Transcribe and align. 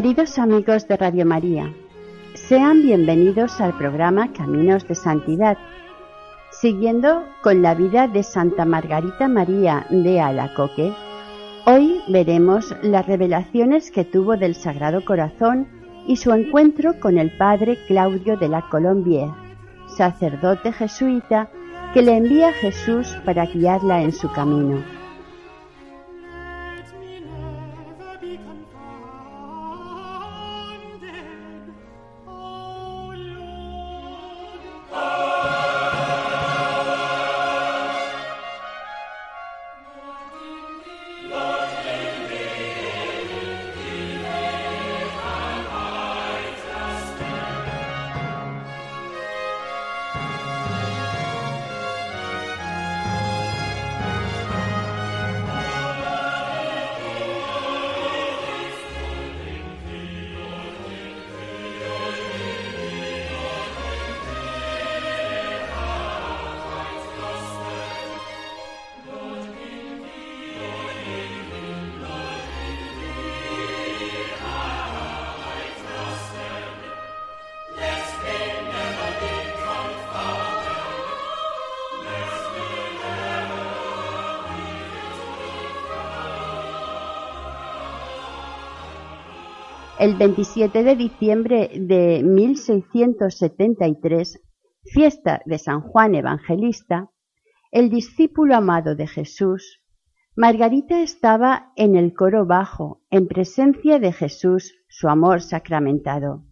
Queridos 0.00 0.38
amigos 0.38 0.88
de 0.88 0.96
Radio 0.96 1.26
María, 1.26 1.74
sean 2.32 2.80
bienvenidos 2.80 3.60
al 3.60 3.76
programa 3.76 4.32
Caminos 4.32 4.88
de 4.88 4.94
Santidad, 4.94 5.58
siguiendo 6.52 7.22
con 7.42 7.60
la 7.60 7.74
vida 7.74 8.08
de 8.08 8.22
Santa 8.22 8.64
Margarita 8.64 9.28
María 9.28 9.84
de 9.90 10.18
Alacoque. 10.18 10.94
Hoy 11.66 12.00
veremos 12.08 12.74
las 12.80 13.06
revelaciones 13.06 13.90
que 13.90 14.06
tuvo 14.06 14.38
del 14.38 14.54
Sagrado 14.54 15.04
Corazón 15.04 15.68
y 16.06 16.16
su 16.16 16.32
encuentro 16.32 16.98
con 16.98 17.18
el 17.18 17.36
Padre 17.36 17.76
Claudio 17.86 18.38
de 18.38 18.48
la 18.48 18.70
Colombier, 18.70 19.28
sacerdote 19.98 20.72
jesuita 20.72 21.50
que 21.92 22.00
le 22.00 22.16
envía 22.16 22.48
a 22.48 22.52
Jesús 22.54 23.18
para 23.26 23.44
guiarla 23.44 24.00
en 24.00 24.12
su 24.12 24.32
camino. 24.32 24.99
El 90.00 90.16
27 90.16 90.82
de 90.82 90.96
diciembre 90.96 91.70
de 91.78 92.24
1673, 92.24 94.40
fiesta 94.82 95.42
de 95.44 95.58
San 95.58 95.82
Juan 95.82 96.14
Evangelista, 96.14 97.10
el 97.70 97.90
discípulo 97.90 98.56
amado 98.56 98.96
de 98.96 99.06
Jesús, 99.06 99.82
Margarita 100.34 101.02
estaba 101.02 101.74
en 101.76 101.96
el 101.96 102.14
coro 102.14 102.46
bajo, 102.46 103.02
en 103.10 103.28
presencia 103.28 103.98
de 103.98 104.12
Jesús, 104.12 104.74
su 104.88 105.10
amor 105.10 105.42
sacramentado. 105.42 106.46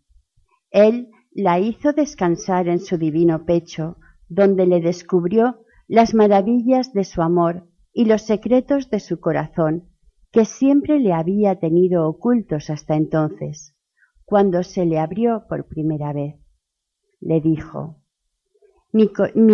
Él 0.71 1.09
la 1.33 1.59
hizo 1.59 1.95
descansar 1.95 2.69
en 2.69 2.81
su 2.81 2.99
divino 2.99 3.47
pecho, 3.47 3.97
donde 4.29 4.67
le 4.67 4.83
descubrió 4.83 5.65
las 5.87 6.13
maravillas 6.13 6.93
de 6.93 7.05
su 7.05 7.23
amor 7.23 7.67
y 7.95 8.05
los 8.05 8.21
secretos 8.21 8.91
de 8.91 9.01
su 9.01 9.21
corazón, 9.21 9.88
que 10.31 10.45
siempre 10.45 11.01
le 11.01 11.13
había 11.13 11.59
tenido 11.59 12.07
ocultos 12.07 12.71
hasta 12.71 12.97
entonces, 12.97 13.75
cuando 14.25 14.63
se 14.63 14.85
le 14.85 14.99
abrió 14.99 15.47
por 15.49 15.67
primera 15.67 16.13
vez. 16.13 16.37
Le 17.21 17.41
dijo, 17.41 17.97
mi, 18.93 19.11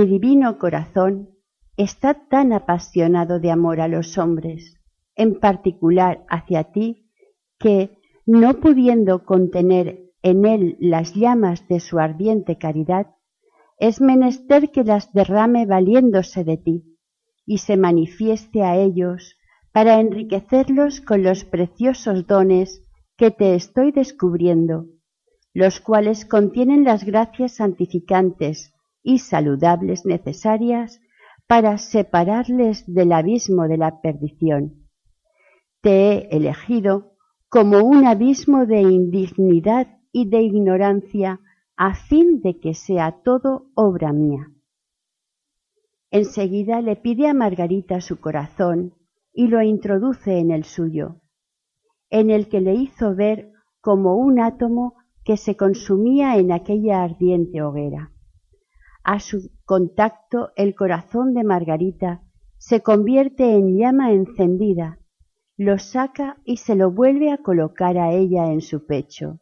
divino 0.07 0.59
corazón 0.59 1.31
está 1.77 2.29
tan 2.29 2.53
apasionado 2.53 3.41
de 3.41 3.51
amor 3.51 3.81
a 3.81 3.89
los 3.89 4.19
hombres, 4.19 4.81
en 5.17 5.39
particular 5.39 6.25
hacia 6.29 6.65
ti, 6.73 7.11
que, 7.59 7.99
no 8.27 8.61
pudiendo 8.61 9.25
contener 9.25 10.13
en 10.23 10.45
él 10.45 10.77
las 10.81 11.15
llamas 11.15 11.69
de 11.69 11.81
su 11.81 11.99
ardiente 11.99 12.59
caridad, 12.59 13.15
es 13.79 14.01
menester 14.01 14.71
que 14.71 14.83
las 14.83 15.13
derrame 15.13 15.67
valiéndose 15.67 16.45
de 16.45 16.57
ti, 16.57 16.99
y 17.45 17.59
se 17.59 17.77
manifieste 17.77 18.63
a 18.63 18.77
ellos 18.77 19.37
para 19.75 19.99
enriquecerlos 19.99 21.01
con 21.01 21.25
los 21.25 21.45
preciosos 21.45 22.29
dones 22.29 22.81
que 23.17 23.33
te 23.33 23.57
estoy 23.57 23.91
descubriendo, 23.91 24.87
los 25.53 25.81
cuales 25.81 26.25
contienen 26.25 26.85
las 26.85 27.03
gracias 27.03 27.57
santificantes 27.57 28.73
y 29.03 29.19
saludables 29.19 30.07
necesarias 30.07 31.01
para 31.49 31.77
separarles 31.79 32.85
del 32.87 33.11
abismo 33.11 33.67
de 33.67 33.77
la 33.77 34.01
perdición. 34.01 34.87
Te 35.81 35.91
he 35.91 36.37
elegido 36.37 37.17
como 37.49 37.83
un 37.83 38.07
abismo 38.07 38.67
de 38.67 38.81
indignidad 38.81 39.89
y 40.13 40.29
de 40.29 40.41
ignorancia 40.43 41.41
a 41.77 41.95
fin 41.95 42.43
de 42.43 42.61
que 42.61 42.75
sea 42.75 43.23
todo 43.25 43.73
obra 43.75 44.13
mía. 44.13 44.53
Enseguida 46.13 46.81
le 46.81 46.95
pide 46.95 47.27
a 47.27 47.35
Margarita 47.35 48.01
su 48.01 48.21
corazón 48.21 48.95
y 49.35 49.49
lo 49.49 49.61
introduce 49.61 50.39
en 50.39 50.53
el 50.53 50.65
suyo, 50.65 51.21
en 52.09 52.31
el 52.31 52.49
que 52.49 52.61
le 52.61 52.75
hizo 52.75 53.15
ver 53.15 53.51
como 53.81 54.17
un 54.17 54.41
átomo 54.41 54.95
que 55.25 55.37
se 55.37 55.57
consumía 55.57 56.39
en 56.39 56.53
aquella 56.53 57.03
ardiente 57.03 57.61
hoguera. 57.61 58.13
A 59.03 59.19
su 59.19 59.51
contacto 59.65 60.53
el 60.57 60.75
corazón 60.75 61.35
de 61.35 61.43
Margarita 61.43 62.23
se 62.57 62.81
convierte 62.81 63.57
en 63.57 63.77
llama 63.77 64.13
encendida, 64.13 64.99
lo 65.57 65.79
saca 65.79 66.39
y 66.45 66.59
se 66.59 66.77
lo 66.77 66.91
vuelve 66.93 67.31
a 67.31 67.39
colocar 67.39 67.99
a 67.99 68.13
ella 68.13 68.53
en 68.53 68.61
su 68.61 68.87
pecho, 68.87 69.41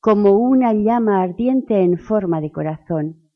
como 0.00 0.32
una 0.32 0.72
llama 0.72 1.22
ardiente 1.22 1.82
en 1.82 1.98
forma 1.98 2.40
de 2.40 2.50
corazón. 2.50 3.30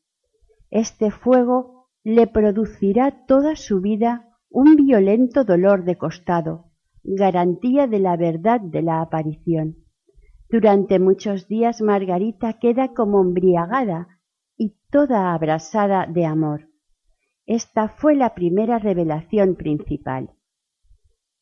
Este 0.71 1.11
fuego 1.11 1.89
le 2.03 2.27
producirá 2.27 3.25
toda 3.27 3.55
su 3.55 3.81
vida 3.81 4.30
un 4.53 4.75
violento 4.75 5.45
dolor 5.45 5.85
de 5.85 5.97
costado, 5.97 6.65
garantía 7.03 7.87
de 7.87 7.99
la 7.99 8.17
verdad 8.17 8.59
de 8.59 8.81
la 8.81 9.01
aparición. 9.01 9.77
Durante 10.49 10.99
muchos 10.99 11.47
días 11.47 11.81
Margarita 11.81 12.59
queda 12.59 12.93
como 12.93 13.21
embriagada 13.21 14.19
y 14.57 14.75
toda 14.91 15.33
abrasada 15.33 16.05
de 16.05 16.25
amor. 16.25 16.67
Esta 17.45 17.87
fue 17.87 18.15
la 18.15 18.35
primera 18.35 18.77
revelación 18.77 19.55
principal. 19.55 20.31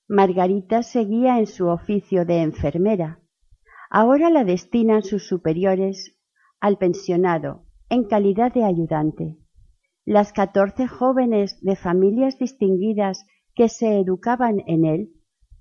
Margarita 0.08 0.84
seguía 0.84 1.40
en 1.40 1.48
su 1.48 1.68
oficio 1.68 2.26
de 2.26 2.44
enfermera. 2.44 3.20
Ahora 3.90 4.30
la 4.30 4.44
destinan 4.44 5.02
sus 5.02 5.28
superiores 5.28 6.16
al 6.60 6.78
pensionado 6.78 7.66
en 7.90 8.04
calidad 8.04 8.54
de 8.54 8.66
ayudante. 8.66 9.40
Las 10.10 10.34
catorce 10.34 10.88
jóvenes 10.88 11.62
de 11.62 11.76
familias 11.76 12.40
distinguidas 12.40 13.28
que 13.54 13.70
se 13.70 14.00
educaban 14.00 14.64
en 14.66 14.84
él, 14.84 15.12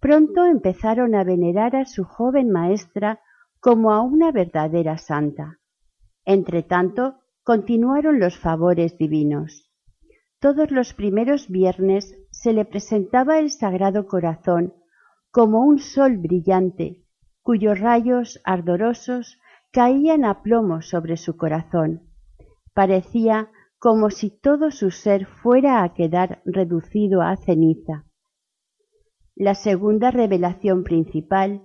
pronto 0.00 0.46
empezaron 0.46 1.14
a 1.14 1.22
venerar 1.22 1.76
a 1.76 1.84
su 1.84 2.04
joven 2.04 2.50
maestra 2.50 3.20
como 3.60 3.92
a 3.92 4.00
una 4.00 4.32
verdadera 4.32 4.96
santa. 4.96 5.58
Entretanto, 6.24 7.16
continuaron 7.44 8.20
los 8.20 8.38
favores 8.38 8.96
divinos. 8.96 9.70
Todos 10.40 10.70
los 10.70 10.94
primeros 10.94 11.48
viernes 11.48 12.16
se 12.30 12.54
le 12.54 12.64
presentaba 12.64 13.38
el 13.40 13.50
Sagrado 13.50 14.06
Corazón 14.06 14.72
como 15.30 15.60
un 15.60 15.78
sol 15.78 16.16
brillante, 16.16 17.04
cuyos 17.42 17.78
rayos 17.78 18.40
ardorosos 18.44 19.38
caían 19.72 20.24
a 20.24 20.40
plomo 20.40 20.80
sobre 20.80 21.18
su 21.18 21.36
corazón. 21.36 22.08
Parecía 22.72 23.50
como 23.78 24.10
si 24.10 24.30
todo 24.30 24.70
su 24.70 24.90
ser 24.90 25.26
fuera 25.26 25.82
a 25.82 25.94
quedar 25.94 26.42
reducido 26.44 27.22
a 27.22 27.36
ceniza. 27.36 28.04
La 29.36 29.54
segunda 29.54 30.10
revelación 30.10 30.82
principal 30.82 31.62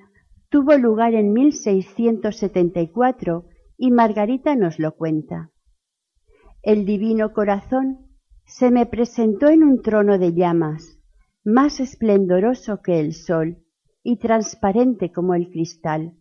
tuvo 0.50 0.78
lugar 0.78 1.16
en 1.16 1.34
1674 1.34 3.46
y 3.78 3.90
Margarita 3.90 4.56
nos 4.56 4.78
lo 4.78 4.96
cuenta. 4.96 5.50
El 6.62 6.86
divino 6.86 7.34
corazón 7.34 8.10
se 8.46 8.70
me 8.70 8.86
presentó 8.86 9.48
en 9.48 9.64
un 9.64 9.82
trono 9.82 10.20
de 10.20 10.34
llamas, 10.34 11.00
más 11.44 11.80
esplendoroso 11.80 12.84
que 12.84 13.00
el 13.00 13.14
sol 13.14 13.58
y 14.04 14.18
transparente 14.18 15.12
como 15.12 15.34
el 15.34 15.50
cristal, 15.50 16.14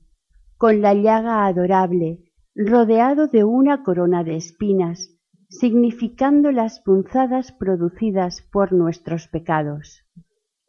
con 0.57 0.81
la 0.81 0.95
llaga 0.95 1.45
adorable, 1.45 2.33
rodeado 2.55 3.27
de 3.27 3.45
una 3.45 3.83
corona 3.83 4.25
de 4.25 4.37
espinas, 4.37 5.12
significando 5.61 6.51
las 6.51 6.81
punzadas 6.81 7.53
producidas 7.53 8.41
por 8.41 8.73
nuestros 8.73 9.29
pecados, 9.29 10.03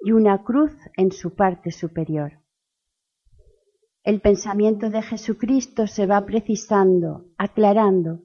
y 0.02 0.12
una 0.12 0.44
cruz 0.44 0.74
en 0.98 1.14
su 1.14 1.36
parte 1.36 1.72
superior. 1.72 2.34
El 4.04 4.20
pensamiento 4.20 4.90
de 4.90 5.02
Jesucristo 5.02 5.88
se 5.88 6.06
va 6.06 6.26
precisando, 6.26 7.26
aclarando. 7.38 8.20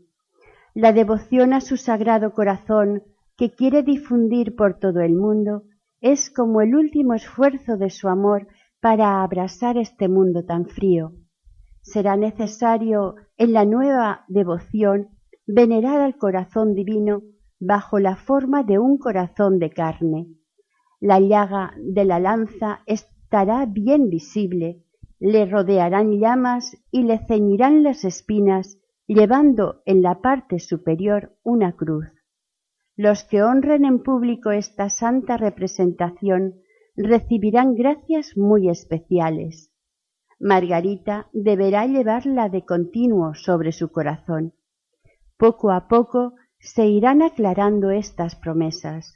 La 0.74 0.92
devoción 0.92 1.52
a 1.52 1.60
su 1.60 1.76
sagrado 1.76 2.32
corazón 2.32 3.04
que 3.36 3.52
quiere 3.52 3.84
difundir 3.84 4.56
por 4.56 4.80
todo 4.80 5.00
el 5.00 5.14
mundo 5.14 5.62
es 6.00 6.28
como 6.28 6.60
el 6.60 6.74
último 6.74 7.14
esfuerzo 7.14 7.76
de 7.76 7.90
su 7.90 8.08
amor 8.08 8.48
para 8.80 9.22
abrasar 9.22 9.78
este 9.78 10.08
mundo 10.08 10.44
tan 10.44 10.66
frío. 10.66 11.12
Será 11.82 12.16
necesario 12.16 13.14
en 13.36 13.52
la 13.52 13.64
nueva 13.64 14.24
devoción 14.26 15.17
venerar 15.48 16.02
al 16.02 16.18
corazón 16.18 16.74
divino 16.74 17.22
bajo 17.58 17.98
la 17.98 18.16
forma 18.16 18.62
de 18.62 18.78
un 18.78 18.98
corazón 18.98 19.58
de 19.58 19.70
carne. 19.70 20.26
La 21.00 21.20
llaga 21.20 21.72
de 21.78 22.04
la 22.04 22.20
lanza 22.20 22.80
estará 22.84 23.64
bien 23.64 24.10
visible, 24.10 24.84
le 25.18 25.46
rodearán 25.46 26.20
llamas 26.20 26.76
y 26.90 27.04
le 27.04 27.18
ceñirán 27.26 27.82
las 27.82 28.04
espinas, 28.04 28.78
llevando 29.06 29.80
en 29.86 30.02
la 30.02 30.20
parte 30.20 30.58
superior 30.58 31.34
una 31.42 31.72
cruz. 31.72 32.06
Los 32.94 33.24
que 33.24 33.42
honren 33.42 33.86
en 33.86 34.02
público 34.02 34.50
esta 34.50 34.90
santa 34.90 35.38
representación 35.38 36.56
recibirán 36.94 37.74
gracias 37.74 38.36
muy 38.36 38.68
especiales. 38.68 39.72
Margarita 40.38 41.28
deberá 41.32 41.86
llevarla 41.86 42.50
de 42.50 42.66
continuo 42.66 43.34
sobre 43.34 43.72
su 43.72 43.90
corazón. 43.90 44.52
Poco 45.38 45.70
a 45.70 45.86
poco 45.86 46.34
se 46.58 46.88
irán 46.88 47.22
aclarando 47.22 47.92
estas 47.92 48.34
promesas 48.34 49.14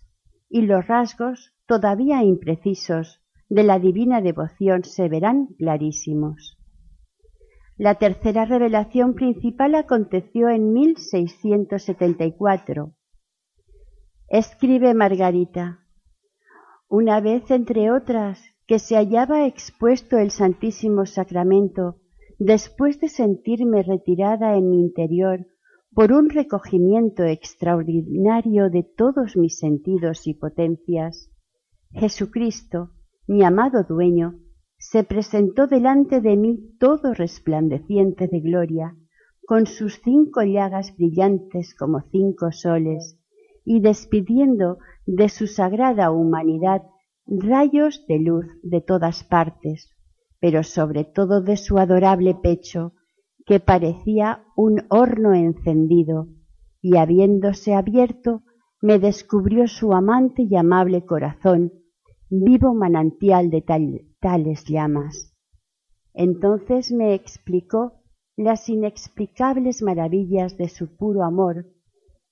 y 0.48 0.62
los 0.62 0.86
rasgos 0.86 1.52
todavía 1.66 2.22
imprecisos 2.22 3.20
de 3.48 3.64
la 3.64 3.80
divina 3.80 4.20
devoción 4.20 4.84
se 4.84 5.08
verán 5.08 5.48
clarísimos. 5.58 6.56
La 7.76 7.96
tercera 7.96 8.44
revelación 8.44 9.14
principal 9.14 9.74
aconteció 9.74 10.48
en 10.48 10.72
1674. 10.72 12.94
Escribe 14.28 14.94
Margarita, 14.94 15.80
una 16.88 17.20
vez 17.20 17.50
entre 17.50 17.90
otras 17.90 18.40
que 18.68 18.78
se 18.78 18.94
hallaba 18.94 19.44
expuesto 19.44 20.18
el 20.18 20.30
Santísimo 20.30 21.04
Sacramento, 21.04 21.96
después 22.38 23.00
de 23.00 23.08
sentirme 23.08 23.82
retirada 23.82 24.56
en 24.56 24.70
mi 24.70 24.78
interior 24.78 25.48
por 25.94 26.12
un 26.12 26.30
recogimiento 26.30 27.24
extraordinario 27.24 28.70
de 28.70 28.82
todos 28.82 29.36
mis 29.36 29.58
sentidos 29.58 30.26
y 30.26 30.34
potencias, 30.34 31.30
Jesucristo, 31.90 32.92
mi 33.26 33.44
amado 33.44 33.84
dueño, 33.84 34.40
se 34.78 35.04
presentó 35.04 35.66
delante 35.66 36.20
de 36.20 36.36
mí 36.36 36.76
todo 36.80 37.12
resplandeciente 37.12 38.26
de 38.26 38.40
gloria, 38.40 38.96
con 39.44 39.66
sus 39.66 40.00
cinco 40.02 40.42
llagas 40.42 40.96
brillantes 40.96 41.74
como 41.74 42.00
cinco 42.10 42.52
soles, 42.52 43.18
y 43.64 43.80
despidiendo 43.80 44.78
de 45.06 45.28
su 45.28 45.46
sagrada 45.46 46.10
humanidad 46.10 46.82
rayos 47.26 48.06
de 48.08 48.18
luz 48.18 48.46
de 48.62 48.80
todas 48.80 49.24
partes, 49.24 49.90
pero 50.40 50.62
sobre 50.62 51.04
todo 51.04 51.42
de 51.42 51.56
su 51.56 51.78
adorable 51.78 52.34
pecho, 52.34 52.94
que 53.46 53.60
parecía 53.60 54.44
un 54.56 54.82
horno 54.88 55.34
encendido, 55.34 56.28
y 56.80 56.96
habiéndose 56.96 57.74
abierto, 57.74 58.42
me 58.80 58.98
descubrió 58.98 59.68
su 59.68 59.92
amante 59.92 60.42
y 60.42 60.56
amable 60.56 61.04
corazón, 61.06 61.72
vivo 62.28 62.74
manantial 62.74 63.50
de 63.50 63.62
tales 64.20 64.64
llamas. 64.64 65.34
Entonces 66.14 66.90
me 66.92 67.14
explicó 67.14 68.02
las 68.36 68.68
inexplicables 68.68 69.82
maravillas 69.82 70.56
de 70.56 70.68
su 70.68 70.96
puro 70.96 71.22
amor, 71.22 71.66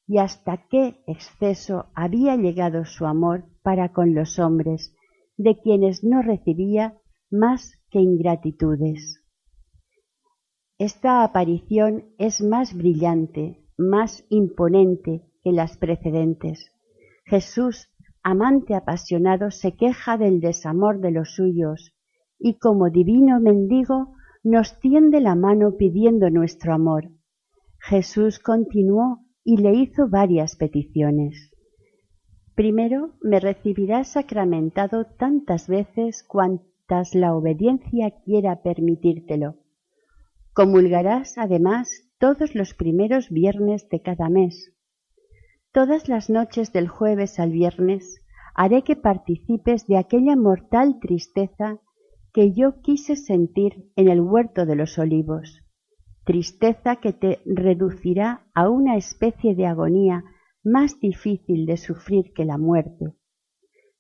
y 0.06 0.18
hasta 0.18 0.66
qué 0.68 0.96
exceso 1.06 1.86
había 1.94 2.36
llegado 2.36 2.84
su 2.84 3.06
amor 3.06 3.44
para 3.62 3.92
con 3.92 4.14
los 4.14 4.38
hombres, 4.38 4.94
de 5.36 5.58
quienes 5.60 6.02
no 6.02 6.20
recibía 6.22 6.98
más 7.30 7.78
que 7.90 8.00
ingratitudes. 8.00 9.19
Esta 10.80 11.24
aparición 11.24 12.06
es 12.16 12.40
más 12.40 12.72
brillante, 12.72 13.62
más 13.76 14.24
imponente 14.30 15.26
que 15.44 15.52
las 15.52 15.76
precedentes. 15.76 16.72
Jesús, 17.26 17.90
amante 18.22 18.74
apasionado, 18.74 19.50
se 19.50 19.76
queja 19.76 20.16
del 20.16 20.40
desamor 20.40 21.00
de 21.00 21.10
los 21.10 21.34
suyos 21.34 21.92
y 22.38 22.54
como 22.54 22.88
divino 22.88 23.40
mendigo 23.40 24.14
nos 24.42 24.80
tiende 24.80 25.20
la 25.20 25.34
mano 25.34 25.76
pidiendo 25.76 26.30
nuestro 26.30 26.72
amor. 26.72 27.10
Jesús 27.78 28.38
continuó 28.38 29.18
y 29.44 29.58
le 29.58 29.74
hizo 29.74 30.08
varias 30.08 30.56
peticiones. 30.56 31.50
Primero, 32.54 33.16
me 33.20 33.38
recibirás 33.38 34.12
sacramentado 34.12 35.04
tantas 35.18 35.68
veces 35.68 36.24
cuantas 36.26 37.14
la 37.14 37.34
obediencia 37.34 38.12
quiera 38.24 38.62
permitírtelo. 38.62 39.59
Comulgarás, 40.52 41.38
además, 41.38 41.90
todos 42.18 42.54
los 42.54 42.74
primeros 42.74 43.30
viernes 43.30 43.88
de 43.88 44.02
cada 44.02 44.28
mes. 44.28 44.72
Todas 45.72 46.08
las 46.08 46.30
noches 46.30 46.72
del 46.72 46.88
jueves 46.88 47.38
al 47.38 47.50
viernes 47.50 48.20
haré 48.54 48.82
que 48.82 48.96
participes 48.96 49.86
de 49.86 49.96
aquella 49.96 50.36
mortal 50.36 50.98
tristeza 51.00 51.78
que 52.32 52.52
yo 52.52 52.80
quise 52.80 53.16
sentir 53.16 53.90
en 53.96 54.08
el 54.08 54.20
huerto 54.20 54.66
de 54.66 54.76
los 54.76 54.98
olivos 54.98 55.62
tristeza 56.30 56.96
que 56.96 57.12
te 57.12 57.40
reducirá 57.44 58.46
a 58.54 58.68
una 58.68 58.96
especie 58.96 59.56
de 59.56 59.66
agonía 59.66 60.22
más 60.62 61.00
difícil 61.00 61.66
de 61.66 61.76
sufrir 61.76 62.32
que 62.34 62.44
la 62.44 62.58
muerte. 62.58 63.14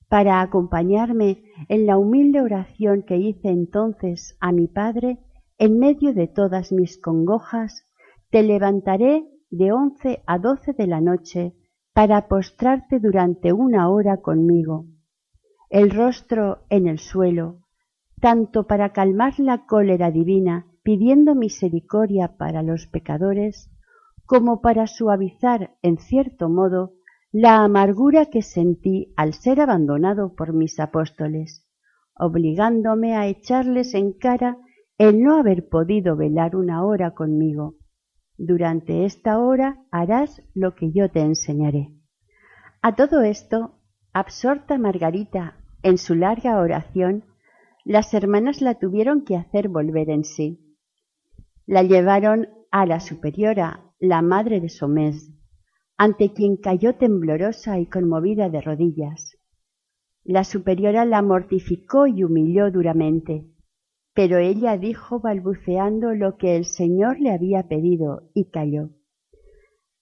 Para 0.08 0.40
acompañarme 0.40 1.42
en 1.68 1.86
la 1.86 1.96
humilde 1.98 2.40
oración 2.40 3.02
que 3.02 3.16
hice 3.16 3.48
entonces 3.48 4.36
a 4.40 4.52
mi 4.52 4.68
Padre, 4.68 5.18
en 5.60 5.78
medio 5.78 6.14
de 6.14 6.26
todas 6.26 6.72
mis 6.72 6.98
congojas, 6.98 7.84
te 8.30 8.42
levantaré 8.42 9.26
de 9.50 9.72
once 9.72 10.22
a 10.26 10.38
doce 10.38 10.72
de 10.72 10.86
la 10.86 11.02
noche 11.02 11.52
para 11.92 12.28
postrarte 12.28 12.98
durante 12.98 13.52
una 13.52 13.90
hora 13.90 14.22
conmigo, 14.22 14.86
el 15.68 15.90
rostro 15.90 16.64
en 16.70 16.86
el 16.88 16.98
suelo, 16.98 17.58
tanto 18.22 18.66
para 18.66 18.94
calmar 18.94 19.38
la 19.38 19.66
cólera 19.66 20.10
divina 20.10 20.66
pidiendo 20.82 21.34
misericordia 21.34 22.38
para 22.38 22.62
los 22.62 22.86
pecadores, 22.86 23.70
como 24.24 24.62
para 24.62 24.86
suavizar, 24.86 25.76
en 25.82 25.98
cierto 25.98 26.48
modo, 26.48 26.94
la 27.32 27.62
amargura 27.62 28.26
que 28.26 28.40
sentí 28.40 29.12
al 29.14 29.34
ser 29.34 29.60
abandonado 29.60 30.34
por 30.34 30.54
mis 30.54 30.80
apóstoles, 30.80 31.68
obligándome 32.14 33.14
a 33.14 33.26
echarles 33.26 33.92
en 33.92 34.14
cara 34.14 34.56
el 35.00 35.22
no 35.22 35.38
haber 35.38 35.66
podido 35.66 36.14
velar 36.14 36.54
una 36.54 36.84
hora 36.84 37.12
conmigo. 37.14 37.76
Durante 38.36 39.06
esta 39.06 39.38
hora 39.38 39.82
harás 39.90 40.42
lo 40.52 40.74
que 40.74 40.92
yo 40.92 41.10
te 41.10 41.20
enseñaré. 41.20 41.94
A 42.82 42.96
todo 42.96 43.22
esto, 43.22 43.78
absorta 44.12 44.76
Margarita 44.76 45.56
en 45.82 45.96
su 45.96 46.14
larga 46.14 46.60
oración, 46.60 47.24
las 47.82 48.12
hermanas 48.12 48.60
la 48.60 48.74
tuvieron 48.74 49.24
que 49.24 49.36
hacer 49.36 49.70
volver 49.70 50.10
en 50.10 50.22
sí. 50.22 50.76
La 51.64 51.82
llevaron 51.82 52.48
a 52.70 52.84
la 52.84 53.00
superiora, 53.00 53.94
la 54.00 54.20
madre 54.20 54.60
de 54.60 54.68
Somés, 54.68 55.32
ante 55.96 56.34
quien 56.34 56.58
cayó 56.58 56.96
temblorosa 56.96 57.78
y 57.78 57.86
conmovida 57.86 58.50
de 58.50 58.60
rodillas. 58.60 59.38
La 60.24 60.44
superiora 60.44 61.06
la 61.06 61.22
mortificó 61.22 62.06
y 62.06 62.22
humilló 62.22 62.70
duramente, 62.70 63.49
pero 64.14 64.38
ella 64.38 64.76
dijo 64.76 65.20
balbuceando 65.20 66.14
lo 66.14 66.36
que 66.36 66.56
el 66.56 66.64
Señor 66.64 67.20
le 67.20 67.30
había 67.30 67.68
pedido 67.68 68.30
y 68.34 68.50
calló. 68.50 68.90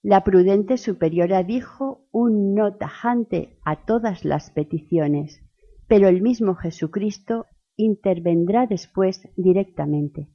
La 0.01 0.23
prudente 0.23 0.77
superiora 0.77 1.43
dijo 1.43 2.07
un 2.11 2.55
no 2.55 2.75
tajante 2.77 3.57
a 3.65 3.85
todas 3.85 4.23
las 4.23 4.49
peticiones, 4.51 5.43
pero 5.87 6.07
el 6.07 6.21
mismo 6.21 6.55
Jesucristo 6.55 7.45
intervendrá 7.75 8.65
después 8.65 9.21
directamente. 9.35 10.29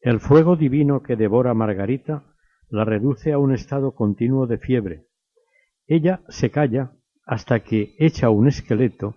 El 0.00 0.20
fuego 0.20 0.56
divino 0.56 1.02
que 1.02 1.16
devora 1.16 1.50
a 1.50 1.54
Margarita 1.54 2.24
la 2.68 2.84
reduce 2.84 3.32
a 3.32 3.38
un 3.38 3.52
estado 3.52 3.94
continuo 3.94 4.46
de 4.46 4.58
fiebre. 4.58 5.06
Ella 5.86 6.22
se 6.28 6.50
calla 6.50 6.92
hasta 7.26 7.60
que, 7.60 7.94
hecha 7.98 8.30
un 8.30 8.48
esqueleto, 8.48 9.16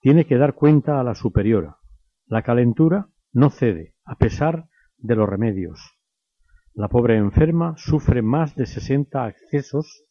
tiene 0.00 0.26
que 0.26 0.36
dar 0.36 0.54
cuenta 0.54 1.00
a 1.00 1.04
la 1.04 1.14
superiora. 1.14 1.75
La 2.28 2.42
calentura 2.42 3.08
no 3.32 3.50
cede, 3.50 3.94
a 4.04 4.16
pesar 4.16 4.68
de 4.98 5.14
los 5.14 5.28
remedios. 5.28 5.96
La 6.74 6.88
pobre 6.88 7.16
enferma 7.16 7.74
sufre 7.76 8.20
más 8.20 8.56
de 8.56 8.66
sesenta 8.66 9.24
accesos 9.24 10.04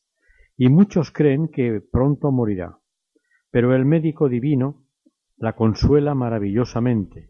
y 0.55 0.69
muchos 0.69 1.11
creen 1.11 1.49
que 1.49 1.81
pronto 1.81 2.31
morirá. 2.31 2.79
Pero 3.51 3.75
el 3.75 3.83
médico 3.83 4.29
divino 4.29 4.85
la 5.35 5.57
consuela 5.57 6.15
maravillosamente 6.15 7.27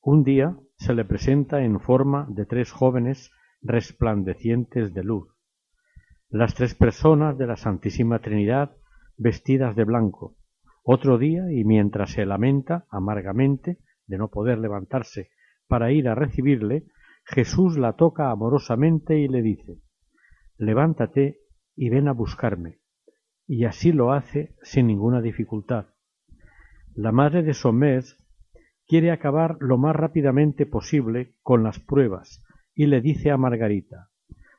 Un 0.00 0.24
día 0.24 0.56
se 0.78 0.94
le 0.94 1.04
presenta 1.04 1.62
en 1.62 1.78
forma 1.78 2.26
de 2.30 2.46
tres 2.46 2.72
jóvenes 2.72 3.30
resplandecientes 3.60 4.94
de 4.94 5.04
luz, 5.04 5.28
las 6.30 6.54
tres 6.54 6.74
personas 6.74 7.36
de 7.36 7.46
la 7.46 7.56
Santísima 7.56 8.20
Trinidad 8.20 8.76
vestidas 9.18 9.76
de 9.76 9.84
blanco. 9.84 10.36
Otro 10.82 11.18
día, 11.18 11.52
y 11.52 11.64
mientras 11.64 12.12
se 12.12 12.24
lamenta 12.24 12.86
amargamente 12.90 13.78
de 14.06 14.18
no 14.18 14.28
poder 14.28 14.58
levantarse 14.58 15.30
para 15.68 15.92
ir 15.92 16.08
a 16.08 16.14
recibirle, 16.14 16.86
Jesús 17.24 17.76
la 17.76 17.94
toca 17.94 18.30
amorosamente 18.30 19.18
y 19.18 19.28
le 19.28 19.42
dice 19.42 19.80
Levántate 20.58 21.40
y 21.74 21.90
ven 21.90 22.08
a 22.08 22.12
buscarme. 22.12 22.78
Y 23.46 23.64
así 23.64 23.92
lo 23.92 24.12
hace 24.12 24.56
sin 24.62 24.86
ninguna 24.86 25.20
dificultad. 25.20 25.88
La 26.94 27.12
madre 27.12 27.42
de 27.42 27.52
Somers 27.52 28.18
quiere 28.86 29.10
acabar 29.10 29.58
lo 29.60 29.76
más 29.76 29.94
rápidamente 29.94 30.64
posible 30.64 31.34
con 31.42 31.62
las 31.62 31.78
pruebas 31.78 32.42
y 32.74 32.86
le 32.86 33.00
dice 33.00 33.30
a 33.30 33.36
Margarita 33.36 34.08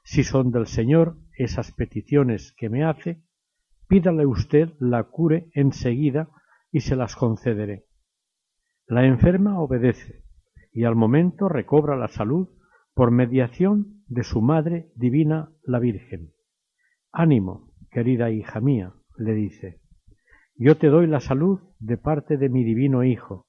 Si 0.04 0.24
son 0.24 0.52
del 0.52 0.68
Señor 0.68 1.18
esas 1.38 1.72
peticiones 1.72 2.54
que 2.58 2.70
me 2.70 2.84
hace, 2.84 3.24
pídale 3.88 4.26
usted 4.26 4.70
la 4.80 5.04
cure 5.04 5.50
enseguida 5.54 6.30
y 6.72 6.82
se 6.82 6.96
las 6.96 7.16
concederé. 7.16 7.87
La 8.90 9.06
enferma 9.06 9.60
obedece 9.60 10.24
y 10.72 10.86
al 10.86 10.96
momento 10.96 11.50
recobra 11.50 11.98
la 11.98 12.08
salud 12.08 12.48
por 12.94 13.12
mediación 13.12 14.04
de 14.08 14.24
su 14.24 14.42
Madre 14.42 14.92
Divina 14.96 15.52
la 15.64 15.80
Virgen. 15.80 16.32
Ánimo, 17.12 17.74
querida 17.92 18.32
hija 18.32 18.62
mía, 18.62 18.94
le 19.18 19.34
dice, 19.34 19.82
yo 20.56 20.78
te 20.78 20.88
doy 20.88 21.06
la 21.06 21.20
salud 21.20 21.60
de 21.80 21.98
parte 21.98 22.38
de 22.38 22.48
mi 22.48 22.64
divino 22.64 23.04
Hijo. 23.04 23.48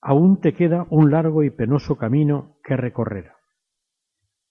Aún 0.00 0.40
te 0.40 0.52
queda 0.52 0.84
un 0.90 1.12
largo 1.12 1.44
y 1.44 1.50
penoso 1.50 1.96
camino 1.96 2.56
que 2.64 2.76
recorrer. 2.76 3.30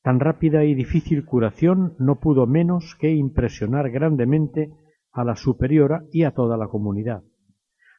Tan 0.02 0.22
rápida 0.22 0.64
y 0.64 0.76
difícil 0.76 1.26
curación 1.26 1.94
no 2.00 2.22
pudo 2.22 2.48
menos 2.48 2.96
que 3.00 3.12
impresionar 3.12 3.92
grandemente 3.92 4.72
a 5.12 5.26
la 5.26 5.36
superiora 5.36 6.06
y 6.14 6.24
a 6.24 6.32
toda 6.32 6.56
la 6.56 6.70
comunidad. 6.70 7.24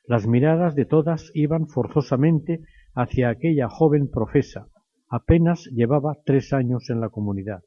Las 0.04 0.26
miradas 0.26 0.74
de 0.74 0.84
todas 0.84 1.30
iban 1.34 1.68
forzosamente 1.68 2.64
hacia 2.94 3.28
aquella 3.28 3.68
joven 3.68 4.10
profesa, 4.10 4.68
apenas 5.08 5.66
llevaba 5.66 6.18
tres 6.24 6.52
años 6.52 6.90
en 6.90 7.00
la 7.00 7.08
comunidad, 7.08 7.62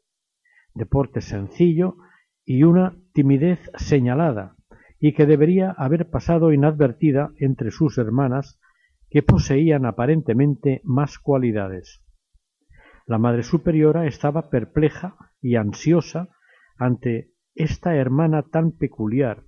de 0.73 0.85
porte 0.85 1.21
sencillo 1.21 1.95
y 2.43 2.63
una 2.63 2.97
timidez 3.13 3.59
señalada, 3.75 4.55
y 4.99 5.13
que 5.13 5.25
debería 5.25 5.71
haber 5.71 6.09
pasado 6.09 6.51
inadvertida 6.51 7.31
entre 7.37 7.71
sus 7.71 7.97
hermanas 7.97 8.59
que 9.09 9.23
poseían 9.23 9.85
aparentemente 9.85 10.81
más 10.83 11.19
cualidades. 11.19 12.03
La 13.05 13.17
Madre 13.17 13.43
Superiora 13.43 14.07
estaba 14.07 14.49
perpleja 14.49 15.15
y 15.41 15.55
ansiosa 15.55 16.29
ante 16.77 17.31
esta 17.53 17.95
hermana 17.95 18.43
tan 18.43 18.71
peculiar, 18.71 19.43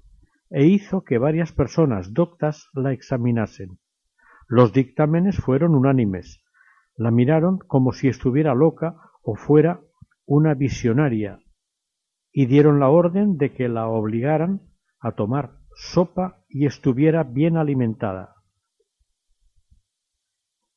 e 0.49 0.65
hizo 0.65 1.03
que 1.03 1.17
varias 1.17 1.51
personas 1.51 2.13
doctas 2.13 2.69
la 2.73 2.93
examinasen. 2.93 3.79
Los 4.47 4.71
dictámenes 4.73 5.37
fueron 5.37 5.75
unánimes. 5.75 6.43
La 6.95 7.11
miraron 7.11 7.59
como 7.59 7.91
si 7.91 8.07
estuviera 8.07 8.55
loca 8.55 8.95
o 9.21 9.35
fuera 9.35 9.81
una 10.25 10.53
visionaria, 10.53 11.39
y 12.31 12.45
dieron 12.45 12.79
la 12.79 12.89
orden 12.89 13.37
de 13.37 13.53
que 13.53 13.67
la 13.69 13.87
obligaran 13.87 14.61
a 14.99 15.13
tomar 15.13 15.57
sopa 15.75 16.43
y 16.49 16.65
estuviera 16.65 17.23
bien 17.23 17.57
alimentada. 17.57 18.35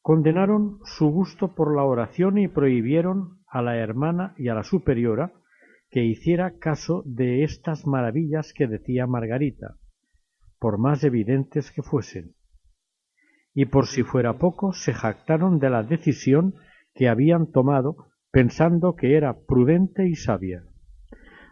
Condenaron 0.02 0.78
su 0.84 1.08
gusto 1.10 1.54
por 1.54 1.74
la 1.74 1.84
oración 1.84 2.38
y 2.38 2.48
prohibieron 2.48 3.40
a 3.48 3.62
la 3.62 3.76
hermana 3.76 4.34
y 4.38 4.48
a 4.48 4.54
la 4.54 4.62
superiora 4.62 5.32
que 5.90 6.04
hiciera 6.04 6.58
caso 6.58 7.02
de 7.04 7.42
estas 7.42 7.86
maravillas 7.86 8.52
que 8.52 8.68
decía 8.68 9.06
Margarita, 9.06 9.76
por 10.58 10.78
más 10.78 11.02
evidentes 11.02 11.72
que 11.72 11.82
fuesen. 11.82 12.34
Y 13.54 13.66
por 13.66 13.86
si 13.86 14.04
fuera 14.04 14.38
poco, 14.38 14.72
se 14.72 14.92
jactaron 14.92 15.58
de 15.58 15.70
la 15.70 15.82
decisión 15.82 16.54
que 16.94 17.08
habían 17.08 17.50
tomado, 17.50 17.96
pensando 18.30 18.94
que 18.94 19.16
era 19.16 19.40
prudente 19.46 20.06
y 20.08 20.14
sabia. 20.14 20.64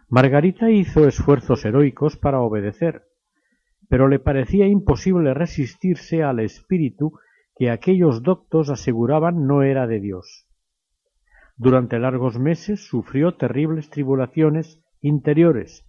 Margarita 0.07 0.71
hizo 0.71 1.07
esfuerzos 1.07 1.65
heroicos 1.65 2.15
para 2.15 2.39
obedecer, 2.39 3.03
pero 3.89 4.07
le 4.07 4.19
parecía 4.19 4.67
imposible 4.67 5.33
resistirse 5.33 6.23
al 6.23 6.39
espíritu 6.39 7.19
que 7.55 7.69
aquellos 7.69 8.23
doctos 8.23 8.69
aseguraban 8.69 9.45
no 9.45 9.63
era 9.63 9.85
de 9.85 9.99
Dios. 9.99 10.48
Durante 11.59 11.99
largos 11.99 12.39
meses 12.39 12.87
sufrió 12.87 13.35
terribles 13.35 13.89
tribulaciones 13.89 14.81
interiores 15.01 15.85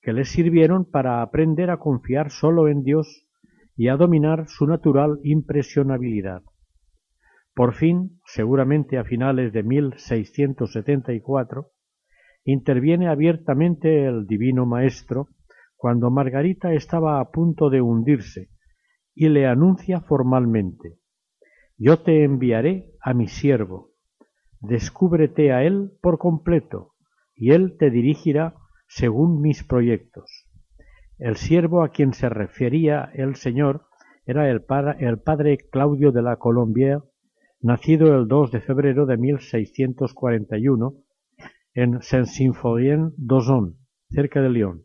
que 0.00 0.12
le 0.12 0.24
sirvieron 0.24 0.84
para 0.84 1.22
aprender 1.22 1.70
a 1.70 1.76
confiar 1.76 2.30
solo 2.30 2.66
en 2.66 2.82
Dios 2.82 3.28
y 3.76 3.88
a 3.88 3.96
dominar 3.96 4.48
su 4.48 4.66
natural 4.66 5.20
impresionabilidad. 5.22 6.42
Por 7.54 7.74
fin, 7.74 8.20
seguramente 8.24 8.98
a 8.98 9.04
finales 9.04 9.52
de 9.52 9.62
1674, 9.62 11.68
interviene 12.44 13.08
abiertamente 13.08 14.06
el 14.06 14.26
Divino 14.26 14.66
Maestro 14.66 15.28
cuando 15.76 16.10
Margarita 16.10 16.72
estaba 16.72 17.20
a 17.20 17.30
punto 17.30 17.70
de 17.70 17.80
hundirse 17.80 18.48
y 19.14 19.28
le 19.28 19.46
anuncia 19.46 20.00
formalmente 20.00 21.02
yo 21.84 21.98
te 21.98 22.22
enviaré 22.22 22.92
a 23.00 23.12
mi 23.12 23.26
siervo. 23.26 23.91
Descúbrete 24.62 25.52
a 25.52 25.64
él 25.64 25.90
por 26.00 26.18
completo, 26.18 26.94
y 27.34 27.50
él 27.50 27.76
te 27.78 27.90
dirigirá 27.90 28.54
según 28.86 29.40
mis 29.40 29.64
proyectos. 29.64 30.46
El 31.18 31.36
siervo 31.36 31.82
a 31.82 31.88
quien 31.88 32.14
se 32.14 32.28
refería 32.28 33.10
el 33.14 33.34
Señor 33.34 33.86
era 34.24 34.48
el, 34.48 34.62
padre 34.62 35.58
Claudio 35.70 36.12
de 36.12 36.22
la 36.22 36.36
Colombier, 36.36 37.00
nacido 37.60 38.16
el 38.16 38.28
2 38.28 38.52
de 38.52 38.60
febrero 38.60 39.04
de 39.04 39.16
1641 39.16 40.94
en 41.74 42.00
Saint-Symphorien 42.00 43.14
cerca 44.10 44.42
de 44.42 44.48
Lyon. 44.48 44.84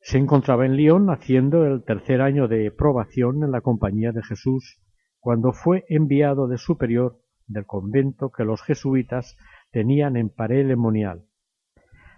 Se 0.00 0.18
encontraba 0.18 0.64
en 0.64 0.76
Lyon 0.76 1.10
haciendo 1.10 1.66
el 1.66 1.82
tercer 1.82 2.20
año 2.20 2.46
de 2.46 2.70
probación 2.70 3.42
en 3.42 3.50
la 3.50 3.62
compañía 3.62 4.12
de 4.12 4.22
Jesús 4.22 4.80
cuando 5.18 5.52
fue 5.52 5.84
enviado 5.88 6.46
de 6.46 6.58
superior 6.58 7.18
del 7.46 7.66
convento 7.66 8.30
que 8.30 8.44
los 8.44 8.62
jesuitas 8.62 9.36
tenían 9.70 10.16
en 10.16 10.30
Paré-le-Monial. 10.30 11.24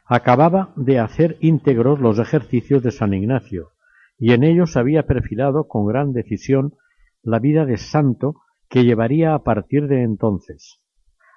Acababa 0.07 0.73
de 0.77 0.99
hacer 0.99 1.37
íntegros 1.41 2.01
los 2.01 2.19
ejercicios 2.19 2.83
de 2.83 2.91
San 2.91 3.13
Ignacio, 3.13 3.73
y 4.19 4.33
en 4.33 4.43
ellos 4.43 4.77
había 4.77 5.05
perfilado 5.05 5.69
con 5.69 5.87
gran 5.87 6.13
decisión 6.13 6.75
la 7.23 7.39
vida 7.39 7.67
de 7.67 7.77
santo 7.77 8.37
que 8.69 8.85
llevaría 8.85 9.35
a 9.35 9.43
partir 9.43 9.87
de 9.87 10.03
entonces. 10.03 10.81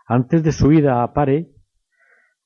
Antes 0.06 0.44
de 0.44 0.52
su 0.52 0.72
ida 0.72 1.04
a 1.04 1.14
Paré, 1.14 1.52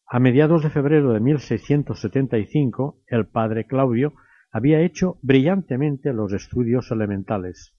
a 0.07 0.19
mediados 0.19 0.63
de 0.63 0.69
febrero 0.69 1.13
de 1.13 1.19
1675, 1.19 3.01
el 3.07 3.27
padre 3.27 3.65
Claudio 3.65 4.13
había 4.51 4.81
hecho 4.81 5.17
brillantemente 5.21 6.13
los 6.13 6.31
estudios 6.31 6.91
elementales. 6.91 7.75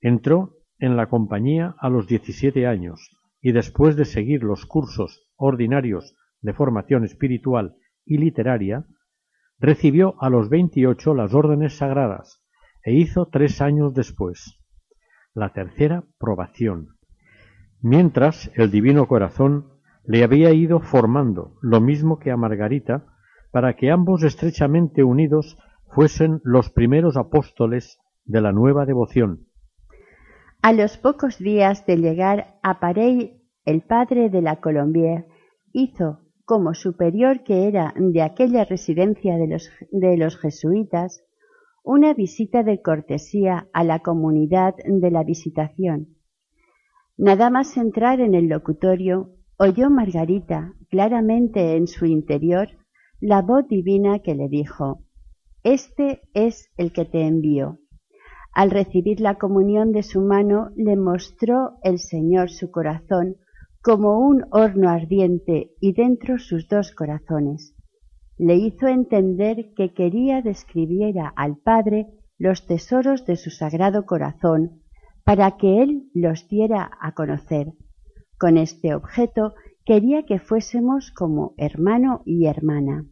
Entró 0.00 0.58
en 0.78 0.96
la 0.96 1.08
compañía 1.08 1.74
a 1.78 1.88
los 1.88 2.06
diecisiete 2.06 2.66
años 2.66 3.16
y 3.40 3.52
después 3.52 3.96
de 3.96 4.04
seguir 4.04 4.42
los 4.42 4.66
cursos 4.66 5.26
ordinarios 5.36 6.16
de 6.40 6.52
formación 6.52 7.04
espiritual 7.04 7.76
y 8.04 8.18
literaria, 8.18 8.86
recibió 9.58 10.14
a 10.22 10.30
los 10.30 10.48
veintiocho 10.48 11.14
las 11.14 11.34
órdenes 11.34 11.76
sagradas 11.76 12.42
e 12.84 12.94
hizo 12.94 13.26
tres 13.26 13.60
años 13.60 13.94
después 13.94 14.60
la 15.36 15.52
tercera 15.52 16.04
probación, 16.18 16.96
mientras 17.82 18.50
el 18.54 18.70
Divino 18.70 19.06
Corazón 19.06 19.66
le 20.06 20.24
había 20.24 20.52
ido 20.52 20.80
formando, 20.80 21.58
lo 21.60 21.80
mismo 21.80 22.18
que 22.18 22.30
a 22.30 22.38
Margarita, 22.38 23.04
para 23.50 23.76
que 23.76 23.90
ambos 23.90 24.22
estrechamente 24.22 25.04
unidos 25.04 25.58
fuesen 25.94 26.40
los 26.42 26.70
primeros 26.70 27.18
apóstoles 27.18 27.98
de 28.24 28.40
la 28.40 28.52
nueva 28.52 28.86
devoción, 28.86 29.45
a 30.62 30.72
los 30.72 30.96
pocos 30.98 31.38
días 31.38 31.86
de 31.86 31.96
llegar 31.96 32.58
a 32.62 32.80
Parey, 32.80 33.42
el 33.64 33.82
padre 33.82 34.30
de 34.30 34.42
la 34.42 34.60
Colombier 34.60 35.26
hizo, 35.72 36.20
como 36.44 36.74
superior 36.74 37.42
que 37.42 37.66
era 37.66 37.92
de 37.96 38.22
aquella 38.22 38.64
residencia 38.64 39.36
de 39.36 39.48
los, 39.48 39.70
de 39.90 40.16
los 40.16 40.38
jesuitas, 40.38 41.24
una 41.82 42.14
visita 42.14 42.62
de 42.62 42.82
cortesía 42.82 43.68
a 43.72 43.84
la 43.84 44.00
comunidad 44.00 44.74
de 44.84 45.10
la 45.10 45.24
visitación. 45.24 46.16
Nada 47.16 47.48
más 47.50 47.76
entrar 47.76 48.20
en 48.20 48.34
el 48.34 48.48
locutorio, 48.48 49.30
oyó 49.56 49.88
Margarita 49.88 50.74
claramente 50.90 51.76
en 51.76 51.86
su 51.86 52.06
interior 52.06 52.68
la 53.20 53.40
voz 53.40 53.66
divina 53.68 54.18
que 54.18 54.34
le 54.34 54.48
dijo 54.48 55.04
Este 55.62 56.20
es 56.34 56.70
el 56.76 56.92
que 56.92 57.04
te 57.04 57.22
envió. 57.26 57.78
Al 58.56 58.70
recibir 58.70 59.20
la 59.20 59.34
comunión 59.34 59.92
de 59.92 60.02
su 60.02 60.22
mano, 60.22 60.70
le 60.76 60.96
mostró 60.96 61.76
el 61.82 61.98
Señor 61.98 62.48
su 62.48 62.70
corazón 62.70 63.36
como 63.82 64.18
un 64.18 64.46
horno 64.50 64.88
ardiente 64.88 65.72
y 65.78 65.92
dentro 65.92 66.38
sus 66.38 66.66
dos 66.66 66.90
corazones. 66.92 67.74
Le 68.38 68.54
hizo 68.54 68.86
entender 68.86 69.74
que 69.76 69.92
quería 69.92 70.40
describiera 70.40 71.34
al 71.36 71.58
Padre 71.58 72.06
los 72.38 72.66
tesoros 72.66 73.26
de 73.26 73.36
su 73.36 73.50
sagrado 73.50 74.06
corazón 74.06 74.80
para 75.22 75.58
que 75.58 75.82
Él 75.82 76.08
los 76.14 76.48
diera 76.48 76.90
a 76.98 77.12
conocer. 77.12 77.74
Con 78.38 78.56
este 78.56 78.94
objeto 78.94 79.52
quería 79.84 80.22
que 80.22 80.38
fuésemos 80.38 81.12
como 81.12 81.52
hermano 81.58 82.22
y 82.24 82.46
hermana. 82.46 83.04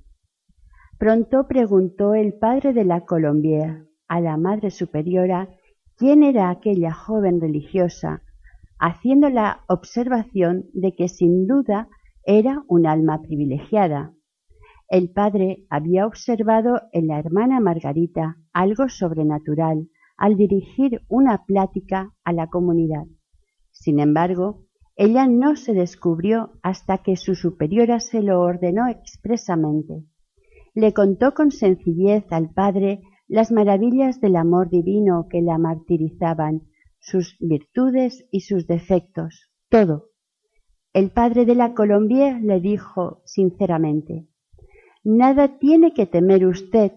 Pronto 0.98 1.46
preguntó 1.46 2.14
el 2.14 2.32
padre 2.32 2.72
de 2.72 2.86
la 2.86 3.02
Colombier 3.02 3.84
a 4.14 4.20
la 4.20 4.36
Madre 4.36 4.70
Superiora 4.70 5.48
quién 5.96 6.22
era 6.22 6.48
aquella 6.48 6.92
joven 6.92 7.40
religiosa, 7.40 8.22
haciendo 8.78 9.28
la 9.28 9.64
observación 9.66 10.66
de 10.72 10.94
que 10.94 11.08
sin 11.08 11.48
duda 11.48 11.88
era 12.24 12.62
un 12.68 12.86
alma 12.86 13.22
privilegiada. 13.22 14.14
El 14.88 15.10
padre 15.10 15.66
había 15.68 16.06
observado 16.06 16.80
en 16.92 17.08
la 17.08 17.18
hermana 17.18 17.58
Margarita 17.58 18.36
algo 18.52 18.88
sobrenatural 18.88 19.88
al 20.16 20.36
dirigir 20.36 21.00
una 21.08 21.44
plática 21.44 22.14
a 22.22 22.32
la 22.32 22.46
comunidad. 22.46 23.06
Sin 23.72 23.98
embargo, 23.98 24.62
ella 24.94 25.26
no 25.26 25.56
se 25.56 25.74
descubrió 25.74 26.52
hasta 26.62 26.98
que 26.98 27.16
su 27.16 27.34
superiora 27.34 27.98
se 27.98 28.22
lo 28.22 28.42
ordenó 28.42 28.86
expresamente. 28.86 30.04
Le 30.72 30.92
contó 30.92 31.34
con 31.34 31.50
sencillez 31.50 32.30
al 32.30 32.50
padre 32.50 33.02
las 33.26 33.50
maravillas 33.52 34.20
del 34.20 34.36
amor 34.36 34.70
divino 34.70 35.26
que 35.30 35.42
la 35.42 35.58
martirizaban, 35.58 36.62
sus 37.00 37.36
virtudes 37.40 38.26
y 38.30 38.40
sus 38.40 38.66
defectos, 38.66 39.50
todo. 39.68 40.10
El 40.92 41.10
padre 41.10 41.44
de 41.44 41.54
la 41.54 41.74
Colombier 41.74 42.40
le 42.40 42.60
dijo 42.60 43.22
sinceramente 43.24 44.28
Nada 45.02 45.58
tiene 45.58 45.92
que 45.92 46.06
temer 46.06 46.46
usted, 46.46 46.92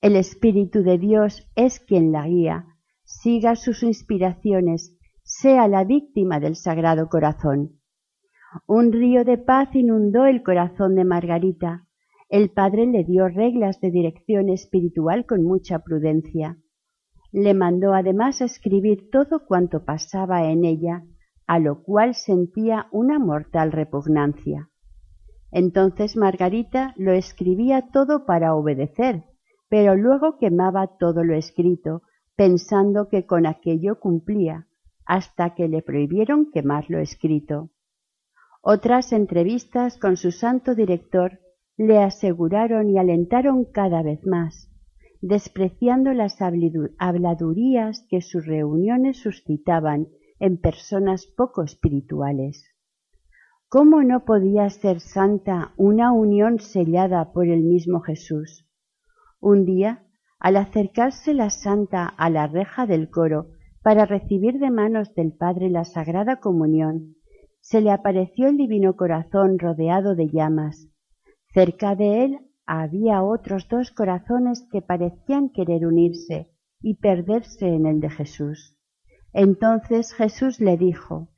el 0.00 0.16
Espíritu 0.16 0.82
de 0.82 0.96
Dios 0.96 1.50
es 1.56 1.78
quien 1.78 2.10
la 2.10 2.26
guía. 2.26 2.64
Siga 3.04 3.54
sus 3.54 3.82
inspiraciones, 3.82 4.96
sea 5.24 5.68
la 5.68 5.84
víctima 5.84 6.40
del 6.40 6.56
Sagrado 6.56 7.08
Corazón. 7.08 7.80
Un 8.66 8.92
río 8.92 9.24
de 9.24 9.36
paz 9.36 9.74
inundó 9.74 10.24
el 10.24 10.42
corazón 10.42 10.94
de 10.94 11.04
Margarita. 11.04 11.86
El 12.30 12.50
padre 12.50 12.86
le 12.86 13.02
dio 13.02 13.26
reglas 13.26 13.80
de 13.80 13.90
dirección 13.90 14.50
espiritual 14.50 15.26
con 15.26 15.42
mucha 15.42 15.80
prudencia. 15.80 16.58
Le 17.32 17.54
mandó 17.54 17.92
además 17.92 18.40
escribir 18.40 19.10
todo 19.10 19.44
cuanto 19.46 19.84
pasaba 19.84 20.44
en 20.44 20.64
ella, 20.64 21.02
a 21.48 21.58
lo 21.58 21.82
cual 21.82 22.14
sentía 22.14 22.86
una 22.92 23.18
mortal 23.18 23.72
repugnancia. 23.72 24.70
Entonces 25.50 26.16
Margarita 26.16 26.94
lo 26.96 27.10
escribía 27.10 27.90
todo 27.92 28.26
para 28.26 28.54
obedecer, 28.54 29.24
pero 29.68 29.96
luego 29.96 30.38
quemaba 30.38 30.98
todo 30.98 31.24
lo 31.24 31.34
escrito, 31.34 32.02
pensando 32.36 33.08
que 33.08 33.26
con 33.26 33.44
aquello 33.44 33.98
cumplía, 33.98 34.68
hasta 35.04 35.56
que 35.56 35.66
le 35.66 35.82
prohibieron 35.82 36.52
quemar 36.52 36.84
lo 36.90 37.00
escrito. 37.00 37.70
Otras 38.62 39.12
entrevistas 39.12 39.98
con 39.98 40.16
su 40.16 40.30
santo 40.30 40.76
director 40.76 41.40
le 41.80 41.96
aseguraron 41.96 42.90
y 42.90 42.98
alentaron 42.98 43.64
cada 43.64 44.02
vez 44.02 44.26
más, 44.26 44.68
despreciando 45.22 46.12
las 46.12 46.36
habladurías 46.42 48.04
que 48.10 48.20
sus 48.20 48.44
reuniones 48.44 49.16
suscitaban 49.16 50.08
en 50.40 50.58
personas 50.58 51.24
poco 51.24 51.62
espirituales. 51.62 52.66
¿Cómo 53.66 54.02
no 54.02 54.26
podía 54.26 54.68
ser 54.68 55.00
santa 55.00 55.72
una 55.78 56.12
unión 56.12 56.58
sellada 56.58 57.32
por 57.32 57.46
el 57.46 57.62
mismo 57.62 58.00
Jesús? 58.00 58.68
Un 59.40 59.64
día, 59.64 60.04
al 60.38 60.58
acercarse 60.58 61.32
la 61.32 61.48
santa 61.48 62.04
a 62.04 62.28
la 62.28 62.46
reja 62.46 62.86
del 62.86 63.08
coro 63.08 63.52
para 63.82 64.04
recibir 64.04 64.58
de 64.58 64.70
manos 64.70 65.14
del 65.14 65.32
Padre 65.32 65.70
la 65.70 65.86
Sagrada 65.86 66.40
Comunión, 66.40 67.14
se 67.60 67.80
le 67.80 67.90
apareció 67.90 68.48
el 68.48 68.58
Divino 68.58 68.96
Corazón 68.96 69.58
rodeado 69.58 70.14
de 70.14 70.28
llamas. 70.28 70.90
Cerca 71.52 71.96
de 71.96 72.24
él 72.24 72.38
había 72.66 73.22
otros 73.22 73.68
dos 73.68 73.90
corazones 73.90 74.66
que 74.70 74.82
parecían 74.82 75.48
querer 75.50 75.86
unirse 75.86 76.52
y 76.80 76.94
perderse 76.94 77.66
en 77.66 77.86
el 77.86 78.00
de 78.00 78.10
Jesús. 78.10 78.76
Entonces 79.32 80.12
Jesús 80.12 80.60
le 80.60 80.76
dijo, 80.76 81.28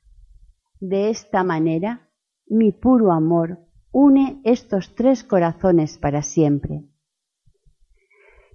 De 0.81 1.11
esta 1.11 1.45
manera 1.45 2.11
mi 2.47 2.73
puro 2.73 3.13
amor 3.13 3.61
une 3.91 4.41
estos 4.45 4.95
tres 4.95 5.25
corazones 5.25 5.99
para 5.99 6.23
siempre. 6.23 6.85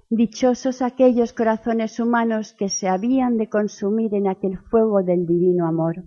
Dichosos 0.09 0.81
aquellos 0.81 1.33
corazones 1.33 1.99
humanos 1.99 2.53
que 2.53 2.69
se 2.69 2.87
habían 2.87 3.37
de 3.37 3.49
consumir 3.49 4.13
en 4.13 4.27
aquel 4.27 4.57
fuego 4.57 5.03
del 5.03 5.25
divino 5.25 5.67
amor, 5.67 6.05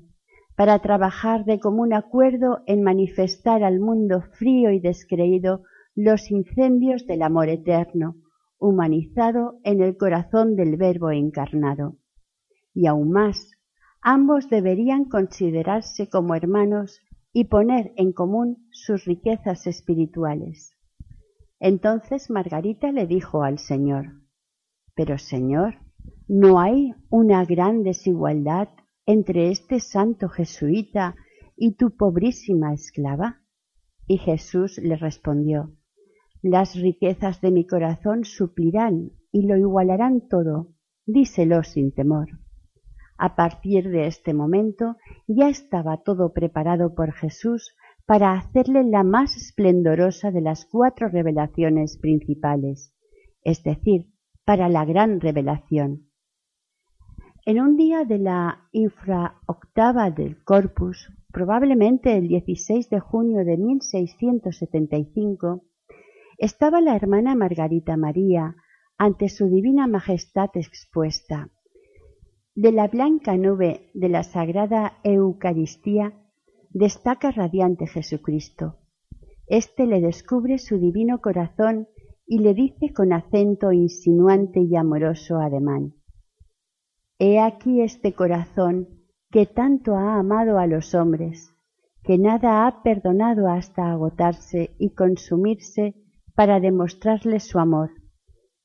para 0.61 0.79
trabajar 0.81 1.47
de 1.47 1.59
común 1.59 1.95
acuerdo 1.95 2.59
en 2.67 2.83
manifestar 2.83 3.65
al 3.65 3.81
mundo 3.81 4.21
frío 4.21 4.71
y 4.71 4.79
descreído 4.79 5.63
los 5.95 6.31
incendios 6.31 7.07
del 7.07 7.23
amor 7.23 7.49
eterno, 7.49 8.17
humanizado 8.59 9.59
en 9.65 9.81
el 9.81 9.97
corazón 9.97 10.57
del 10.57 10.77
Verbo 10.77 11.13
encarnado. 11.13 11.97
Y 12.75 12.89
aún 12.89 13.11
más, 13.11 13.53
ambos 14.03 14.51
deberían 14.51 15.07
considerarse 15.07 16.11
como 16.11 16.35
hermanos 16.35 17.01
y 17.33 17.45
poner 17.45 17.95
en 17.97 18.13
común 18.13 18.69
sus 18.71 19.07
riquezas 19.07 19.67
espirituales. 19.67 20.77
Entonces 21.59 22.29
Margarita 22.29 22.93
le 22.93 23.07
dijo 23.07 23.45
al 23.45 23.59
Señor, 23.59 24.09
Pero 24.95 25.17
Señor, 25.17 25.77
¿no 26.29 26.61
hay 26.61 26.93
una 27.09 27.47
gran 27.47 27.83
desigualdad 27.83 28.69
entre 29.13 29.51
este 29.51 29.81
santo 29.81 30.29
jesuita 30.29 31.17
y 31.57 31.75
tu 31.75 31.97
pobrísima 31.97 32.73
esclava? 32.73 33.43
Y 34.07 34.19
Jesús 34.19 34.79
le 34.79 34.97
respondió, 34.97 35.73
Las 36.43 36.75
riquezas 36.75 37.41
de 37.41 37.51
mi 37.51 37.67
corazón 37.67 38.25
suplirán 38.25 39.11
y 39.33 39.47
lo 39.47 39.57
igualarán 39.57 40.29
todo, 40.29 40.75
díselo 41.07 41.65
sin 41.65 41.93
temor. 41.93 42.29
A 43.19 43.35
partir 43.35 43.91
de 43.91 44.07
este 44.07 44.33
momento 44.33 44.97
ya 45.27 45.49
estaba 45.49 46.03
todo 46.03 46.33
preparado 46.33 46.95
por 46.95 47.13
Jesús 47.13 47.75
para 48.07 48.33
hacerle 48.33 48.85
la 48.85 49.03
más 49.03 49.37
esplendorosa 49.37 50.31
de 50.31 50.41
las 50.41 50.67
cuatro 50.67 51.09
revelaciones 51.09 51.99
principales, 51.99 52.95
es 53.43 53.63
decir, 53.63 54.07
para 54.45 54.69
la 54.69 54.85
gran 54.85 55.21
revelación. 55.21 56.10
En 57.51 57.59
un 57.61 57.77
día 57.77 58.05
de 58.05 58.19
la 58.19 58.69
infraoctava 58.71 60.13
del 60.13 60.45
Corpus, 60.45 61.11
probablemente 61.33 62.17
el 62.17 62.29
16 62.29 62.89
de 62.91 63.01
junio 63.01 63.45
de 63.45 63.57
1675, 63.57 65.65
estaba 66.39 66.81
la 66.81 66.95
hermana 66.95 67.35
Margarita 67.35 67.97
María 67.97 68.55
ante 68.99 69.29
su 69.29 69.49
divina 69.49 69.89
majestad 69.89 70.51
expuesta 70.55 71.51
de 72.55 72.71
la 72.71 72.87
blanca 72.87 73.37
nube 73.37 73.91
de 73.95 74.09
la 74.09 74.23
sagrada 74.23 75.01
Eucaristía 75.03 76.13
destaca 76.69 77.33
radiante 77.33 77.89
Jesucristo. 77.89 78.77
Este 79.49 79.87
le 79.87 80.01
descubre 80.01 80.59
su 80.59 80.79
divino 80.79 81.21
corazón 81.21 81.89
y 82.29 82.39
le 82.39 82.55
dice 82.55 82.93
con 82.95 83.13
acento 83.13 83.73
insinuante 83.73 84.61
y 84.61 84.77
amoroso 84.77 85.41
ademán, 85.41 85.95
He 87.23 87.39
aquí 87.39 87.83
este 87.83 88.15
corazón 88.15 88.89
que 89.31 89.45
tanto 89.45 89.95
ha 89.95 90.19
amado 90.19 90.59
a 90.59 90.67
los 90.67 90.95
hombres, 90.95 91.55
que 92.03 92.17
nada 92.17 92.67
ha 92.67 92.83
perdonado 92.83 93.47
hasta 93.47 93.93
agotarse 93.93 94.75
y 94.79 94.95
consumirse 94.95 95.95
para 96.35 96.61
demostrarles 96.61 97.45
su 97.45 97.59
amor, 97.59 97.91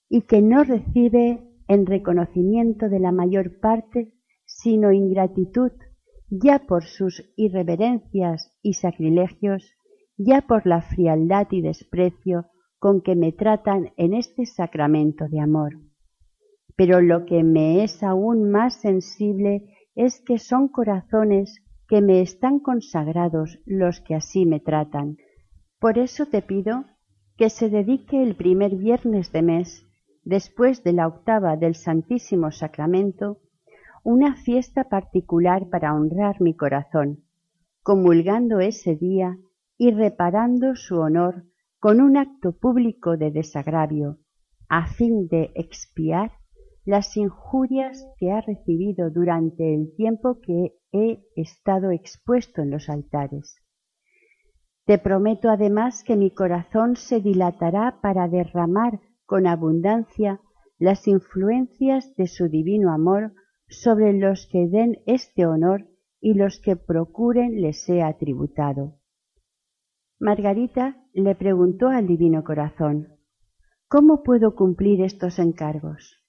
y 0.07 0.21
que 0.21 0.41
no 0.41 0.63
recibe 0.63 1.43
en 1.67 1.85
reconocimiento 1.85 2.87
de 2.87 2.99
la 3.01 3.11
mayor 3.11 3.59
parte, 3.59 4.13
sino 4.45 4.93
ingratitud, 4.93 5.73
ya 6.29 6.59
por 6.59 6.85
sus 6.85 7.29
irreverencias 7.35 8.57
y 8.61 8.75
sacrilegios, 8.75 9.69
ya 10.15 10.39
por 10.39 10.65
la 10.65 10.81
frialdad 10.81 11.47
y 11.51 11.61
desprecio 11.61 12.45
con 12.79 13.01
que 13.01 13.17
me 13.17 13.33
tratan 13.33 13.91
en 13.97 14.13
este 14.13 14.45
sacramento 14.45 15.27
de 15.27 15.41
amor. 15.41 15.73
Pero 16.75 17.01
lo 17.01 17.25
que 17.25 17.43
me 17.43 17.83
es 17.83 18.03
aún 18.03 18.49
más 18.51 18.81
sensible 18.81 19.73
es 19.95 20.21
que 20.21 20.39
son 20.39 20.67
corazones 20.67 21.61
que 21.87 22.01
me 22.01 22.21
están 22.21 22.59
consagrados 22.59 23.59
los 23.65 24.01
que 24.01 24.15
así 24.15 24.45
me 24.45 24.59
tratan. 24.59 25.17
Por 25.79 25.97
eso 25.97 26.25
te 26.25 26.41
pido 26.41 26.85
que 27.37 27.49
se 27.49 27.69
dedique 27.69 28.21
el 28.21 28.35
primer 28.35 28.75
viernes 28.75 29.31
de 29.31 29.41
mes 29.41 29.85
después 30.23 30.83
de 30.83 30.93
la 30.93 31.07
octava 31.07 31.55
del 31.55 31.75
Santísimo 31.75 32.51
Sacramento, 32.51 33.39
una 34.03 34.35
fiesta 34.35 34.85
particular 34.85 35.69
para 35.69 35.93
honrar 35.93 36.41
mi 36.41 36.55
corazón, 36.55 37.23
comulgando 37.83 38.59
ese 38.59 38.95
día 38.95 39.37
y 39.77 39.91
reparando 39.91 40.75
su 40.75 40.97
honor 40.97 41.43
con 41.79 42.01
un 42.01 42.17
acto 42.17 42.53
público 42.53 43.17
de 43.17 43.31
desagravio, 43.31 44.17
a 44.69 44.87
fin 44.87 45.27
de 45.27 45.51
expiar 45.53 46.31
las 46.85 47.17
injurias 47.17 48.07
que 48.17 48.31
ha 48.31 48.41
recibido 48.41 49.09
durante 49.09 49.73
el 49.73 49.93
tiempo 49.95 50.39
que 50.39 50.75
he 50.91 51.19
estado 51.35 51.89
expuesto 51.91 52.61
en 52.61 52.69
los 52.69 52.89
altares. 52.89 53.59
Te 54.85 54.99
prometo 54.99 55.49
además 55.49 56.03
que 56.03 56.15
mi 56.15 56.29
corazón 56.29 56.95
se 56.95 57.19
dilatará 57.19 57.99
para 58.01 58.27
derramar 58.27 58.99
con 59.25 59.47
abundancia 59.47 60.39
las 60.77 61.07
influencias 61.07 62.15
de 62.15 62.27
su 62.27 62.49
divino 62.49 62.93
amor 62.93 63.33
sobre 63.67 64.13
los 64.13 64.47
que 64.51 64.67
den 64.67 64.99
este 65.07 65.47
honor 65.47 65.87
y 66.21 66.35
los 66.35 66.59
que 66.59 66.75
procuren 66.75 67.61
les 67.61 67.83
sea 67.83 68.15
tributado. 68.17 68.99
Margarita 70.19 71.03
le 71.13 71.33
preguntó 71.33 71.87
al 71.87 72.05
divino 72.05 72.43
corazón 72.43 73.09
¿Cómo 73.87 74.21
puedo 74.23 74.55
cumplir 74.55 75.01
estos 75.01 75.39
encargos? 75.39 76.24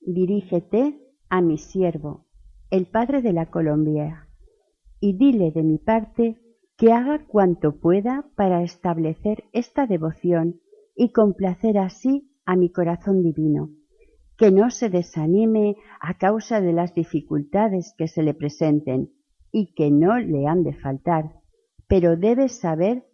Dirígete 0.00 0.98
a 1.28 1.42
mi 1.42 1.58
siervo, 1.58 2.26
el 2.70 2.86
padre 2.86 3.20
de 3.20 3.34
la 3.34 3.50
Colombia, 3.50 4.28
y 4.98 5.18
dile 5.18 5.50
de 5.50 5.62
mi 5.62 5.76
parte 5.76 6.40
que 6.78 6.90
haga 6.92 7.26
cuanto 7.26 7.78
pueda 7.78 8.24
para 8.34 8.62
establecer 8.62 9.44
esta 9.52 9.86
devoción 9.86 10.58
y 10.96 11.12
complacer 11.12 11.76
así 11.76 12.32
a 12.46 12.56
mi 12.56 12.72
corazón 12.72 13.22
divino, 13.22 13.68
que 14.38 14.50
no 14.50 14.70
se 14.70 14.88
desanime 14.88 15.76
a 16.00 16.16
causa 16.16 16.62
de 16.62 16.72
las 16.72 16.94
dificultades 16.94 17.94
que 17.98 18.08
se 18.08 18.22
le 18.22 18.32
presenten 18.32 19.12
y 19.52 19.74
que 19.74 19.90
no 19.90 20.18
le 20.18 20.46
han 20.46 20.64
de 20.64 20.72
faltar, 20.72 21.34
pero 21.88 22.16
debe 22.16 22.48
saber 22.48 23.04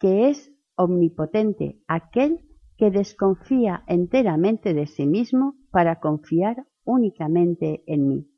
que 0.00 0.28
es 0.28 0.52
omnipotente 0.74 1.80
aquel 1.86 2.40
que 2.76 2.90
desconfía 2.90 3.84
enteramente 3.86 4.74
de 4.74 4.86
sí 4.86 5.06
mismo 5.06 5.61
para 5.72 5.98
confiar 6.00 6.66
únicamente 6.84 7.82
en 7.86 8.08
mí. 8.08 8.28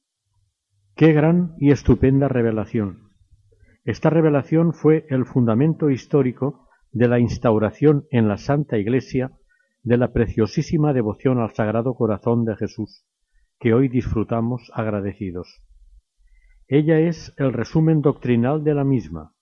Qué 0.97 1.13
gran 1.13 1.57
y 1.59 1.73
estupenda 1.73 2.29
revelación. 2.29 3.11
Esta 3.85 4.09
revelación 4.09 4.73
fue 4.73 5.07
el 5.11 5.27
fundamento 5.27 5.91
histórico 5.91 6.69
de 6.93 7.09
la 7.09 7.19
instauración 7.19 8.07
en 8.11 8.29
la 8.29 8.37
Santa 8.37 8.79
Iglesia 8.79 9.33
de 9.83 9.99
la 9.99 10.13
preciosísima 10.13 10.93
devoción 10.93 11.39
al 11.39 11.53
Sagrado 11.53 11.95
Corazón 11.95 12.45
de 12.45 12.57
Jesús, 12.57 13.05
que 13.59 13.75
hoy 13.75 13.89
disfrutamos 13.89 14.71
agradecidos. 14.73 15.63
Ella 16.69 17.01
es 17.01 17.35
el 17.37 17.53
resumen 17.53 18.01
doctrinal 18.01 18.65
de 18.65 18.75
la 18.75 18.85
misma. 18.85 19.35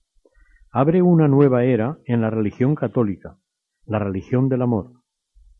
Abre 0.72 1.02
una 1.02 1.28
nueva 1.28 1.64
era 1.64 1.98
en 2.06 2.22
la 2.22 2.30
religión 2.30 2.74
católica, 2.74 3.38
la 3.84 3.98
religión 3.98 4.48
del 4.48 4.62
amor. 4.62 4.92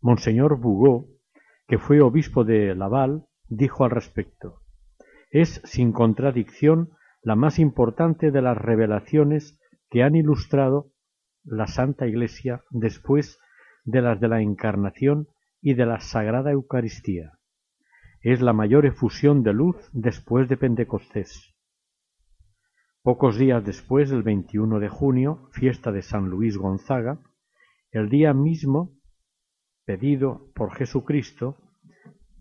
Monseñor 0.00 0.58
Bugot, 0.58 1.06
que 1.66 1.78
fue 1.78 2.00
obispo 2.00 2.44
de 2.44 2.74
Laval, 2.74 3.26
dijo 3.48 3.84
al 3.84 3.90
respecto: 3.90 4.60
Es 5.30 5.60
sin 5.64 5.92
contradicción 5.92 6.90
la 7.22 7.36
más 7.36 7.58
importante 7.58 8.30
de 8.30 8.42
las 8.42 8.56
revelaciones 8.56 9.58
que 9.90 10.02
han 10.02 10.16
ilustrado 10.16 10.92
la 11.44 11.66
Santa 11.66 12.06
Iglesia 12.06 12.62
después 12.70 13.38
de 13.84 14.00
las 14.00 14.20
de 14.20 14.28
la 14.28 14.40
Encarnación 14.40 15.28
y 15.60 15.74
de 15.74 15.86
la 15.86 16.00
Sagrada 16.00 16.50
Eucaristía. 16.50 17.38
Es 18.20 18.40
la 18.40 18.52
mayor 18.52 18.86
efusión 18.86 19.42
de 19.42 19.52
luz 19.52 19.76
después 19.92 20.48
de 20.48 20.56
Pentecostés. 20.56 21.54
Pocos 23.02 23.36
días 23.36 23.64
después, 23.64 24.12
el 24.12 24.22
21 24.22 24.78
de 24.78 24.88
junio, 24.88 25.48
fiesta 25.50 25.90
de 25.90 26.02
San 26.02 26.28
Luis 26.28 26.56
Gonzaga, 26.56 27.18
el 27.90 28.08
día 28.08 28.32
mismo 28.32 28.92
pedido 29.84 30.50
por 30.54 30.74
Jesucristo, 30.74 31.56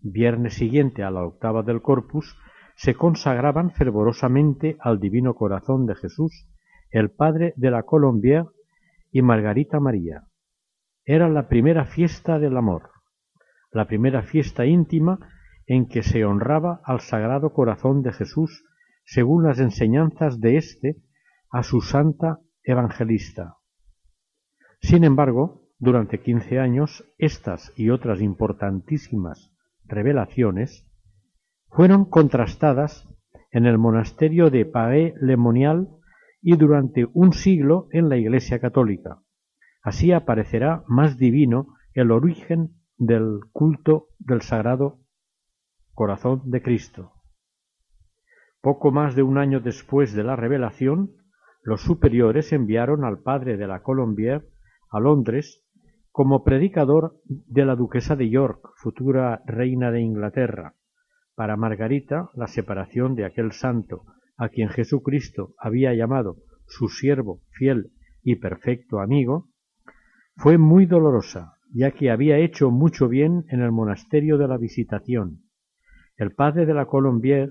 viernes 0.00 0.54
siguiente 0.54 1.02
a 1.02 1.10
la 1.10 1.24
octava 1.24 1.62
del 1.62 1.82
Corpus, 1.82 2.36
se 2.76 2.94
consagraban 2.94 3.70
fervorosamente 3.70 4.76
al 4.80 4.98
Divino 4.98 5.34
Corazón 5.34 5.86
de 5.86 5.94
Jesús, 5.94 6.48
el 6.90 7.10
Padre 7.10 7.54
de 7.56 7.70
la 7.70 7.84
Colombier 7.84 8.44
y 9.10 9.22
Margarita 9.22 9.80
María. 9.80 10.24
Era 11.04 11.28
la 11.28 11.48
primera 11.48 11.84
fiesta 11.84 12.38
del 12.38 12.56
amor, 12.56 12.90
la 13.70 13.86
primera 13.86 14.22
fiesta 14.22 14.66
íntima 14.66 15.18
en 15.66 15.88
que 15.88 16.02
se 16.02 16.24
honraba 16.24 16.80
al 16.84 17.00
Sagrado 17.00 17.52
Corazón 17.52 18.02
de 18.02 18.12
Jesús 18.12 18.64
según 19.04 19.44
las 19.44 19.58
enseñanzas 19.58 20.40
de 20.40 20.56
éste 20.56 20.96
a 21.50 21.62
su 21.62 21.80
santa 21.80 22.38
evangelista. 22.62 23.56
Sin 24.80 25.04
embargo, 25.04 25.61
durante 25.82 26.20
quince 26.20 26.60
años, 26.60 27.04
estas 27.18 27.72
y 27.76 27.90
otras 27.90 28.20
importantísimas 28.20 29.52
revelaciones 29.84 30.88
fueron 31.70 32.04
contrastadas 32.04 33.08
en 33.50 33.66
el 33.66 33.78
monasterio 33.78 34.48
de 34.48 34.64
Paé-le-Monial 34.64 35.88
y 36.40 36.56
durante 36.56 37.08
un 37.14 37.32
siglo 37.32 37.88
en 37.90 38.08
la 38.08 38.16
Iglesia 38.16 38.60
católica. 38.60 39.22
Así 39.82 40.12
aparecerá 40.12 40.84
más 40.86 41.18
divino 41.18 41.74
el 41.94 42.12
origen 42.12 42.76
del 42.96 43.40
culto 43.50 44.06
del 44.20 44.42
Sagrado 44.42 45.00
Corazón 45.94 46.42
de 46.44 46.62
Cristo. 46.62 47.10
Poco 48.60 48.92
más 48.92 49.16
de 49.16 49.24
un 49.24 49.36
año 49.36 49.58
después 49.58 50.12
de 50.12 50.22
la 50.22 50.36
revelación, 50.36 51.10
los 51.64 51.80
superiores 51.80 52.52
enviaron 52.52 53.04
al 53.04 53.18
padre 53.18 53.56
de 53.56 53.66
la 53.66 53.82
Colombier 53.82 54.48
a 54.88 55.00
Londres 55.00 55.61
como 56.12 56.44
predicador 56.44 57.16
de 57.24 57.64
la 57.64 57.74
duquesa 57.74 58.16
de 58.16 58.28
York, 58.28 58.68
futura 58.76 59.42
reina 59.46 59.90
de 59.90 60.02
Inglaterra, 60.02 60.74
para 61.34 61.56
Margarita, 61.56 62.28
la 62.34 62.46
separación 62.46 63.14
de 63.14 63.24
aquel 63.24 63.52
santo 63.52 64.04
a 64.36 64.50
quien 64.50 64.68
Jesucristo 64.68 65.54
había 65.58 65.94
llamado 65.94 66.36
su 66.66 66.88
siervo 66.88 67.40
fiel 67.52 67.92
y 68.22 68.36
perfecto 68.36 69.00
amigo, 69.00 69.48
fue 70.36 70.58
muy 70.58 70.84
dolorosa, 70.84 71.54
ya 71.72 71.92
que 71.92 72.10
había 72.10 72.38
hecho 72.38 72.70
mucho 72.70 73.08
bien 73.08 73.44
en 73.48 73.62
el 73.62 73.72
monasterio 73.72 74.36
de 74.36 74.48
la 74.48 74.58
Visitación. 74.58 75.40
El 76.16 76.32
padre 76.32 76.66
de 76.66 76.74
la 76.74 76.86
Colombier 76.86 77.50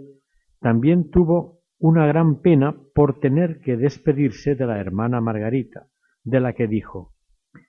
también 0.59 1.09
tuvo 1.09 1.61
una 1.79 2.05
gran 2.05 2.41
pena 2.41 2.75
por 2.93 3.19
tener 3.19 3.59
que 3.61 3.75
despedirse 3.75 4.53
de 4.53 4.67
la 4.67 4.79
hermana 4.79 5.19
Margarita, 5.19 5.87
de 6.23 6.39
la 6.39 6.53
que 6.53 6.67
dijo 6.67 7.15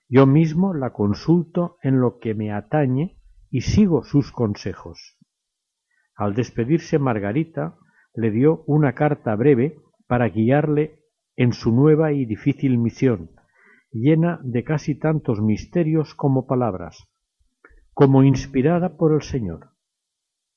Yo 0.07 0.25
mismo 0.25 0.73
la 0.73 0.91
consulto 0.91 1.77
en 1.81 1.99
lo 1.99 2.19
que 2.19 2.35
me 2.35 2.51
atañe 2.51 3.17
y 3.49 3.61
sigo 3.61 4.03
sus 4.03 4.31
consejos. 4.31 5.17
Al 6.15 6.35
despedirse 6.35 6.99
Margarita 6.99 7.77
le 8.13 8.31
dio 8.31 8.63
una 8.67 8.93
carta 8.93 9.35
breve 9.35 9.77
para 10.07 10.29
guiarle 10.29 10.99
en 11.35 11.53
su 11.53 11.71
nueva 11.71 12.11
y 12.11 12.25
difícil 12.25 12.77
misión, 12.77 13.31
llena 13.91 14.39
de 14.43 14.63
casi 14.63 14.95
tantos 14.95 15.41
misterios 15.41 16.13
como 16.15 16.45
palabras, 16.45 17.07
como 17.93 18.23
inspirada 18.23 18.97
por 18.97 19.13
el 19.13 19.21
Señor. 19.21 19.69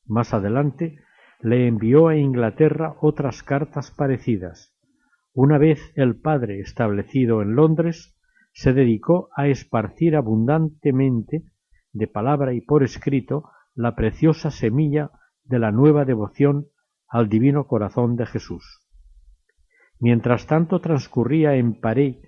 Más 0.05 0.35
adelante 0.35 0.99
le 1.41 1.67
envió 1.67 2.09
a 2.09 2.17
Inglaterra 2.17 2.97
otras 3.01 3.43
cartas 3.43 3.91
parecidas. 3.91 4.75
Una 5.33 5.59
vez 5.59 5.93
el 5.97 6.19
padre 6.21 6.61
establecido 6.61 7.43
en 7.43 7.55
Londres, 7.55 8.16
se 8.57 8.73
dedicó 8.73 9.29
a 9.37 9.49
esparcir 9.49 10.17
abundantemente, 10.17 11.45
de 11.93 12.07
palabra 12.07 12.55
y 12.55 12.63
por 12.63 12.83
escrito, 12.83 13.51
la 13.75 13.95
preciosa 13.95 14.51
semilla 14.51 15.11
de 15.45 15.59
la 15.59 15.73
nueva 15.73 16.07
devoción 16.07 16.69
al 17.07 17.29
Divino 17.29 17.67
Corazón 17.67 18.17
de 18.17 18.25
Jesús. 18.25 18.81
Mientras 20.01 20.47
tanto 20.47 20.81
transcurría 20.81 21.55
en 21.57 21.79
Paré 21.79 22.23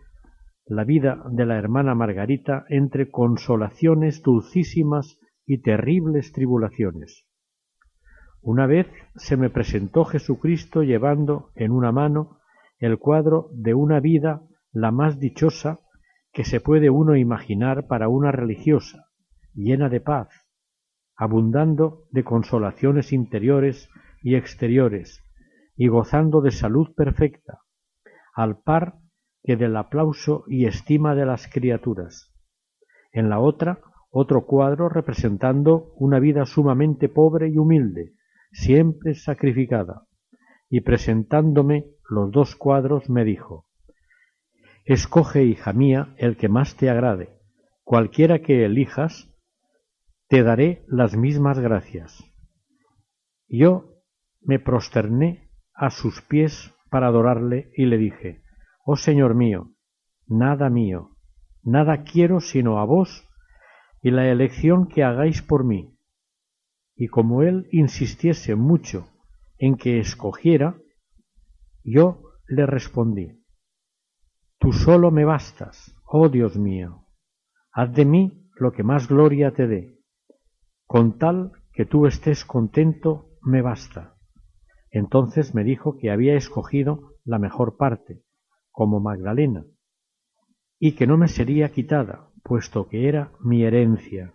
la 0.66 0.84
vida 0.84 1.24
de 1.30 1.46
la 1.46 1.56
hermana 1.56 1.94
Margarita 1.94 2.66
entre 2.68 3.10
consolaciones 3.10 4.22
dulcísimas 4.22 5.18
y 5.46 5.62
terribles 5.62 6.32
tribulaciones. 6.32 7.24
Una 8.42 8.66
vez 8.66 8.86
se 9.16 9.38
me 9.38 9.48
presentó 9.48 10.04
Jesucristo 10.04 10.82
llevando 10.82 11.52
en 11.54 11.72
una 11.72 11.90
mano 11.90 12.38
el 12.78 12.98
cuadro 12.98 13.48
de 13.54 13.72
una 13.72 13.98
vida 14.00 14.42
la 14.72 14.90
más 14.90 15.18
dichosa 15.18 15.80
que 16.32 16.44
se 16.44 16.60
puede 16.60 16.90
uno 16.90 17.16
imaginar 17.16 17.86
para 17.86 18.08
una 18.08 18.32
religiosa, 18.32 19.06
llena 19.54 19.88
de 19.88 20.00
paz, 20.00 20.28
abundando 21.16 22.04
de 22.10 22.24
consolaciones 22.24 23.12
interiores 23.12 23.88
y 24.22 24.36
exteriores, 24.36 25.24
y 25.76 25.88
gozando 25.88 26.40
de 26.40 26.50
salud 26.50 26.94
perfecta, 26.94 27.60
al 28.34 28.60
par 28.60 28.98
que 29.42 29.56
del 29.56 29.76
aplauso 29.76 30.44
y 30.48 30.66
estima 30.66 31.14
de 31.14 31.26
las 31.26 31.48
criaturas. 31.48 32.34
En 33.12 33.28
la 33.28 33.40
otra, 33.40 33.80
otro 34.10 34.46
cuadro 34.46 34.88
representando 34.88 35.92
una 35.96 36.18
vida 36.18 36.44
sumamente 36.46 37.08
pobre 37.08 37.48
y 37.48 37.58
humilde, 37.58 38.14
siempre 38.52 39.14
sacrificada, 39.14 40.06
y 40.68 40.80
presentándome 40.82 41.86
los 42.08 42.30
dos 42.30 42.56
cuadros 42.56 43.08
me 43.08 43.24
dijo 43.24 43.67
Escoge, 44.88 45.44
hija 45.44 45.74
mía, 45.74 46.14
el 46.16 46.38
que 46.38 46.48
más 46.48 46.74
te 46.74 46.88
agrade, 46.88 47.28
cualquiera 47.84 48.38
que 48.38 48.64
elijas, 48.64 49.28
te 50.28 50.42
daré 50.42 50.86
las 50.88 51.14
mismas 51.14 51.58
gracias. 51.58 52.24
Yo 53.48 54.00
me 54.40 54.58
prosterné 54.58 55.50
a 55.74 55.90
sus 55.90 56.22
pies 56.22 56.72
para 56.90 57.08
adorarle 57.08 57.70
y 57.76 57.84
le 57.84 57.98
dije 57.98 58.40
Oh 58.86 58.96
Señor 58.96 59.34
mío, 59.34 59.74
nada 60.26 60.70
mío, 60.70 61.18
nada 61.62 62.02
quiero 62.04 62.40
sino 62.40 62.78
a 62.78 62.86
vos 62.86 63.28
y 64.00 64.10
la 64.10 64.30
elección 64.30 64.88
que 64.88 65.04
hagáis 65.04 65.42
por 65.42 65.64
mí. 65.64 65.98
Y 66.96 67.08
como 67.08 67.42
él 67.42 67.68
insistiese 67.72 68.54
mucho 68.54 69.06
en 69.58 69.76
que 69.76 69.98
escogiera, 69.98 70.78
yo 71.84 72.22
le 72.46 72.64
respondí, 72.64 73.37
Tú 74.58 74.72
solo 74.72 75.10
me 75.10 75.24
bastas, 75.24 75.94
oh 76.04 76.28
Dios 76.28 76.56
mío, 76.56 77.06
haz 77.72 77.94
de 77.94 78.04
mí 78.04 78.50
lo 78.56 78.72
que 78.72 78.82
más 78.82 79.08
gloria 79.08 79.52
te 79.52 79.66
dé, 79.68 79.98
con 80.86 81.18
tal 81.18 81.52
que 81.72 81.84
tú 81.84 82.06
estés 82.06 82.44
contento 82.44 83.30
me 83.40 83.62
basta. 83.62 84.16
Entonces 84.90 85.54
me 85.54 85.62
dijo 85.62 85.96
que 85.96 86.10
había 86.10 86.34
escogido 86.34 87.14
la 87.24 87.38
mejor 87.38 87.76
parte, 87.76 88.24
como 88.70 88.98
Magdalena, 88.98 89.64
y 90.80 90.96
que 90.96 91.06
no 91.06 91.16
me 91.16 91.28
sería 91.28 91.70
quitada, 91.70 92.30
puesto 92.42 92.88
que 92.88 93.08
era 93.08 93.32
mi 93.40 93.62
herencia. 93.62 94.34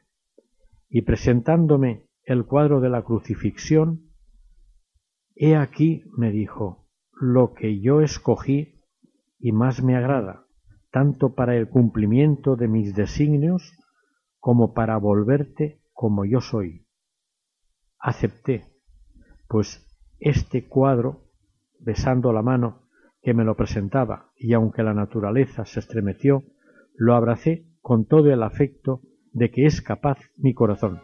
Y 0.89 1.01
presentándome 1.01 2.05
el 2.23 2.45
cuadro 2.45 2.79
de 2.79 2.89
la 2.89 3.01
crucifixión, 3.01 4.13
He 5.35 5.55
aquí, 5.55 6.03
me 6.15 6.31
dijo, 6.31 6.87
lo 7.19 7.53
que 7.53 7.81
yo 7.81 8.01
escogí 8.01 8.72
y 9.43 9.51
más 9.51 9.83
me 9.83 9.97
agrada, 9.97 10.45
tanto 10.89 11.35
para 11.35 11.57
el 11.57 11.67
cumplimiento 11.67 12.55
de 12.55 12.69
mis 12.69 12.95
designios 12.95 13.73
como 14.39 14.73
para 14.73 14.95
volverte 14.95 15.81
como 15.91 16.23
yo 16.23 16.39
soy. 16.39 16.87
Acepté, 17.99 18.63
pues 19.49 19.85
este 20.21 20.65
cuadro, 20.65 21.25
besando 21.77 22.31
la 22.31 22.41
mano 22.41 22.83
que 23.21 23.33
me 23.33 23.43
lo 23.43 23.57
presentaba, 23.57 24.31
y 24.37 24.53
aunque 24.53 24.81
la 24.81 24.93
naturaleza 24.93 25.65
se 25.65 25.81
estremeció, 25.81 26.43
lo 26.95 27.13
abracé 27.13 27.67
con 27.81 28.05
todo 28.05 28.31
el 28.31 28.43
afecto 28.43 29.01
de 29.33 29.51
que 29.51 29.65
es 29.65 29.81
capaz 29.81 30.19
mi 30.37 30.53
corazón. 30.53 31.01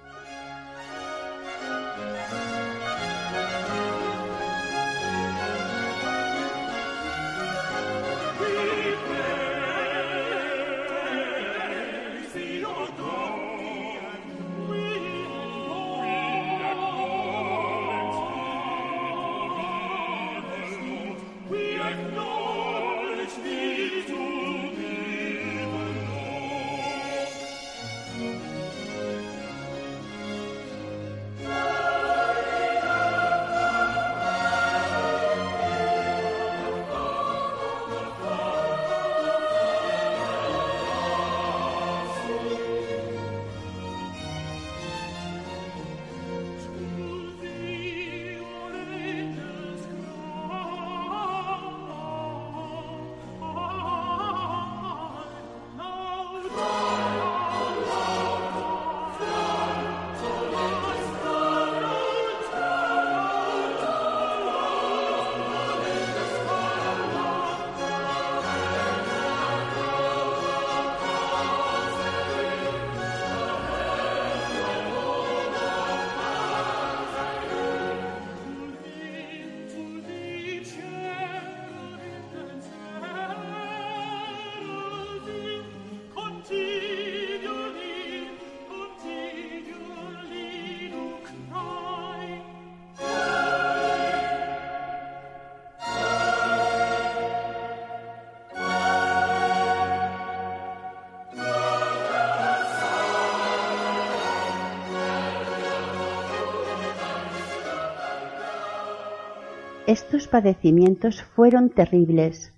Estos 109.90 110.28
padecimientos 110.28 111.24
fueron 111.24 111.72
terribles. 111.72 112.54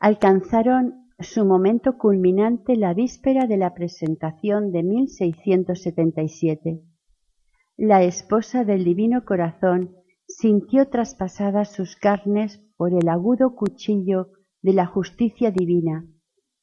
Alcanzaron 0.00 1.08
su 1.18 1.46
momento 1.46 1.96
culminante 1.96 2.76
la 2.76 2.92
víspera 2.92 3.46
de 3.46 3.56
la 3.56 3.72
presentación 3.72 4.70
de 4.70 4.82
1677. 4.82 6.82
La 7.78 8.02
esposa 8.02 8.64
del 8.64 8.84
Divino 8.84 9.24
Corazón 9.24 9.96
sintió 10.26 10.90
traspasadas 10.90 11.72
sus 11.72 11.96
carnes 11.96 12.60
por 12.76 12.92
el 12.92 13.08
agudo 13.08 13.54
cuchillo 13.54 14.28
de 14.60 14.74
la 14.74 14.84
justicia 14.84 15.50
divina, 15.50 16.04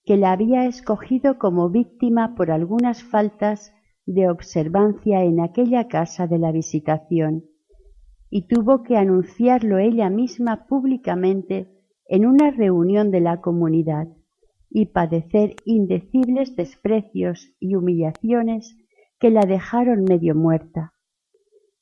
que 0.03 0.17
la 0.17 0.33
había 0.33 0.67
escogido 0.67 1.39
como 1.39 1.71
víctima 1.71 2.35
por 2.35 2.51
algunas 2.51 3.01
faltas 3.01 3.73
de 4.05 4.29
observancia 4.29 5.23
en 5.23 5.39
aquella 5.39 5.87
casa 5.87 6.27
de 6.27 6.37
la 6.37 6.51
visitación 6.51 7.45
y 8.29 8.47
tuvo 8.47 8.83
que 8.83 8.97
anunciarlo 8.97 9.77
ella 9.77 10.09
misma 10.09 10.65
públicamente 10.67 11.69
en 12.07 12.25
una 12.25 12.51
reunión 12.51 13.11
de 13.11 13.21
la 13.21 13.41
comunidad 13.41 14.07
y 14.69 14.87
padecer 14.87 15.55
indecibles 15.65 16.55
desprecios 16.55 17.49
y 17.59 17.75
humillaciones 17.75 18.77
que 19.19 19.29
la 19.29 19.41
dejaron 19.41 20.03
medio 20.03 20.35
muerta. 20.35 20.93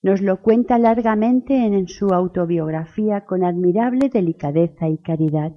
Nos 0.02 0.22
lo 0.22 0.42
cuenta 0.42 0.78
largamente 0.78 1.66
en 1.66 1.88
su 1.88 2.08
autobiografía 2.14 3.26
con 3.26 3.44
admirable 3.44 4.10
delicadeza 4.10 4.90
y 4.90 4.98
caridad. 4.98 5.54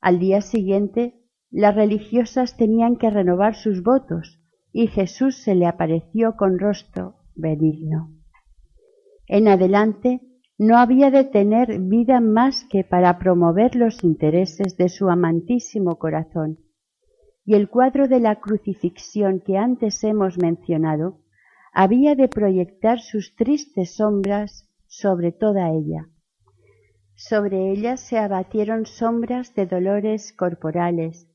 Al 0.00 0.18
día 0.18 0.40
siguiente, 0.40 1.14
las 1.50 1.74
religiosas 1.74 2.56
tenían 2.56 2.96
que 2.96 3.10
renovar 3.10 3.54
sus 3.54 3.82
votos 3.82 4.40
y 4.72 4.88
Jesús 4.88 5.42
se 5.42 5.54
le 5.54 5.66
apareció 5.66 6.36
con 6.36 6.58
rostro 6.58 7.14
benigno. 7.34 8.17
En 9.28 9.46
adelante 9.46 10.20
no 10.56 10.78
había 10.78 11.10
de 11.10 11.24
tener 11.24 11.78
vida 11.80 12.20
más 12.20 12.64
que 12.64 12.82
para 12.82 13.18
promover 13.18 13.76
los 13.76 14.02
intereses 14.02 14.76
de 14.76 14.88
su 14.88 15.10
amantísimo 15.10 15.98
corazón. 15.98 16.58
Y 17.44 17.54
el 17.54 17.68
cuadro 17.68 18.08
de 18.08 18.20
la 18.20 18.40
crucifixión 18.40 19.40
que 19.40 19.56
antes 19.56 20.02
hemos 20.02 20.38
mencionado 20.38 21.20
había 21.72 22.14
de 22.14 22.28
proyectar 22.28 23.00
sus 23.00 23.36
tristes 23.36 23.96
sombras 23.96 24.68
sobre 24.86 25.30
toda 25.30 25.70
ella. 25.70 26.08
Sobre 27.14 27.70
ella 27.70 27.96
se 27.96 28.18
abatieron 28.18 28.86
sombras 28.86 29.54
de 29.54 29.66
dolores 29.66 30.32
corporales, 30.32 31.28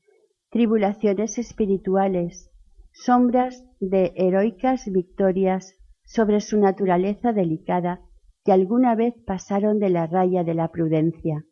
tribulaciones 0.50 1.38
espirituales, 1.38 2.50
sombras 2.92 3.64
de 3.80 4.12
heroicas 4.16 4.90
victorias 4.90 5.74
sobre 6.04 6.40
su 6.40 6.58
naturaleza 6.58 7.32
delicada 7.32 8.00
que 8.44 8.52
alguna 8.52 8.94
vez 8.94 9.14
pasaron 9.26 9.78
de 9.78 9.88
la 9.88 10.06
raya 10.06 10.44
de 10.44 10.54
la 10.54 10.68
prudencia. 10.68 11.44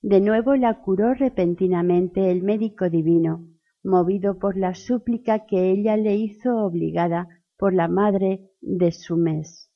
De 0.00 0.20
nuevo 0.20 0.54
la 0.54 0.80
curó 0.80 1.14
repentinamente 1.14 2.30
el 2.30 2.42
médico 2.42 2.88
divino, 2.88 3.48
movido 3.82 4.38
por 4.38 4.56
la 4.56 4.74
súplica 4.74 5.46
que 5.46 5.70
ella 5.70 5.96
le 5.96 6.14
hizo 6.14 6.56
obligada 6.58 7.28
por 7.56 7.74
la 7.74 7.88
madre 7.88 8.48
de 8.60 8.92
su 8.92 9.16
mes. 9.16 9.72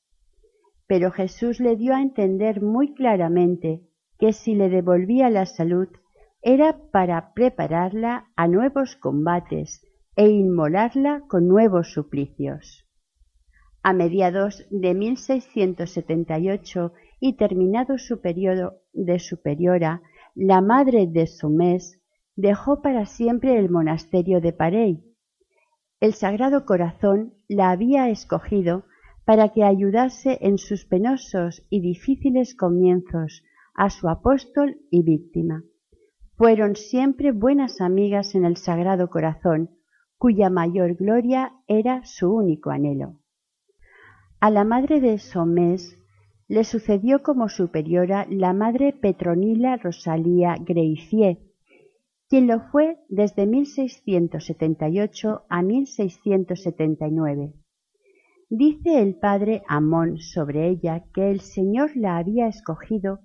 Pero 0.87 1.11
Jesús 1.11 1.59
le 1.59 1.77
dio 1.77 1.95
a 1.95 2.03
entender 2.03 2.62
muy 2.62 2.95
claramente 2.95 3.83
que 4.18 4.33
si 4.33 4.55
le 4.55 4.68
devolvía 4.68 5.29
la 5.31 5.47
salud 5.47 5.88
era 6.42 6.79
para 6.92 7.33
prepararla 7.35 8.31
a 8.37 8.47
nuevos 8.47 8.95
combates 8.97 9.85
e 10.14 10.29
inmolarla 10.29 11.23
con 11.29 11.49
nuevos 11.49 11.92
suplicios. 11.92 12.87
A 13.85 13.92
mediados 13.92 14.64
de 14.71 14.95
1678 14.95 16.92
y 17.18 17.33
terminado 17.37 17.99
su 17.99 18.21
periodo 18.21 18.77
de 18.92 19.18
superiora, 19.18 20.03
la 20.37 20.61
madre 20.61 21.09
de 21.09 21.27
Somés 21.27 22.01
dejó 22.37 22.81
para 22.81 23.07
siempre 23.07 23.59
el 23.59 23.71
monasterio 23.71 24.40
de 24.40 24.53
Parey. 24.53 25.03
El 25.99 26.14
Sagrado 26.14 26.64
Corazón 26.64 27.35
la 27.49 27.71
había 27.71 28.09
escogido 28.09 28.85
para 29.25 29.49
que 29.49 29.64
ayudase 29.64 30.38
en 30.42 30.59
sus 30.59 30.85
penosos 30.85 31.66
y 31.68 31.81
difíciles 31.81 32.55
comienzos 32.55 33.42
a 33.75 33.90
su 33.90 34.09
apóstol 34.09 34.77
y 34.90 35.03
víctima. 35.03 35.64
Fueron 36.37 36.77
siempre 36.77 37.33
buenas 37.33 37.81
amigas 37.81 38.37
en 38.37 38.45
el 38.45 38.57
Sagrado 38.57 39.11
Corazón, 39.11 39.71
cuya 40.18 40.51
mayor 40.51 40.95
gloria 40.95 41.53
era 41.66 42.05
su 42.05 42.33
único 42.33 42.71
anhelo. 42.71 43.22
A 44.44 44.50
la 44.50 44.64
madre 44.64 45.00
de 45.00 45.18
Somés 45.18 45.96
le 46.48 46.64
sucedió 46.64 47.22
como 47.22 47.48
superiora 47.48 48.26
la 48.28 48.52
madre 48.52 48.92
Petronila 48.92 49.76
Rosalía 49.76 50.57
Greifier, 50.59 51.38
quien 52.28 52.48
lo 52.48 52.59
fue 52.72 52.98
desde 53.09 53.46
1678 53.46 55.44
a 55.48 55.62
1679. 55.62 57.52
Dice 58.50 59.00
el 59.00 59.14
padre 59.14 59.62
Amón 59.68 60.18
sobre 60.18 60.70
ella 60.70 61.05
que 61.14 61.31
el 61.31 61.38
Señor 61.38 61.92
la 61.94 62.16
había 62.16 62.48
escogido 62.48 63.20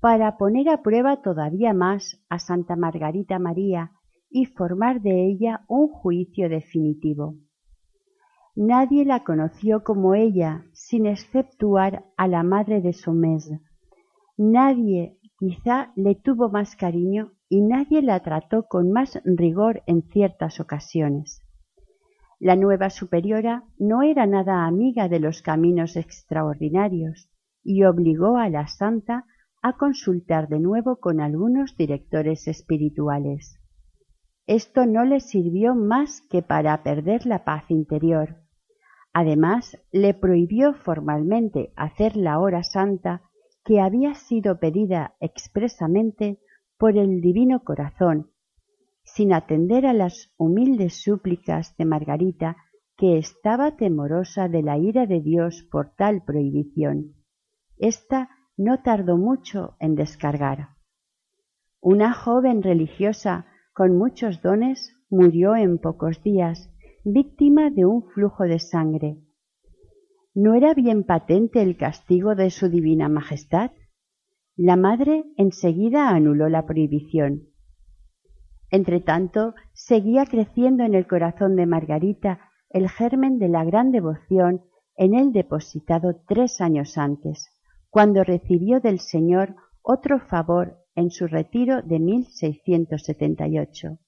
para 0.00 0.38
poner 0.38 0.70
a 0.70 0.80
prueba 0.80 1.20
todavía 1.20 1.74
más 1.74 2.18
a 2.30 2.38
Santa 2.38 2.76
Margarita 2.76 3.38
María 3.38 3.90
y 4.30 4.46
formar 4.46 5.02
de 5.02 5.26
ella 5.26 5.66
un 5.68 5.88
juicio 5.88 6.48
definitivo. 6.48 7.36
Nadie 8.54 9.06
la 9.06 9.24
conoció 9.24 9.82
como 9.82 10.14
ella, 10.14 10.66
sin 10.74 11.06
exceptuar 11.06 12.04
a 12.18 12.28
la 12.28 12.42
madre 12.42 12.82
de 12.82 12.92
Somés. 12.92 13.50
Nadie 14.36 15.16
quizá 15.38 15.90
le 15.96 16.16
tuvo 16.16 16.50
más 16.50 16.76
cariño 16.76 17.32
y 17.48 17.62
nadie 17.62 18.02
la 18.02 18.20
trató 18.20 18.64
con 18.68 18.92
más 18.92 19.18
rigor 19.24 19.82
en 19.86 20.02
ciertas 20.02 20.60
ocasiones. 20.60 21.40
La 22.38 22.54
nueva 22.54 22.90
superiora 22.90 23.64
no 23.78 24.02
era 24.02 24.26
nada 24.26 24.66
amiga 24.66 25.08
de 25.08 25.20
los 25.20 25.40
caminos 25.40 25.96
extraordinarios 25.96 27.30
y 27.64 27.84
obligó 27.84 28.36
a 28.36 28.50
la 28.50 28.66
santa 28.66 29.24
a 29.62 29.78
consultar 29.78 30.48
de 30.48 30.60
nuevo 30.60 30.96
con 30.96 31.20
algunos 31.20 31.74
directores 31.78 32.46
espirituales. 32.48 33.58
Esto 34.46 34.84
no 34.84 35.04
le 35.04 35.20
sirvió 35.20 35.74
más 35.74 36.20
que 36.28 36.42
para 36.42 36.82
perder 36.82 37.24
la 37.24 37.44
paz 37.44 37.70
interior 37.70 38.41
Además, 39.12 39.78
le 39.90 40.14
prohibió 40.14 40.74
formalmente 40.74 41.72
hacer 41.76 42.16
la 42.16 42.38
hora 42.38 42.62
santa 42.62 43.22
que 43.64 43.80
había 43.80 44.14
sido 44.14 44.58
pedida 44.58 45.14
expresamente 45.20 46.38
por 46.78 46.96
el 46.96 47.20
Divino 47.20 47.62
Corazón, 47.62 48.30
sin 49.04 49.32
atender 49.32 49.86
a 49.86 49.92
las 49.92 50.32
humildes 50.36 51.02
súplicas 51.02 51.76
de 51.76 51.84
Margarita, 51.84 52.56
que 52.96 53.18
estaba 53.18 53.76
temorosa 53.76 54.48
de 54.48 54.62
la 54.62 54.78
ira 54.78 55.06
de 55.06 55.20
Dios 55.20 55.66
por 55.70 55.94
tal 55.94 56.22
prohibición. 56.24 57.14
Esta 57.78 58.30
no 58.56 58.82
tardó 58.82 59.16
mucho 59.16 59.76
en 59.80 59.94
descargar. 59.94 60.70
Una 61.80 62.14
joven 62.14 62.62
religiosa 62.62 63.46
con 63.74 63.96
muchos 63.96 64.40
dones 64.40 64.94
murió 65.10 65.56
en 65.56 65.78
pocos 65.78 66.22
días 66.22 66.71
víctima 67.04 67.70
de 67.70 67.84
un 67.84 68.04
flujo 68.10 68.44
de 68.44 68.60
sangre. 68.60 69.18
¿No 70.34 70.54
era 70.54 70.72
bien 70.72 71.02
patente 71.02 71.60
el 71.60 71.76
castigo 71.76 72.36
de 72.36 72.50
su 72.50 72.68
divina 72.68 73.08
majestad? 73.08 73.72
La 74.56 74.76
madre 74.76 75.24
enseguida 75.36 76.10
anuló 76.10 76.48
la 76.48 76.64
prohibición. 76.64 77.48
Entretanto, 78.70 79.54
seguía 79.72 80.26
creciendo 80.26 80.84
en 80.84 80.94
el 80.94 81.08
corazón 81.08 81.56
de 81.56 81.66
Margarita 81.66 82.38
el 82.70 82.88
germen 82.88 83.38
de 83.38 83.48
la 83.48 83.64
gran 83.64 83.90
devoción 83.90 84.62
en 84.96 85.14
él 85.14 85.32
depositado 85.32 86.22
tres 86.28 86.60
años 86.60 86.96
antes, 86.96 87.48
cuando 87.90 88.22
recibió 88.22 88.78
del 88.78 89.00
Señor 89.00 89.56
otro 89.82 90.20
favor 90.20 90.78
en 90.94 91.10
su 91.10 91.26
retiro 91.26 91.82
de 91.82 91.98
1678. 91.98 93.98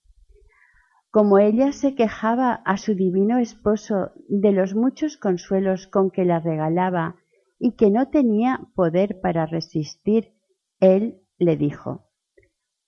Como 1.14 1.38
ella 1.38 1.70
se 1.70 1.94
quejaba 1.94 2.55
a 2.55 2.77
su 2.77 2.96
divino 2.96 3.38
esposo 3.38 4.11
de 4.29 4.50
los 4.50 4.74
muchos 4.74 5.16
consuelos 5.16 5.87
con 5.87 6.11
que 6.11 6.24
la 6.24 6.40
regalaba 6.40 7.14
y 7.57 7.77
que 7.77 7.88
no 7.88 8.09
tenía 8.09 8.62
poder 8.74 9.20
para 9.20 9.46
resistir, 9.46 10.33
él 10.81 11.22
le 11.38 11.57
dijo 11.57 12.09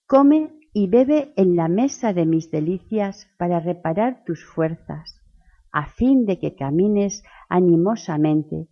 Come 0.07 0.51
y 0.73 0.89
bebe 0.89 1.31
en 1.37 1.55
la 1.55 1.69
mesa 1.69 2.11
de 2.11 2.25
mis 2.25 2.51
delicias 2.51 3.29
para 3.37 3.61
reparar 3.61 4.25
tus 4.25 4.43
fuerzas, 4.43 5.21
a 5.71 5.85
fin 5.85 6.25
de 6.25 6.37
que 6.37 6.53
camines 6.53 7.23
animosamente, 7.47 8.67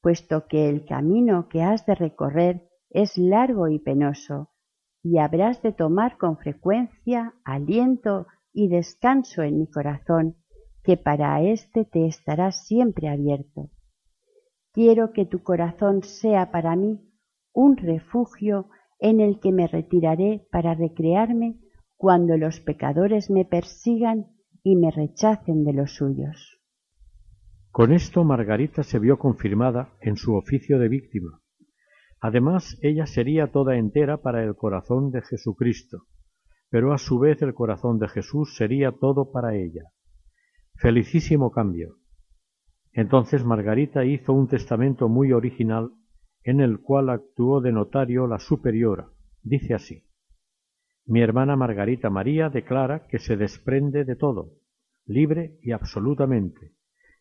puesto 0.00 0.46
que 0.46 0.68
el 0.68 0.84
camino 0.84 1.48
que 1.48 1.64
has 1.64 1.84
de 1.84 1.96
recorrer 1.96 2.68
es 2.90 3.18
largo 3.18 3.66
y 3.66 3.80
penoso, 3.80 4.50
y 5.02 5.18
habrás 5.18 5.62
de 5.62 5.72
tomar 5.72 6.16
con 6.16 6.36
frecuencia 6.38 7.34
aliento 7.42 8.28
y 8.52 8.68
descanso 8.68 9.42
en 9.42 9.58
mi 9.58 9.66
corazón, 9.70 10.36
que 10.82 10.96
para 10.96 11.42
éste 11.42 11.84
te 11.84 12.06
estará 12.06 12.52
siempre 12.52 13.08
abierto. 13.08 13.70
Quiero 14.72 15.12
que 15.12 15.26
tu 15.26 15.42
corazón 15.42 16.02
sea 16.02 16.50
para 16.50 16.76
mí 16.76 17.00
un 17.52 17.76
refugio 17.76 18.68
en 18.98 19.20
el 19.20 19.40
que 19.40 19.52
me 19.52 19.66
retiraré 19.66 20.46
para 20.50 20.74
recrearme 20.74 21.58
cuando 21.96 22.36
los 22.36 22.60
pecadores 22.60 23.30
me 23.30 23.44
persigan 23.44 24.26
y 24.62 24.76
me 24.76 24.90
rechacen 24.90 25.64
de 25.64 25.72
los 25.72 25.94
suyos. 25.94 26.60
Con 27.70 27.92
esto 27.92 28.24
Margarita 28.24 28.82
se 28.82 28.98
vio 28.98 29.18
confirmada 29.18 29.92
en 30.00 30.16
su 30.16 30.34
oficio 30.34 30.78
de 30.78 30.88
víctima. 30.88 31.40
Además, 32.20 32.78
ella 32.82 33.06
sería 33.06 33.50
toda 33.50 33.76
entera 33.76 34.18
para 34.18 34.44
el 34.44 34.54
corazón 34.54 35.10
de 35.10 35.22
Jesucristo, 35.22 36.04
pero 36.70 36.92
a 36.92 36.98
su 36.98 37.18
vez 37.18 37.42
el 37.42 37.52
corazón 37.52 37.98
de 37.98 38.08
Jesús 38.08 38.54
sería 38.56 38.92
todo 38.92 39.32
para 39.32 39.56
ella. 39.56 39.90
Felicísimo 40.76 41.50
cambio. 41.50 41.96
Entonces 42.92 43.44
Margarita 43.44 44.04
hizo 44.04 44.32
un 44.32 44.46
testamento 44.46 45.08
muy 45.08 45.32
original 45.32 45.90
en 46.44 46.60
el 46.60 46.80
cual 46.80 47.10
actuó 47.10 47.60
de 47.60 47.72
notario 47.72 48.26
la 48.26 48.38
superiora. 48.38 49.08
Dice 49.42 49.74
así. 49.74 50.04
Mi 51.06 51.22
hermana 51.22 51.56
Margarita 51.56 52.08
María 52.08 52.48
declara 52.50 53.06
que 53.08 53.18
se 53.18 53.36
desprende 53.36 54.04
de 54.04 54.14
todo, 54.14 54.52
libre 55.06 55.58
y 55.62 55.72
absolutamente, 55.72 56.72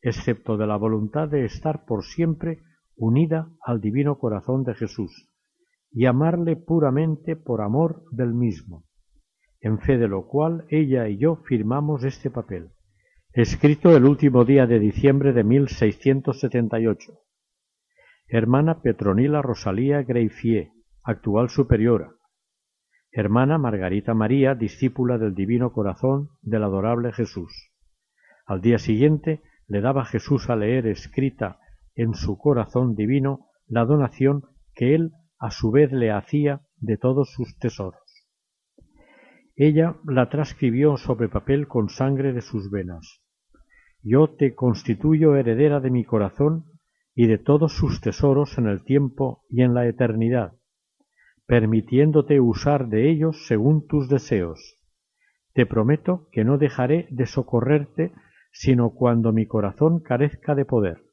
excepto 0.02 0.58
de 0.58 0.68
la 0.68 0.78
voluntad 0.78 1.28
de 1.28 1.46
estar 1.46 1.86
por 1.86 2.04
siempre 2.04 2.60
unida 2.96 3.50
al 3.64 3.82
divino 3.82 4.20
corazón 4.20 4.64
de 4.64 4.76
Jesús 4.76 5.28
y 5.92 6.06
amarle 6.06 6.56
puramente 6.56 7.36
por 7.36 7.62
amor 7.62 8.04
del 8.12 8.34
mismo 8.36 8.84
en 9.62 9.80
fe 9.80 9.98
de 9.98 10.08
lo 10.08 10.28
cual 10.28 10.66
ella 10.70 11.08
y 11.08 11.18
yo 11.18 11.38
firmamos 11.38 12.04
este 12.04 12.30
papel, 12.30 12.70
escrito 13.34 13.96
el 13.96 14.06
último 14.06 14.46
día 14.46 14.68
de 14.68 14.80
diciembre 14.80 15.34
de 15.34 15.44
1678. 15.44 17.14
Hermana 18.28 18.82
Petronila 18.82 19.42
Rosalía 19.42 20.04
Greifier, 20.04 20.70
actual 21.04 21.50
superiora. 21.50 22.12
Hermana 23.12 23.58
Margarita 23.58 24.14
María, 24.14 24.54
discípula 24.54 25.18
del 25.18 25.34
Divino 25.34 25.74
Corazón 25.74 26.30
del 26.42 26.64
adorable 26.64 27.12
Jesús. 27.12 27.72
Al 28.46 28.62
día 28.62 28.78
siguiente 28.78 29.42
le 29.68 29.82
daba 29.82 30.06
Jesús 30.06 30.50
a 30.50 30.56
leer 30.56 30.88
escrita 30.88 31.60
en 31.96 32.14
su 32.14 32.38
corazón 32.38 32.96
divino 32.96 33.48
la 33.68 33.86
donación 33.86 34.44
que 34.74 34.96
él 34.96 35.12
a 35.40 35.52
su 35.52 35.72
vez 35.72 35.92
le 35.92 36.12
hacía 36.12 36.62
de 36.78 36.98
todos 36.98 37.32
sus 37.34 37.58
tesoros. 37.58 38.09
Ella 39.62 39.98
la 40.06 40.30
transcribió 40.30 40.96
sobre 40.96 41.28
papel 41.28 41.68
con 41.68 41.90
sangre 41.90 42.32
de 42.32 42.40
sus 42.40 42.72
venas. 42.72 43.22
Yo 44.02 44.30
te 44.30 44.56
constituyo 44.56 45.36
heredera 45.36 45.82
de 45.82 45.92
mi 45.92 46.06
corazón 46.06 46.64
y 47.14 47.28
de 47.28 47.40
todos 47.40 47.74
sus 47.74 48.00
tesoros 48.00 48.58
en 48.58 48.68
el 48.68 48.86
tiempo 48.86 49.44
y 49.50 49.64
en 49.64 49.74
la 49.74 49.86
eternidad, 49.86 50.54
permitiéndote 51.46 52.40
usar 52.40 52.88
de 52.88 53.12
ellos 53.12 53.48
según 53.48 53.86
tus 53.86 54.08
deseos, 54.08 54.78
te 55.52 55.66
prometo 55.66 56.30
que 56.32 56.46
no 56.46 56.58
dejaré 56.58 57.10
de 57.12 57.26
socorrerte 57.26 58.14
sino 58.54 58.92
cuando 58.92 59.34
mi 59.34 59.46
corazón 59.46 60.00
carezca 60.00 60.56
de 60.56 60.64
poder. 60.64 61.04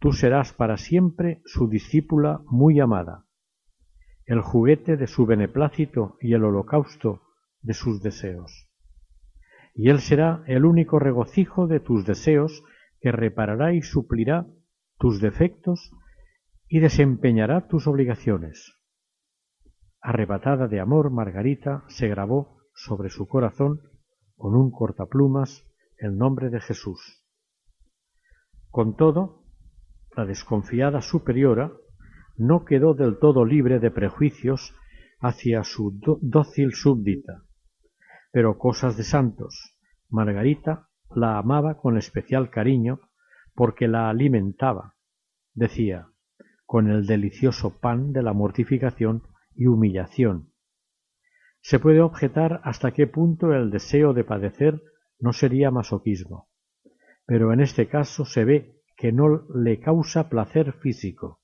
Tú 0.00 0.10
serás 0.10 0.52
para 0.52 0.76
siempre 0.76 1.40
su 1.44 1.68
discípula 1.68 2.40
muy 2.46 2.80
amada, 2.80 3.26
el 4.26 4.40
juguete 4.40 4.96
de 4.96 5.06
su 5.06 5.24
beneplácito 5.24 6.16
y 6.20 6.32
el 6.32 6.42
holocausto 6.42 7.29
de 7.62 7.74
sus 7.74 8.02
deseos. 8.02 8.68
Y 9.74 9.90
él 9.90 10.00
será 10.00 10.42
el 10.46 10.64
único 10.64 10.98
regocijo 10.98 11.66
de 11.66 11.80
tus 11.80 12.04
deseos 12.04 12.62
que 13.00 13.12
reparará 13.12 13.72
y 13.72 13.82
suplirá 13.82 14.46
tus 14.98 15.20
defectos 15.20 15.92
y 16.68 16.80
desempeñará 16.80 17.66
tus 17.66 17.86
obligaciones. 17.86 18.76
Arrebatada 20.00 20.68
de 20.68 20.80
amor, 20.80 21.10
Margarita 21.10 21.84
se 21.88 22.08
grabó 22.08 22.58
sobre 22.74 23.10
su 23.10 23.26
corazón 23.26 23.80
con 24.36 24.54
un 24.54 24.70
cortaplumas 24.70 25.66
el 25.98 26.16
nombre 26.16 26.48
de 26.48 26.60
Jesús. 26.60 27.24
Con 28.70 28.96
todo, 28.96 29.44
la 30.16 30.24
desconfiada 30.24 31.02
superiora 31.02 31.72
no 32.36 32.64
quedó 32.64 32.94
del 32.94 33.18
todo 33.18 33.44
libre 33.44 33.80
de 33.80 33.90
prejuicios 33.90 34.74
hacia 35.20 35.62
su 35.64 35.98
dócil 36.22 36.72
súbdita. 36.72 37.42
Pero 38.30 38.58
cosas 38.58 38.96
de 38.96 39.04
santos. 39.04 39.76
Margarita 40.08 40.88
la 41.14 41.38
amaba 41.38 41.76
con 41.78 41.96
especial 41.98 42.50
cariño 42.50 43.00
porque 43.54 43.88
la 43.88 44.08
alimentaba, 44.08 44.94
decía, 45.54 46.08
con 46.66 46.88
el 46.88 47.06
delicioso 47.06 47.78
pan 47.80 48.12
de 48.12 48.22
la 48.22 48.32
mortificación 48.32 49.22
y 49.54 49.66
humillación. 49.66 50.52
Se 51.62 51.78
puede 51.78 52.00
objetar 52.00 52.60
hasta 52.64 52.92
qué 52.92 53.06
punto 53.06 53.52
el 53.52 53.70
deseo 53.70 54.14
de 54.14 54.24
padecer 54.24 54.80
no 55.18 55.32
sería 55.32 55.70
masoquismo, 55.70 56.48
pero 57.26 57.52
en 57.52 57.60
este 57.60 57.88
caso 57.88 58.24
se 58.24 58.44
ve 58.44 58.80
que 58.96 59.12
no 59.12 59.46
le 59.54 59.80
causa 59.80 60.28
placer 60.28 60.72
físico, 60.74 61.40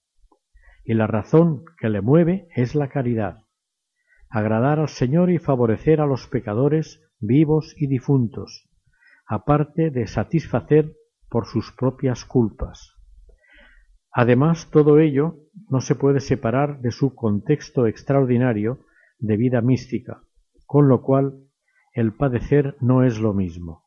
y 0.84 0.94
la 0.94 1.06
razón 1.06 1.64
que 1.78 1.90
le 1.90 2.00
mueve 2.00 2.48
es 2.54 2.74
la 2.74 2.88
caridad, 2.88 3.42
agradar 4.28 4.78
al 4.78 4.88
Señor 4.88 5.30
y 5.30 5.38
favorecer 5.38 6.00
a 6.00 6.06
los 6.06 6.26
pecadores 6.26 7.02
vivos 7.20 7.74
y 7.76 7.86
difuntos, 7.86 8.68
aparte 9.26 9.90
de 9.90 10.06
satisfacer 10.06 10.92
por 11.28 11.46
sus 11.46 11.72
propias 11.72 12.24
culpas. 12.24 12.94
Además, 14.12 14.70
todo 14.70 14.98
ello 14.98 15.36
no 15.68 15.80
se 15.80 15.94
puede 15.94 16.20
separar 16.20 16.80
de 16.80 16.90
su 16.90 17.14
contexto 17.14 17.86
extraordinario 17.86 18.78
de 19.18 19.36
vida 19.36 19.60
mística, 19.60 20.22
con 20.66 20.88
lo 20.88 21.02
cual 21.02 21.34
el 21.92 22.12
padecer 22.12 22.76
no 22.80 23.04
es 23.04 23.18
lo 23.18 23.34
mismo, 23.34 23.84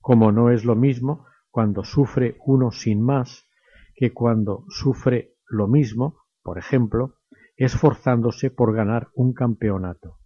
como 0.00 0.32
no 0.32 0.50
es 0.50 0.64
lo 0.64 0.74
mismo 0.74 1.26
cuando 1.50 1.84
sufre 1.84 2.36
uno 2.44 2.70
sin 2.70 3.02
más 3.02 3.46
que 3.94 4.12
cuando 4.12 4.64
sufre 4.68 5.34
lo 5.48 5.66
mismo, 5.66 6.18
por 6.42 6.58
ejemplo, 6.58 7.17
esforzándose 7.58 8.50
por 8.50 8.74
ganar 8.74 9.08
un 9.14 9.34
campeonato. 9.34 10.18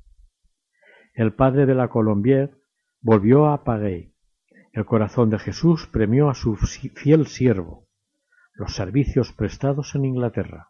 El 1.14 1.34
padre 1.34 1.66
de 1.66 1.74
la 1.74 1.88
Colombier 1.88 2.58
volvió 3.00 3.46
a 3.46 3.64
Paguey. 3.64 4.14
El 4.72 4.84
corazón 4.84 5.30
de 5.30 5.38
Jesús 5.38 5.88
premió 5.90 6.28
a 6.28 6.34
su 6.34 6.56
fiel 6.56 7.26
siervo 7.26 7.88
los 8.54 8.74
servicios 8.74 9.32
prestados 9.32 9.94
en 9.94 10.04
Inglaterra, 10.04 10.68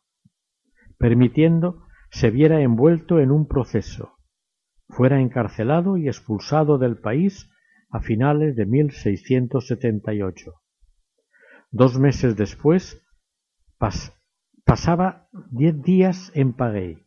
permitiendo 0.99 1.85
se 2.11 2.31
viera 2.31 2.61
envuelto 2.61 3.19
en 3.19 3.33
un 3.33 3.49
proceso, 3.49 4.19
fuera 4.89 5.21
encarcelado 5.21 5.97
y 5.97 6.07
expulsado 6.07 6.79
del 6.79 6.99
país 6.99 7.51
a 7.91 8.01
finales 8.01 8.55
de 8.55 8.67
1678. 8.67 10.53
Dos 11.73 11.99
meses 11.99 12.37
después 12.37 13.03
pasaba 14.65 15.29
diez 15.51 15.83
días 15.83 16.31
en 16.35 16.53
Paguey. 16.53 16.99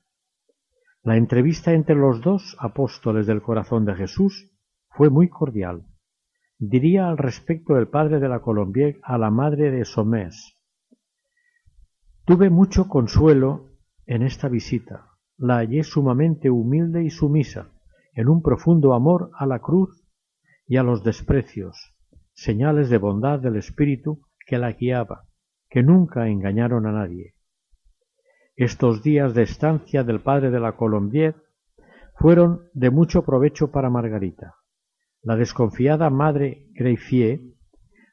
La 1.03 1.18
entrevista 1.18 1.72
entre 1.74 1.95
los 1.95 2.22
dos 2.22 2.58
apóstoles 2.60 3.28
del 3.28 3.41
corazón 3.41 3.86
de 3.86 3.95
Jesús 3.95 4.51
fue 4.89 5.10
muy 5.10 5.30
cordial. 5.30 5.86
Diría 6.58 7.08
al 7.08 7.18
respecto 7.18 7.78
el 7.78 7.88
padre 7.88 8.20
de 8.20 8.30
la 8.30 8.39
Colombier 8.39 8.99
a 9.03 9.18
la 9.18 9.30
madre 9.30 9.72
de 9.72 9.86
Somés. 9.86 10.58
Tuve 12.26 12.49
mucho 12.49 12.88
consuelo 12.88 13.72
en 14.06 14.24
esta 14.24 14.47
visita. 14.47 15.10
La 15.38 15.58
hallé 15.58 15.84
sumamente 15.84 16.49
humilde 16.49 17.03
y 17.03 17.10
sumisa, 17.10 17.70
en 18.14 18.30
un 18.30 18.41
profundo 18.41 18.93
amor 18.93 19.32
a 19.38 19.45
la 19.45 19.60
cruz 19.60 20.03
y 20.66 20.78
a 20.78 20.84
los 20.84 21.03
desprecios, 21.03 21.93
señales 22.34 22.89
de 22.89 22.97
bondad 22.97 23.39
del 23.39 23.58
espíritu 23.58 24.22
que 24.47 24.58
la 24.58 24.72
guiaba, 24.72 25.28
que 25.70 25.84
nunca 25.84 26.28
engañaron 26.28 26.88
a 26.88 26.91
nadie. 26.91 27.35
Estos 28.56 29.03
días 29.03 29.34
de 29.34 29.43
estancia 29.43 30.03
del 30.03 30.22
padre 30.22 30.51
de 30.51 30.60
la 30.60 30.78
Colombier 30.78 31.36
fueron 32.18 32.70
de 32.74 32.89
mucho 32.89 33.24
provecho 33.26 33.72
para 33.72 33.89
Margarita. 33.89 34.56
La 35.22 35.36
desconfiada 35.36 36.10
madre 36.10 36.68
Greifier 36.74 37.41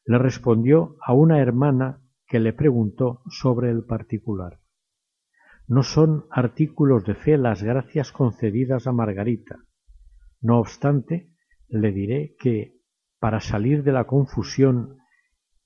le 0.05 0.19
respondió 0.19 0.97
a 1.07 1.13
una 1.13 1.41
hermana 1.41 2.03
que 2.27 2.41
le 2.41 2.53
preguntó 2.53 3.23
sobre 3.29 3.71
el 3.71 3.85
particular. 3.85 4.59
No 5.69 5.83
son 5.83 6.27
artículos 6.31 7.05
de 7.05 7.15
fe 7.15 7.39
las 7.39 7.63
gracias 7.63 8.11
concedidas 8.11 8.87
a 8.87 8.93
Margarita, 8.93 9.61
no 10.43 10.59
obstante, 10.59 11.31
le 11.69 11.93
diré 11.93 12.35
que, 12.39 12.81
para 13.21 13.41
salir 13.41 13.85
de 13.85 13.93
la 13.93 14.05
confusión 14.05 14.99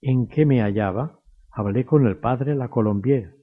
en 0.03 0.29
que 0.29 0.45
me 0.45 0.61
hallaba, 0.61 1.20
hablé 1.51 1.87
con 1.87 2.07
el 2.07 2.18
padre 2.18 2.55
La 2.55 2.68
Colombier, 2.68 3.36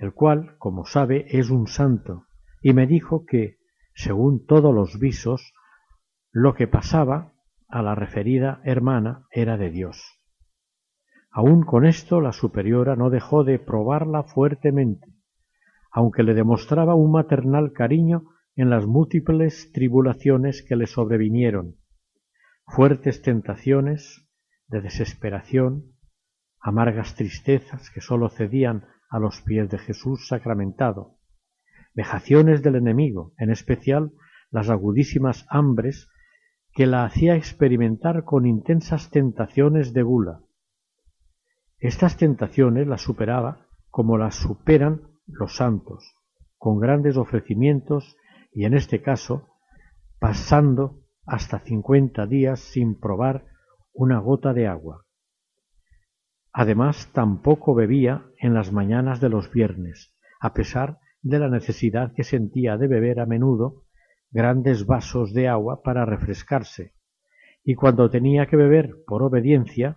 el 0.00 0.14
cual, 0.14 0.56
como 0.58 0.86
sabe, 0.86 1.26
es 1.28 1.50
un 1.50 1.66
santo, 1.66 2.24
y 2.62 2.72
me 2.72 2.86
dijo 2.86 3.26
que, 3.26 3.58
según 3.94 4.46
todos 4.46 4.74
los 4.74 4.98
visos, 4.98 5.52
lo 6.32 6.54
que 6.54 6.66
pasaba 6.66 7.34
a 7.68 7.82
la 7.82 7.94
referida 7.94 8.62
hermana 8.64 9.26
era 9.30 9.58
de 9.58 9.70
Dios. 9.70 10.02
Aun 11.30 11.64
con 11.64 11.84
esto 11.84 12.22
la 12.22 12.32
superiora 12.32 12.96
no 12.96 13.10
dejó 13.10 13.44
de 13.44 13.58
probarla 13.58 14.22
fuertemente, 14.22 15.06
aunque 15.92 16.22
le 16.22 16.32
demostraba 16.32 16.94
un 16.94 17.12
maternal 17.12 17.72
cariño 17.72 18.24
en 18.56 18.70
las 18.70 18.86
múltiples 18.86 19.70
tribulaciones 19.72 20.64
que 20.66 20.76
le 20.76 20.86
sobrevinieron, 20.86 21.76
fuertes 22.66 23.20
tentaciones 23.20 24.26
de 24.66 24.80
desesperación, 24.80 25.92
amargas 26.58 27.16
tristezas 27.16 27.90
que 27.90 28.00
sólo 28.00 28.30
cedían 28.30 28.86
a 29.10 29.18
los 29.18 29.42
pies 29.42 29.68
de 29.68 29.78
Jesús 29.78 30.28
sacramentado, 30.28 31.18
vejaciones 31.94 32.62
del 32.62 32.76
enemigo, 32.76 33.34
en 33.36 33.50
especial 33.50 34.12
las 34.50 34.70
agudísimas 34.70 35.46
hambres 35.50 36.08
que 36.72 36.86
la 36.86 37.04
hacía 37.04 37.34
experimentar 37.34 38.24
con 38.24 38.46
intensas 38.46 39.10
tentaciones 39.10 39.92
de 39.92 40.02
gula. 40.02 40.40
Estas 41.78 42.16
tentaciones 42.16 42.86
las 42.86 43.02
superaba 43.02 43.66
como 43.90 44.16
las 44.16 44.36
superan 44.36 45.02
los 45.26 45.56
santos, 45.56 46.14
con 46.56 46.78
grandes 46.78 47.16
ofrecimientos 47.16 48.16
y 48.52 48.64
en 48.64 48.74
este 48.74 49.02
caso 49.02 49.48
pasando 50.20 51.00
hasta 51.26 51.58
cincuenta 51.60 52.26
días 52.26 52.60
sin 52.60 52.98
probar 52.98 53.46
una 53.92 54.18
gota 54.18 54.52
de 54.52 54.66
agua. 54.66 55.06
Además, 56.60 57.08
tampoco 57.14 57.74
bebía 57.74 58.26
en 58.36 58.52
las 58.52 58.70
mañanas 58.70 59.18
de 59.18 59.30
los 59.30 59.50
viernes, 59.50 60.14
a 60.40 60.52
pesar 60.52 60.98
de 61.22 61.38
la 61.38 61.48
necesidad 61.48 62.12
que 62.12 62.22
sentía 62.22 62.76
de 62.76 62.86
beber 62.86 63.20
a 63.20 63.24
menudo 63.24 63.84
grandes 64.30 64.84
vasos 64.84 65.32
de 65.32 65.48
agua 65.48 65.80
para 65.82 66.04
refrescarse, 66.04 66.92
y 67.64 67.76
cuando 67.76 68.10
tenía 68.10 68.44
que 68.44 68.56
beber 68.56 68.90
por 69.06 69.22
obediencia, 69.22 69.96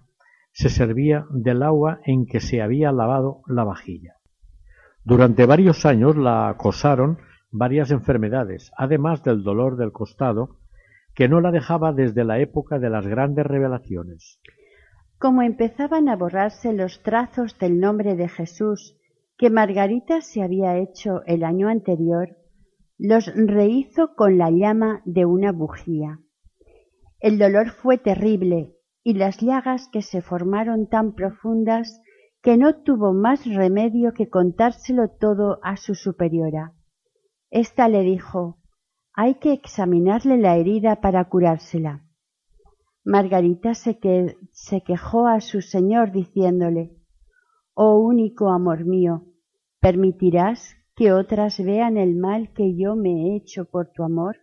se 0.54 0.70
servía 0.70 1.26
del 1.32 1.64
agua 1.64 2.00
en 2.06 2.26
que 2.26 2.40
se 2.40 2.62
había 2.62 2.94
lavado 2.94 3.42
la 3.46 3.66
vajilla. 3.66 4.14
Durante 5.04 5.46
varios 5.46 5.86
años 5.86 6.16
la 6.16 6.48
acosaron 6.48 7.18
varias 7.52 7.92
enfermedades, 7.92 8.72
además 8.78 9.22
del 9.22 9.44
dolor 9.44 9.76
del 9.76 9.92
costado, 9.92 10.60
que 11.14 11.28
no 11.28 11.42
la 11.42 11.52
dejaba 11.52 11.92
desde 11.92 12.24
la 12.24 12.40
época 12.40 12.80
de 12.80 12.90
las 12.90 13.06
grandes 13.06 13.46
revelaciones. 13.46 14.40
Como 15.24 15.42
empezaban 15.42 16.10
a 16.10 16.18
borrarse 16.18 16.74
los 16.74 17.02
trazos 17.02 17.58
del 17.58 17.80
nombre 17.80 18.18
de 18.18 18.28
Jesús 18.28 18.98
que 19.38 19.50
Margarita 19.50 20.20
se 20.20 20.44
había 20.44 20.78
hecho 20.78 21.22
el 21.26 21.46
año 21.46 21.70
anterior, 21.70 22.36
los 22.98 23.34
rehizo 23.34 24.16
con 24.18 24.38
la 24.38 24.52
llama 24.52 25.02
de 25.06 25.24
una 25.26 25.54
bujía. 25.54 26.20
El 27.22 27.40
dolor 27.40 27.70
fue 27.70 27.98
terrible 27.98 28.76
y 29.02 29.14
las 29.14 29.38
llagas 29.38 29.88
que 29.94 30.02
se 30.02 30.22
formaron 30.22 30.90
tan 30.90 31.14
profundas 31.16 32.02
que 32.42 32.58
no 32.58 32.84
tuvo 32.84 33.14
más 33.14 33.46
remedio 33.46 34.12
que 34.14 34.30
contárselo 34.30 35.08
todo 35.08 35.60
a 35.64 35.78
su 35.78 35.96
superiora. 35.96 36.74
Esta 37.50 37.88
le 37.88 38.02
dijo 38.02 38.58
hay 39.14 39.36
que 39.36 39.54
examinarle 39.54 40.36
la 40.36 40.58
herida 40.58 41.00
para 41.00 41.30
curársela. 41.30 42.04
Margarita 43.06 43.74
se, 43.74 43.98
quejó 43.98 45.28
a 45.28 45.42
su 45.42 45.62
señor 45.62 46.14
diciéndole, 46.14 46.96
Oh 47.74 48.00
único 48.00 48.50
amor 48.50 48.86
mío, 48.86 49.26
¿permitirás 49.82 50.76
que 50.96 51.12
otras 51.12 51.62
vean 51.62 51.98
el 51.98 52.16
mal 52.16 52.54
que 52.54 52.76
yo 52.76 52.96
me 52.96 53.10
he 53.10 53.36
hecho 53.36 53.66
por 53.66 53.92
tu 53.92 54.04
amor? 54.04 54.38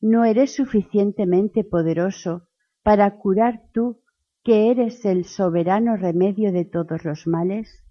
¿No 0.00 0.24
eres 0.24 0.54
suficientemente 0.54 1.62
poderoso 1.62 2.48
para 2.82 3.18
curar 3.18 3.62
tú 3.72 4.00
que 4.42 4.70
eres 4.70 5.04
el 5.04 5.24
soberano 5.24 5.96
remedio 5.96 6.50
de 6.50 6.64
todos 6.64 7.04
los 7.04 7.28
males? 7.28 7.84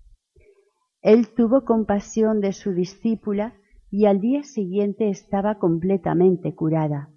Él 1.01 1.29
tuvo 1.29 1.63
compasión 1.63 2.41
de 2.41 2.51
su 2.51 2.73
discípula 2.73 3.53
y 3.89 4.07
al 4.07 4.19
día 4.19 4.43
siguiente 4.43 5.07
estaba 5.07 5.57
completamente 5.57 6.53
curada. 6.53 7.14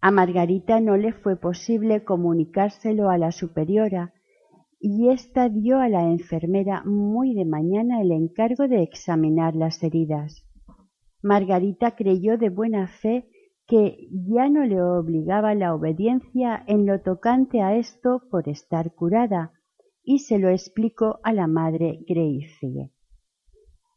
A 0.00 0.10
Margarita 0.10 0.80
no 0.80 0.96
le 0.96 1.12
fue 1.12 1.36
posible 1.36 2.04
comunicárselo 2.04 3.10
a 3.10 3.18
la 3.18 3.32
superiora, 3.32 4.12
y 4.78 5.08
ésta 5.08 5.48
dio 5.48 5.78
a 5.78 5.88
la 5.88 6.10
enfermera 6.10 6.84
muy 6.84 7.34
de 7.34 7.44
mañana 7.44 8.02
el 8.02 8.12
encargo 8.12 8.68
de 8.68 8.82
examinar 8.82 9.56
las 9.56 9.82
heridas. 9.82 10.44
Margarita 11.22 11.96
creyó 11.96 12.36
de 12.36 12.50
buena 12.50 12.86
fe 12.86 13.28
que 13.66 14.08
ya 14.12 14.48
no 14.48 14.64
le 14.64 14.80
obligaba 14.80 15.54
la 15.54 15.74
obediencia 15.74 16.62
en 16.66 16.86
lo 16.86 17.00
tocante 17.00 17.62
a 17.62 17.74
esto 17.74 18.22
por 18.30 18.48
estar 18.48 18.94
curada, 18.94 19.52
y 20.04 20.20
se 20.20 20.38
lo 20.38 20.50
explicó 20.50 21.18
a 21.24 21.32
la 21.32 21.48
madre 21.48 21.98
Gracie. 22.06 22.92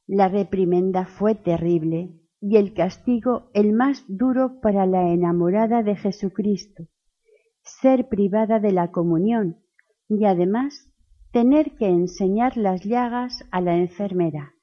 La 0.07 0.27
reprimenda 0.27 1.05
fue 1.05 1.35
terrible 1.35 2.15
y 2.41 2.57
el 2.57 2.73
castigo 2.73 3.49
el 3.53 3.73
más 3.73 4.05
duro 4.07 4.59
para 4.61 4.85
la 4.85 5.09
enamorada 5.09 5.83
de 5.83 5.95
Jesucristo, 5.95 6.85
ser 7.61 8.07
privada 8.07 8.59
de 8.59 8.71
la 8.71 8.91
comunión 8.91 9.57
y 10.07 10.25
además 10.25 10.89
tener 11.31 11.75
que 11.75 11.87
enseñar 11.87 12.57
las 12.57 12.83
llagas 12.83 13.45
a 13.51 13.61
la 13.61 13.77
enfermera. 13.77 14.53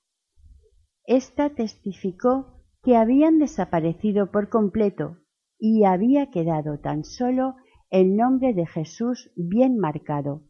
Esta 1.05 1.51
testificó 1.51 2.64
que 2.83 2.97
habían 2.97 3.39
desaparecido 3.39 4.31
por 4.31 4.49
completo 4.49 5.18
y 5.59 5.85
había 5.85 6.31
quedado 6.31 6.79
tan 6.79 7.05
solo 7.05 7.57
el 7.91 8.16
nombre 8.16 8.53
de 8.53 8.66
Jesús 8.66 9.31
bien 9.37 9.79
marcado, 9.79 10.43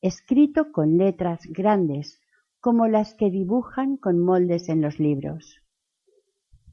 escrito 0.00 0.70
con 0.72 0.98
letras 0.98 1.40
grandes, 1.48 2.20
como 2.60 2.86
las 2.86 3.14
que 3.14 3.30
dibujan 3.30 3.96
con 3.96 4.20
moldes 4.20 4.68
en 4.68 4.80
los 4.80 5.00
libros. 5.00 5.65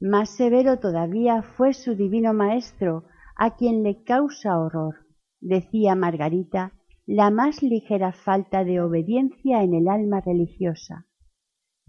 Más 0.00 0.30
severo 0.30 0.78
todavía 0.78 1.42
fue 1.42 1.72
su 1.72 1.94
divino 1.94 2.34
maestro, 2.34 3.04
a 3.36 3.56
quien 3.56 3.82
le 3.82 4.02
causa 4.02 4.58
horror, 4.58 5.06
decía 5.40 5.94
Margarita, 5.94 6.72
la 7.06 7.30
más 7.30 7.62
ligera 7.62 8.12
falta 8.12 8.64
de 8.64 8.80
obediencia 8.80 9.62
en 9.62 9.74
el 9.74 9.88
alma 9.88 10.20
religiosa. 10.20 11.06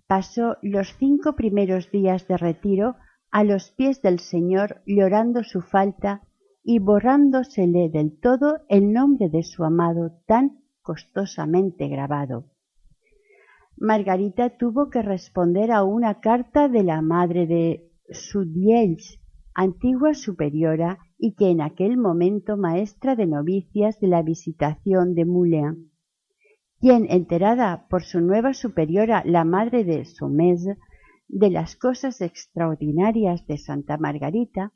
Pasó 0.08 0.58
los 0.62 0.96
cinco 0.98 1.36
primeros 1.36 1.90
días 1.92 2.28
de 2.28 2.38
retiro 2.38 2.96
a 3.32 3.44
los 3.44 3.72
pies 3.72 4.02
del 4.02 4.20
Señor 4.20 4.82
llorando 4.86 5.44
su 5.44 5.62
falta 5.62 6.22
y 6.64 6.80
borrándosele 6.80 7.90
del 7.90 8.20
todo 8.20 8.60
el 8.70 8.94
nombre 8.94 9.30
de 9.30 9.44
su 9.44 9.64
amado 9.64 10.12
tan 10.26 10.60
costosamente 10.82 11.88
grabado. 11.88 12.46
Margarita 13.78 14.58
tuvo 14.58 14.90
que 14.90 15.02
responder 15.02 15.72
a 15.72 15.84
una 15.84 16.22
carta 16.22 16.70
de 16.70 16.84
la 16.84 17.02
madre 17.02 17.46
de 17.46 17.92
Sudiels, 18.10 19.20
antigua 19.54 20.14
superiora 20.14 21.00
y 21.18 21.34
que 21.36 21.50
en 21.50 21.62
aquel 21.62 21.98
momento 21.98 22.58
maestra 22.58 23.16
de 23.16 23.26
novicias 23.26 24.00
de 24.00 24.08
la 24.08 24.22
visitación 24.22 25.16
de 25.16 25.26
Moulin, 25.26 25.92
quien, 26.80 27.08
enterada 27.10 27.88
por 27.90 28.04
su 28.04 28.20
nueva 28.20 28.54
superiora, 28.54 29.24
la 29.26 29.46
madre 29.46 29.84
de 29.84 30.06
Somez, 30.06 30.66
de 31.28 31.50
las 31.50 31.76
cosas 31.76 32.22
extraordinarias 32.22 33.48
de 33.48 33.58
Santa 33.58 33.98
Margarita, 33.98 34.74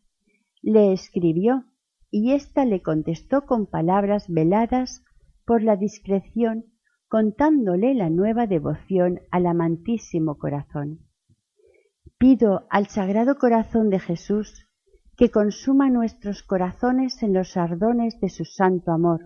le 0.61 0.93
escribió 0.93 1.65
y 2.09 2.31
ésta 2.31 2.65
le 2.65 2.81
contestó 2.81 3.45
con 3.45 3.67
palabras 3.67 4.25
veladas 4.27 5.03
por 5.45 5.61
la 5.61 5.75
discreción, 5.75 6.65
contándole 7.07 7.93
la 7.93 8.09
nueva 8.09 8.47
devoción 8.47 9.19
al 9.29 9.45
amantísimo 9.45 10.37
corazón. 10.37 11.08
Pido 12.19 12.67
al 12.69 12.87
Sagrado 12.87 13.37
Corazón 13.37 13.89
de 13.89 13.97
Jesús 13.97 14.67
que 15.15 15.31
consuma 15.31 15.89
nuestros 15.89 16.43
corazones 16.43 17.23
en 17.23 17.33
los 17.33 17.55
ardones 17.55 18.19
de 18.19 18.27
su 18.27 18.43
santo 18.43 18.91
amor. 18.91 19.21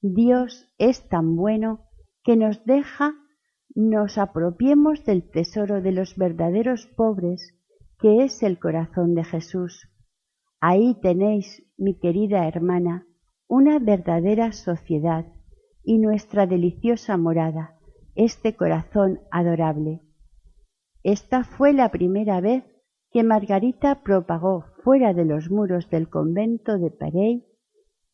Dios 0.00 0.72
es 0.78 1.08
tan 1.08 1.34
bueno 1.34 1.80
que 2.22 2.36
nos 2.36 2.64
deja 2.64 3.14
nos 3.74 4.16
apropiemos 4.16 5.04
del 5.04 5.28
tesoro 5.28 5.82
de 5.82 5.90
los 5.90 6.16
verdaderos 6.16 6.86
pobres, 6.86 7.54
que 7.98 8.22
es 8.22 8.44
el 8.44 8.60
corazón 8.60 9.16
de 9.16 9.24
Jesús. 9.24 9.88
Ahí 10.60 10.96
tenéis, 11.00 11.64
mi 11.76 11.98
querida 11.98 12.46
hermana, 12.46 13.06
una 13.48 13.80
verdadera 13.80 14.52
sociedad 14.52 15.26
y 15.82 15.98
nuestra 15.98 16.46
deliciosa 16.46 17.16
morada, 17.16 17.76
este 18.14 18.54
corazón 18.56 19.20
adorable. 19.32 20.07
Esta 21.04 21.44
fue 21.44 21.72
la 21.72 21.90
primera 21.90 22.40
vez 22.40 22.64
que 23.12 23.22
Margarita 23.22 24.02
propagó 24.02 24.64
fuera 24.82 25.14
de 25.14 25.24
los 25.24 25.48
muros 25.48 25.88
del 25.90 26.08
convento 26.08 26.76
de 26.78 26.90
Parey 26.90 27.46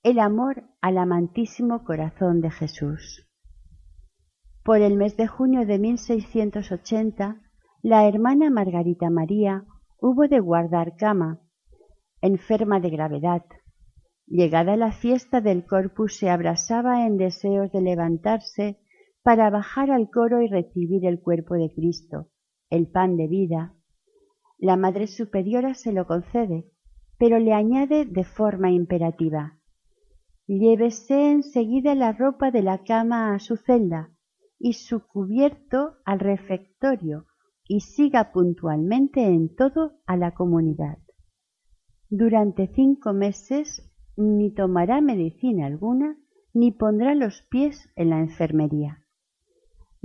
el 0.02 0.18
amor 0.18 0.64
al 0.82 0.98
amantísimo 0.98 1.82
corazón 1.82 2.42
de 2.42 2.50
Jesús. 2.50 3.26
Por 4.62 4.82
el 4.82 4.96
mes 4.96 5.16
de 5.16 5.26
junio 5.26 5.64
de 5.66 5.78
1680, 5.78 7.40
la 7.82 8.06
hermana 8.06 8.50
Margarita 8.50 9.08
María 9.08 9.64
hubo 9.98 10.28
de 10.28 10.40
guardar 10.40 10.94
cama, 10.96 11.40
enferma 12.20 12.80
de 12.80 12.90
gravedad. 12.90 13.44
Llegada 14.26 14.76
la 14.76 14.92
fiesta 14.92 15.40
del 15.40 15.66
Corpus 15.66 16.18
se 16.18 16.28
abrasaba 16.28 17.06
en 17.06 17.16
deseos 17.16 17.72
de 17.72 17.80
levantarse 17.80 18.78
para 19.22 19.48
bajar 19.48 19.90
al 19.90 20.10
coro 20.10 20.42
y 20.42 20.48
recibir 20.48 21.06
el 21.06 21.20
cuerpo 21.20 21.54
de 21.54 21.72
Cristo 21.74 22.28
el 22.74 22.86
pan 22.86 23.16
de 23.16 23.28
vida, 23.28 23.74
la 24.58 24.76
Madre 24.76 25.06
Superiora 25.06 25.74
se 25.74 25.92
lo 25.92 26.06
concede, 26.06 26.70
pero 27.18 27.38
le 27.38 27.52
añade 27.52 28.04
de 28.04 28.24
forma 28.24 28.70
imperativa 28.70 29.58
Llévese 30.46 31.30
enseguida 31.30 31.94
la 31.94 32.12
ropa 32.12 32.50
de 32.50 32.62
la 32.62 32.84
cama 32.84 33.34
a 33.34 33.38
su 33.38 33.56
celda 33.56 34.10
y 34.58 34.74
su 34.74 35.00
cubierto 35.06 35.94
al 36.04 36.20
refectorio 36.20 37.24
y 37.66 37.80
siga 37.80 38.30
puntualmente 38.30 39.24
en 39.24 39.54
todo 39.54 39.92
a 40.06 40.18
la 40.18 40.34
comunidad. 40.34 40.98
Durante 42.10 42.66
cinco 42.74 43.14
meses 43.14 43.90
ni 44.16 44.52
tomará 44.52 45.00
medicina 45.00 45.66
alguna 45.66 46.18
ni 46.52 46.72
pondrá 46.72 47.14
los 47.14 47.40
pies 47.48 47.88
en 47.96 48.10
la 48.10 48.20
enfermería. 48.20 49.03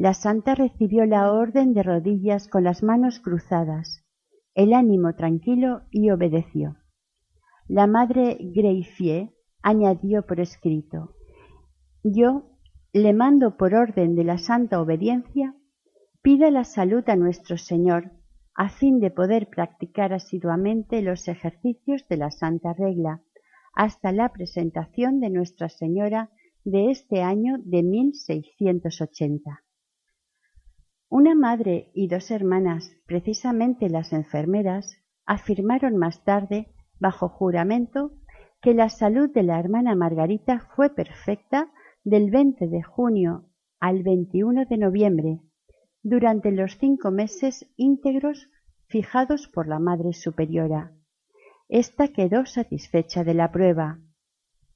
La 0.02 0.14
santa 0.14 0.56
recibió 0.56 1.06
la 1.06 1.30
orden 1.34 1.74
de 1.74 1.84
rodillas 1.84 2.48
con 2.48 2.64
las 2.64 2.84
manos 2.84 3.20
cruzadas, 3.20 4.06
el 4.56 4.72
ánimo 4.72 5.14
tranquilo 5.14 5.82
y 5.92 6.10
obedeció. 6.10 6.78
La 7.68 7.86
madre 7.86 8.38
Greifier 8.40 9.34
añadió 9.62 10.26
por 10.26 10.40
escrito 10.40 11.16
Yo 12.02 12.46
le 12.94 13.12
mando 13.12 13.58
por 13.58 13.76
orden 13.76 14.16
de 14.16 14.24
la 14.24 14.38
santa 14.38 14.82
obediencia, 14.82 15.54
pida 16.22 16.50
la 16.50 16.64
salud 16.64 17.04
a 17.10 17.18
nuestro 17.18 17.58
Señor, 17.58 18.14
a 18.56 18.70
fin 18.70 19.02
de 19.02 19.12
poder 19.12 19.50
practicar 19.50 20.14
asiduamente 20.14 21.02
los 21.02 21.28
ejercicios 21.28 22.08
de 22.08 22.16
la 22.16 22.32
santa 22.32 22.72
regla, 22.72 23.22
hasta 23.74 24.14
la 24.14 24.32
presentación 24.32 25.20
de 25.20 25.30
Nuestra 25.30 25.68
Señora 25.68 26.30
de 26.64 26.90
este 26.90 27.22
año 27.22 27.58
de 27.66 27.84
1680. 27.84 29.62
Una 31.10 31.34
madre 31.34 31.90
y 31.96 32.08
dos 32.08 32.30
hermanas, 32.30 32.96
precisamente 33.08 33.90
las 33.90 34.14
enfermeras, 34.14 34.96
afirmaron 35.26 35.98
más 35.98 36.24
tarde, 36.24 36.68
bajo 37.00 37.30
juramento, 37.30 38.12
que 38.62 38.76
la 38.76 38.90
salud 38.90 39.30
de 39.34 39.42
la 39.42 39.60
hermana 39.60 39.96
Margarita 39.96 40.60
fue 40.76 40.92
perfecta 40.92 41.72
del 42.04 42.30
20 42.30 42.68
de 42.68 42.84
junio 42.84 43.46
al 43.80 44.04
21 44.04 44.66
de 44.66 44.78
noviembre, 44.78 45.40
durante 46.04 46.52
los 46.52 46.78
cinco 46.78 47.10
meses 47.10 47.66
íntegros 47.76 48.48
fijados 48.86 49.48
por 49.48 49.68
la 49.68 49.80
Madre 49.80 50.14
Superiora. 50.14 50.94
Esta 51.70 52.10
quedó 52.10 52.46
satisfecha 52.46 53.24
de 53.24 53.34
la 53.34 53.52
prueba. 53.52 54.00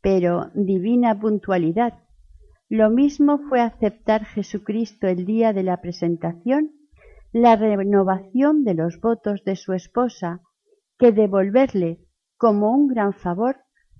Pero 0.02 0.52
divina 0.56 1.20
puntualidad, 1.20 1.94
lo 2.74 2.90
mismo 2.90 3.38
fue 3.38 3.62
aceptar 3.62 4.26
Jesucristo 4.26 5.06
el 5.06 5.28
día 5.28 5.54
de 5.54 5.62
la 5.62 5.80
presentación, 5.80 6.72
la 7.32 7.56
renovación 7.56 8.64
de 8.64 8.74
los 8.74 9.00
votos 9.00 9.44
de 9.44 9.56
su 9.56 9.74
esposa, 9.74 10.42
que 10.98 11.12
devolverle 11.12 12.00
como 12.36 12.72
un 12.72 12.88
gran 12.88 13.14
favor 13.14 13.58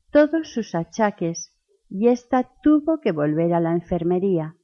todos 0.10 0.52
sus 0.52 0.74
achaques 0.74 1.56
y 1.88 2.08
ésta 2.08 2.50
tuvo 2.64 3.00
que 3.00 3.12
volver 3.12 3.54
a 3.54 3.60
la 3.60 3.74
enfermería. 3.74 4.56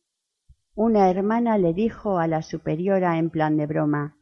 Una 0.74 1.12
hermana 1.12 1.60
le 1.60 1.76
dijo 1.76 2.18
a 2.18 2.26
la 2.26 2.42
superiora 2.42 3.20
en 3.20 3.30
plan 3.30 3.58
de 3.58 3.68
broma 3.68 4.16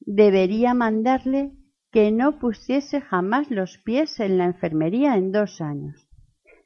debería 0.00 0.74
mandarle 0.74 1.52
que 1.92 2.10
no 2.10 2.40
pusiese 2.40 3.00
jamás 3.00 3.52
los 3.52 3.78
pies 3.78 4.18
en 4.18 4.36
la 4.36 4.46
enfermería 4.46 5.16
en 5.16 5.30
dos 5.30 5.60
años. 5.60 6.08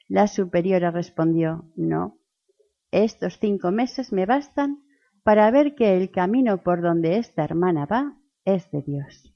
La 0.08 0.26
superiora 0.26 0.90
respondió 0.90 1.66
no. 1.76 2.19
Estos 2.92 3.38
cinco 3.38 3.70
meses 3.70 4.12
me 4.12 4.26
bastan 4.26 4.82
para 5.22 5.50
ver 5.50 5.74
que 5.74 5.96
el 5.96 6.10
camino 6.10 6.62
por 6.62 6.82
donde 6.82 7.18
esta 7.18 7.44
hermana 7.44 7.86
va 7.86 8.16
es 8.44 8.70
de 8.72 8.82
Dios. 8.82 9.34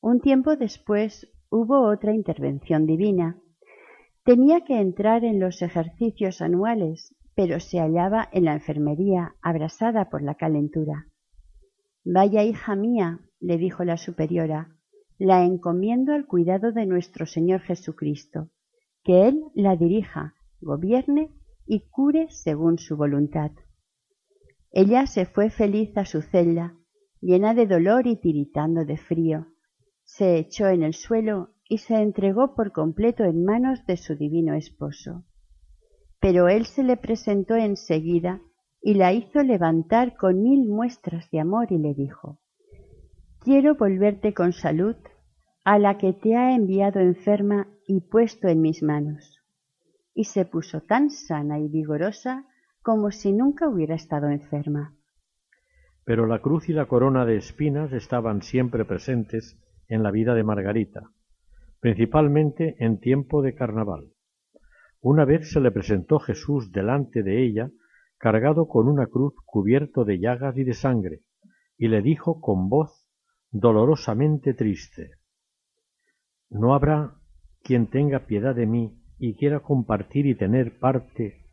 Un 0.00 0.20
tiempo 0.20 0.56
después 0.56 1.32
hubo 1.50 1.88
otra 1.88 2.14
intervención 2.14 2.86
divina. 2.86 3.40
Tenía 4.24 4.64
que 4.64 4.80
entrar 4.80 5.24
en 5.24 5.40
los 5.40 5.62
ejercicios 5.62 6.40
anuales, 6.40 7.14
pero 7.34 7.58
se 7.58 7.80
hallaba 7.80 8.28
en 8.32 8.44
la 8.44 8.54
enfermería, 8.54 9.34
abrasada 9.42 10.08
por 10.08 10.22
la 10.22 10.36
calentura. 10.36 11.08
Vaya 12.04 12.44
hija 12.44 12.76
mía, 12.76 13.20
le 13.40 13.58
dijo 13.58 13.82
la 13.84 13.96
superiora, 13.96 14.76
la 15.18 15.44
encomiendo 15.44 16.12
al 16.12 16.26
cuidado 16.26 16.70
de 16.70 16.86
nuestro 16.86 17.26
Señor 17.26 17.60
Jesucristo, 17.62 18.50
que 19.02 19.26
Él 19.26 19.42
la 19.54 19.76
dirija, 19.76 20.34
gobierne 20.60 21.30
y 21.66 21.88
cure 21.88 22.28
según 22.30 22.78
su 22.78 22.96
voluntad. 22.96 23.50
Ella 24.70 25.06
se 25.06 25.26
fue 25.26 25.50
feliz 25.50 25.96
a 25.96 26.04
su 26.04 26.22
celda, 26.22 26.74
llena 27.20 27.54
de 27.54 27.66
dolor 27.66 28.06
y 28.06 28.16
tiritando 28.16 28.84
de 28.84 28.96
frío, 28.96 29.46
se 30.04 30.36
echó 30.36 30.68
en 30.68 30.82
el 30.82 30.94
suelo 30.94 31.50
y 31.68 31.78
se 31.78 31.96
entregó 31.96 32.54
por 32.54 32.72
completo 32.72 33.24
en 33.24 33.44
manos 33.44 33.84
de 33.86 33.96
su 33.96 34.16
divino 34.16 34.54
esposo. 34.54 35.24
Pero 36.20 36.48
él 36.48 36.66
se 36.66 36.82
le 36.82 36.96
presentó 36.96 37.56
enseguida 37.56 38.40
y 38.80 38.94
la 38.94 39.12
hizo 39.12 39.42
levantar 39.42 40.16
con 40.16 40.42
mil 40.42 40.68
muestras 40.68 41.30
de 41.30 41.40
amor 41.40 41.72
y 41.72 41.78
le 41.78 41.94
dijo 41.94 42.38
Quiero 43.40 43.74
volverte 43.74 44.34
con 44.34 44.52
salud 44.52 44.96
a 45.64 45.78
la 45.78 45.96
que 45.96 46.12
te 46.12 46.36
ha 46.36 46.54
enviado 46.54 47.00
enferma 47.00 47.66
y 47.86 48.00
puesto 48.00 48.48
en 48.48 48.60
mis 48.60 48.82
manos. 48.82 49.33
Y 50.14 50.24
se 50.24 50.44
puso 50.44 50.80
tan 50.80 51.10
sana 51.10 51.58
y 51.58 51.68
vigorosa 51.68 52.46
como 52.82 53.10
si 53.10 53.32
nunca 53.32 53.68
hubiera 53.68 53.94
estado 53.94 54.28
enferma. 54.28 54.94
Pero 56.04 56.26
la 56.26 56.40
cruz 56.40 56.68
y 56.68 56.72
la 56.72 56.86
corona 56.86 57.24
de 57.24 57.36
espinas 57.36 57.92
estaban 57.92 58.42
siempre 58.42 58.84
presentes 58.84 59.58
en 59.88 60.02
la 60.02 60.10
vida 60.10 60.34
de 60.34 60.44
Margarita, 60.44 61.10
principalmente 61.80 62.76
en 62.78 63.00
tiempo 63.00 63.42
de 63.42 63.54
carnaval. 63.54 64.12
Una 65.00 65.24
vez 65.24 65.50
se 65.50 65.60
le 65.60 65.70
presentó 65.70 66.18
Jesús 66.18 66.72
delante 66.72 67.22
de 67.22 67.42
ella, 67.42 67.70
cargado 68.18 68.68
con 68.68 68.88
una 68.88 69.06
cruz 69.06 69.34
cubierto 69.44 70.04
de 70.04 70.18
llagas 70.18 70.56
y 70.56 70.64
de 70.64 70.74
sangre, 70.74 71.20
y 71.76 71.88
le 71.88 72.02
dijo 72.02 72.40
con 72.40 72.68
voz 72.68 73.06
dolorosamente 73.50 74.54
triste 74.54 75.12
No 76.50 76.74
habrá 76.74 77.14
quien 77.62 77.86
tenga 77.86 78.20
piedad 78.20 78.54
de 78.54 78.66
mí 78.66 78.98
y 79.18 79.36
quiera 79.36 79.60
compartir 79.60 80.26
y 80.26 80.34
tener 80.34 80.78
parte 80.78 81.46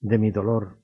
de 0.00 0.18
mi 0.18 0.30
dolor 0.30 0.78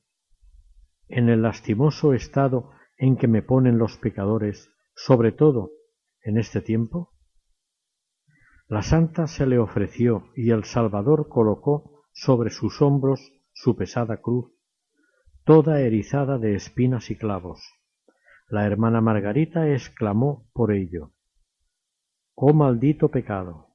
en 1.08 1.28
el 1.28 1.42
lastimoso 1.42 2.14
estado 2.14 2.70
en 2.96 3.16
que 3.16 3.28
me 3.28 3.42
ponen 3.42 3.78
los 3.78 3.98
pecadores, 3.98 4.70
sobre 4.94 5.32
todo 5.32 5.70
en 6.22 6.38
este 6.38 6.60
tiempo? 6.60 7.12
La 8.68 8.82
santa 8.82 9.26
se 9.26 9.46
le 9.46 9.58
ofreció 9.58 10.30
y 10.34 10.50
el 10.50 10.64
Salvador 10.64 11.28
colocó 11.28 12.04
sobre 12.12 12.50
sus 12.50 12.80
hombros 12.80 13.20
su 13.52 13.76
pesada 13.76 14.18
cruz, 14.18 14.52
toda 15.44 15.80
erizada 15.80 16.38
de 16.38 16.54
espinas 16.54 17.10
y 17.10 17.16
clavos. 17.16 17.60
La 18.48 18.66
hermana 18.66 19.00
Margarita 19.00 19.68
exclamó 19.68 20.48
por 20.52 20.72
ello, 20.72 21.12
Oh 22.34 22.54
maldito 22.54 23.10
pecado, 23.10 23.71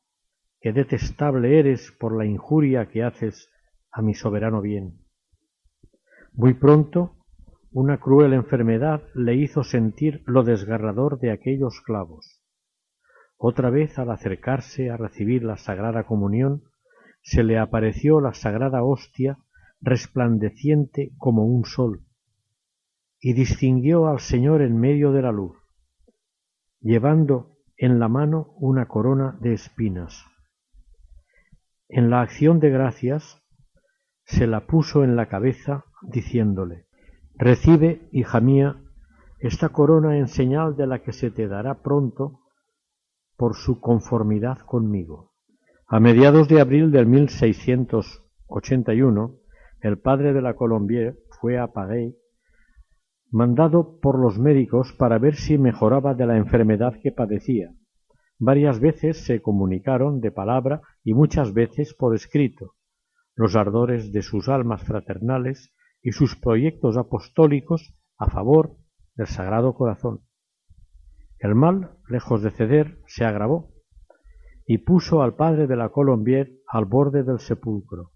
qué 0.67 0.73
detestable 0.73 1.59
eres 1.59 1.93
por 1.97 2.17
la 2.17 2.25
injuria 2.25 2.89
que 2.89 3.01
haces 3.01 3.49
a 3.89 4.01
mi 4.01 4.13
soberano 4.13 4.59
bien. 4.59 4.99
Muy 6.33 6.55
pronto 6.55 7.15
una 7.71 7.99
cruel 8.01 8.33
enfermedad 8.33 9.01
le 9.15 9.35
hizo 9.35 9.63
sentir 9.63 10.23
lo 10.25 10.43
desgarrador 10.43 11.19
de 11.19 11.31
aquellos 11.31 11.79
clavos. 11.79 12.41
Otra 13.37 13.69
vez 13.69 13.97
al 13.97 14.11
acercarse 14.11 14.89
a 14.89 14.97
recibir 14.97 15.41
la 15.41 15.55
Sagrada 15.55 16.03
Comunión, 16.03 16.63
se 17.21 17.45
le 17.45 17.57
apareció 17.57 18.19
la 18.19 18.33
Sagrada 18.33 18.83
Hostia 18.83 19.37
resplandeciente 19.79 21.13
como 21.17 21.45
un 21.45 21.63
sol, 21.63 22.01
y 23.21 23.31
distinguió 23.31 24.09
al 24.09 24.19
Señor 24.19 24.61
en 24.61 24.77
medio 24.77 25.13
de 25.13 25.21
la 25.21 25.31
luz, 25.31 25.55
llevando 26.81 27.55
en 27.77 27.99
la 27.99 28.09
mano 28.09 28.53
una 28.57 28.89
corona 28.89 29.37
de 29.39 29.53
espinas. 29.53 30.25
En 31.89 32.09
la 32.09 32.21
acción 32.21 32.59
de 32.59 32.69
gracias 32.69 33.41
se 34.25 34.45
la 34.45 34.67
puso 34.67 35.03
en 35.03 35.15
la 35.15 35.27
cabeza, 35.27 35.85
diciéndole 36.01 36.85
Recibe, 37.35 38.09
hija 38.11 38.41
mía, 38.41 38.83
esta 39.39 39.69
corona 39.69 40.17
en 40.17 40.27
señal 40.27 40.75
de 40.75 40.87
la 40.87 41.03
que 41.03 41.13
se 41.13 41.29
te 41.29 41.47
dará 41.47 41.83
pronto 41.83 42.39
por 43.37 43.55
su 43.55 43.79
conformidad 43.79 44.57
conmigo. 44.59 45.33
A 45.87 45.99
mediados 45.99 46.47
de 46.47 46.59
abril 46.59 46.91
del 46.91 47.05
1681, 47.05 49.35
el 49.81 49.99
padre 49.99 50.33
de 50.33 50.41
la 50.41 50.55
Colombier 50.55 51.19
fue 51.39 51.59
a 51.59 51.67
Paris, 51.67 52.15
mandado 53.29 53.99
por 53.99 54.17
los 54.19 54.39
médicos 54.39 54.95
para 54.97 55.19
ver 55.19 55.35
si 55.35 55.59
mejoraba 55.59 56.15
de 56.15 56.25
la 56.25 56.37
enfermedad 56.37 56.95
que 57.01 57.11
padecía. 57.11 57.69
Varias 58.39 58.79
veces 58.79 59.25
se 59.25 59.41
comunicaron 59.41 60.21
de 60.21 60.31
palabra 60.31 60.81
y 61.03 61.13
muchas 61.13 61.53
veces 61.53 61.93
por 61.93 62.15
escrito 62.15 62.75
los 63.35 63.55
ardores 63.55 64.11
de 64.11 64.21
sus 64.21 64.49
almas 64.49 64.83
fraternales 64.83 65.73
y 66.01 66.11
sus 66.11 66.35
proyectos 66.35 66.97
apostólicos 66.97 67.93
a 68.17 68.29
favor 68.29 68.77
del 69.15 69.27
Sagrado 69.27 69.73
Corazón. 69.75 70.21
El 71.39 71.53
mal, 71.53 71.97
lejos 72.09 72.41
de 72.41 72.51
ceder, 72.51 72.99
se 73.05 73.25
agravó 73.25 73.73
y 74.65 74.79
puso 74.79 75.21
al 75.21 75.35
padre 75.35 75.67
de 75.67 75.75
la 75.75 75.89
Colombier 75.89 76.51
al 76.67 76.85
borde 76.85 77.23
del 77.23 77.39
sepulcro. 77.39 78.11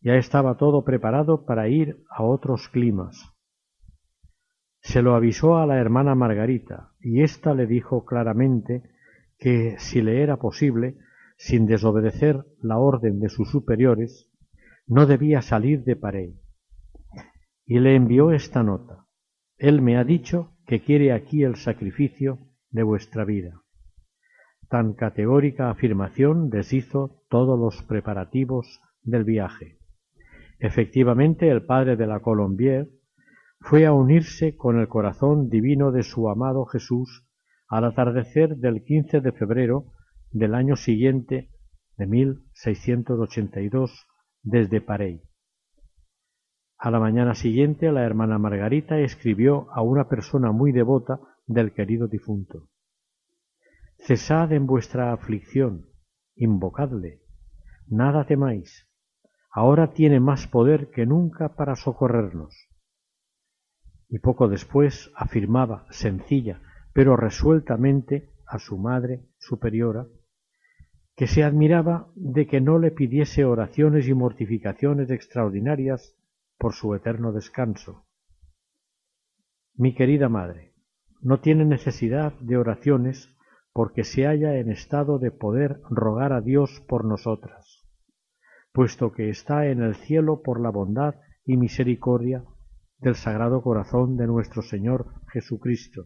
Ya 0.00 0.14
estaba 0.14 0.56
todo 0.56 0.84
preparado 0.84 1.46
para 1.46 1.68
ir 1.68 2.02
a 2.10 2.24
otros 2.24 2.68
climas. 2.68 3.32
Se 4.80 5.02
lo 5.02 5.14
avisó 5.14 5.58
a 5.58 5.66
la 5.66 5.78
hermana 5.78 6.16
Margarita, 6.16 6.92
y 7.00 7.22
ésta 7.22 7.54
le 7.54 7.66
dijo 7.66 8.04
claramente 8.04 8.82
que, 9.42 9.74
si 9.78 10.02
le 10.02 10.22
era 10.22 10.36
posible, 10.36 10.98
sin 11.36 11.66
desobedecer 11.66 12.44
la 12.60 12.78
orden 12.78 13.18
de 13.18 13.28
sus 13.28 13.50
superiores, 13.50 14.30
no 14.86 15.06
debía 15.06 15.42
salir 15.42 15.82
de 15.82 15.96
Parey 15.96 16.38
y 17.66 17.80
le 17.80 17.96
envió 17.96 18.30
esta 18.30 18.62
nota. 18.62 19.06
Él 19.58 19.82
me 19.82 19.96
ha 19.96 20.04
dicho 20.04 20.56
que 20.64 20.80
quiere 20.80 21.12
aquí 21.12 21.42
el 21.42 21.56
sacrificio 21.56 22.38
de 22.70 22.84
vuestra 22.84 23.24
vida. 23.24 23.62
Tan 24.68 24.94
categórica 24.94 25.70
afirmación 25.70 26.48
deshizo 26.48 27.24
todos 27.28 27.58
los 27.58 27.82
preparativos 27.82 28.80
del 29.02 29.24
viaje. 29.24 29.78
Efectivamente, 30.60 31.48
el 31.50 31.66
padre 31.66 31.96
de 31.96 32.06
la 32.06 32.20
Colombier 32.20 32.88
fue 33.58 33.86
a 33.86 33.92
unirse 33.92 34.56
con 34.56 34.78
el 34.78 34.86
corazón 34.86 35.48
divino 35.48 35.90
de 35.90 36.04
su 36.04 36.28
amado 36.28 36.64
Jesús 36.64 37.26
al 37.72 37.86
atardecer 37.86 38.58
del 38.58 38.84
15 38.84 39.22
de 39.22 39.32
febrero 39.32 39.86
del 40.30 40.54
año 40.54 40.76
siguiente 40.76 41.48
de 41.96 42.06
1682 42.06 44.06
desde 44.42 44.82
Parey. 44.82 45.22
A 46.76 46.90
la 46.90 47.00
mañana 47.00 47.34
siguiente 47.34 47.90
la 47.90 48.02
hermana 48.02 48.38
Margarita 48.38 48.98
escribió 48.98 49.72
a 49.72 49.80
una 49.80 50.06
persona 50.06 50.52
muy 50.52 50.72
devota 50.72 51.18
del 51.46 51.72
querido 51.72 52.08
difunto. 52.08 52.68
Cesad 53.96 54.52
en 54.52 54.66
vuestra 54.66 55.14
aflicción, 55.14 55.86
invocadle, 56.36 57.22
nada 57.86 58.26
temáis, 58.26 58.86
ahora 59.50 59.94
tiene 59.94 60.20
más 60.20 60.46
poder 60.46 60.90
que 60.90 61.06
nunca 61.06 61.54
para 61.54 61.76
socorrernos. 61.76 62.54
Y 64.10 64.18
poco 64.18 64.48
después 64.48 65.10
afirmaba, 65.16 65.86
sencilla, 65.88 66.60
pero 66.92 67.16
resueltamente, 67.16 68.30
a 68.46 68.58
su 68.58 68.76
madre 68.76 69.22
superiora, 69.38 70.06
que 71.16 71.26
se 71.26 71.44
admiraba 71.44 72.08
de 72.14 72.46
que 72.46 72.60
no 72.60 72.78
le 72.78 72.90
pidiese 72.90 73.44
oraciones 73.44 74.08
y 74.08 74.14
mortificaciones 74.14 75.10
extraordinarias 75.10 76.16
por 76.58 76.74
su 76.74 76.94
eterno 76.94 77.32
descanso. 77.32 78.06
Mi 79.74 79.94
querida 79.94 80.28
madre, 80.28 80.72
no 81.20 81.40
tiene 81.40 81.64
necesidad 81.64 82.32
de 82.40 82.56
oraciones 82.56 83.34
porque 83.72 84.04
se 84.04 84.26
halla 84.26 84.56
en 84.56 84.70
estado 84.70 85.18
de 85.18 85.30
poder 85.30 85.80
rogar 85.88 86.32
a 86.32 86.40
Dios 86.40 86.82
por 86.88 87.04
nosotras, 87.04 87.86
puesto 88.72 89.12
que 89.12 89.30
está 89.30 89.66
en 89.66 89.82
el 89.82 89.94
cielo 89.94 90.42
por 90.42 90.60
la 90.60 90.70
bondad 90.70 91.14
y 91.44 91.56
misericordia 91.56 92.44
del 92.98 93.14
Sagrado 93.14 93.62
Corazón 93.62 94.16
de 94.16 94.26
nuestro 94.26 94.62
Señor 94.62 95.06
Jesucristo. 95.32 96.04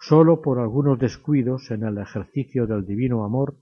Sólo 0.00 0.42
por 0.42 0.58
algunos 0.58 0.98
descuidos 0.98 1.70
en 1.70 1.82
el 1.82 1.98
ejercicio 1.98 2.66
del 2.66 2.86
divino 2.86 3.24
amor 3.24 3.56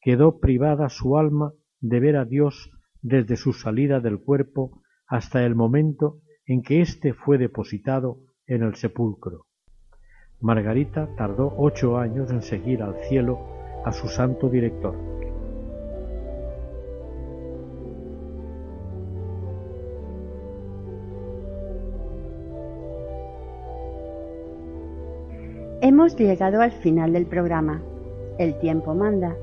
quedó 0.00 0.38
privada 0.38 0.88
su 0.88 1.18
alma 1.18 1.52
de 1.80 2.00
ver 2.00 2.16
a 2.16 2.24
Dios 2.24 2.70
desde 3.00 3.36
su 3.36 3.52
salida 3.52 4.00
del 4.00 4.20
cuerpo 4.20 4.82
hasta 5.06 5.44
el 5.44 5.54
momento 5.54 6.20
en 6.46 6.62
que 6.62 6.80
éste 6.82 7.14
fue 7.14 7.38
depositado 7.38 8.20
en 8.46 8.62
el 8.62 8.74
sepulcro. 8.74 9.46
Margarita 10.40 11.08
tardó 11.16 11.54
ocho 11.56 11.98
años 11.98 12.30
en 12.30 12.42
seguir 12.42 12.82
al 12.82 12.94
cielo 13.08 13.38
a 13.84 13.92
su 13.92 14.08
santo 14.08 14.48
director. 14.48 15.17
Hemos 26.08 26.20
llegado 26.20 26.62
al 26.62 26.72
final 26.72 27.12
del 27.12 27.26
programa. 27.26 27.82
El 28.38 28.58
tiempo 28.60 28.94
manda. 28.94 29.36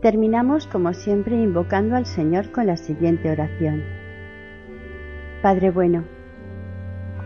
Terminamos 0.00 0.66
como 0.66 0.94
siempre 0.94 1.34
invocando 1.36 1.96
al 1.96 2.06
Señor 2.06 2.50
con 2.50 2.66
la 2.66 2.78
siguiente 2.78 3.30
oración. 3.30 3.82
Padre 5.42 5.70
bueno, 5.70 6.04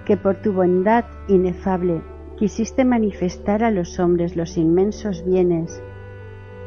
que 0.05 0.17
por 0.17 0.43
tu 0.43 0.53
bondad 0.53 1.05
inefable 1.29 2.03
quisiste 2.39 2.85
manifestar 2.85 3.63
a 3.63 3.71
los 3.71 4.01
hombres 4.01 4.35
los 4.35 4.57
inmensos 4.57 5.25
bienes 5.25 5.81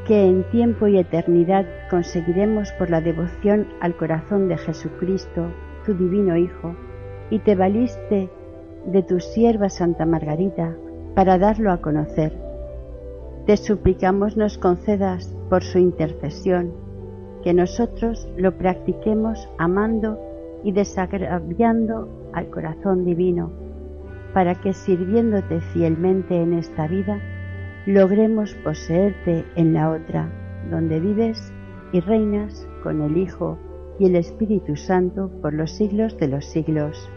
que 0.08 0.26
en 0.26 0.50
tiempo 0.52 0.88
y 0.88 0.98
eternidad 0.98 1.66
conseguiremos 1.90 2.72
por 2.80 2.90
la 2.90 3.02
devoción 3.02 3.68
al 3.82 3.98
corazón 3.98 4.48
de 4.48 4.58
Jesucristo, 4.58 5.52
tu 5.86 5.94
divino 5.96 6.38
Hijo, 6.38 6.78
y 7.30 7.40
te 7.40 7.56
valiste 7.56 8.30
de 8.86 9.04
tu 9.04 9.20
sierva 9.20 9.68
Santa 9.68 10.06
Margarita 10.06 10.78
para 11.16 11.38
darlo 11.38 11.72
a 11.72 11.82
conocer. 11.82 12.34
Te 13.46 13.58
suplicamos 13.58 14.38
nos 14.38 14.58
concedas 14.58 15.34
por 15.50 15.64
su 15.64 15.80
intercesión 15.80 16.72
que 17.44 17.54
nosotros 17.54 18.28
lo 18.38 18.58
practiquemos 18.58 19.50
amando 19.58 20.20
y 20.64 20.72
desagraviando 20.72 22.10
al 22.34 22.50
corazón 22.50 23.06
divino, 23.06 23.52
para 24.34 24.56
que 24.56 24.74
sirviéndote 24.74 25.62
fielmente 25.74 26.42
en 26.42 26.54
esta 26.54 26.88
vida, 26.88 27.20
logremos 27.86 28.54
poseerte 28.56 29.46
en 29.56 29.74
la 29.74 29.90
otra, 29.90 30.30
donde 30.70 31.00
vives 31.00 31.52
y 31.92 32.02
reinas 32.02 32.68
con 32.84 33.02
el 33.02 33.18
Hijo 33.18 33.58
y 34.00 34.06
el 34.06 34.16
Espíritu 34.16 34.76
Santo 34.76 35.32
por 35.42 35.54
los 35.54 35.72
siglos 35.72 36.18
de 36.18 36.28
los 36.28 36.46
siglos. 36.46 37.10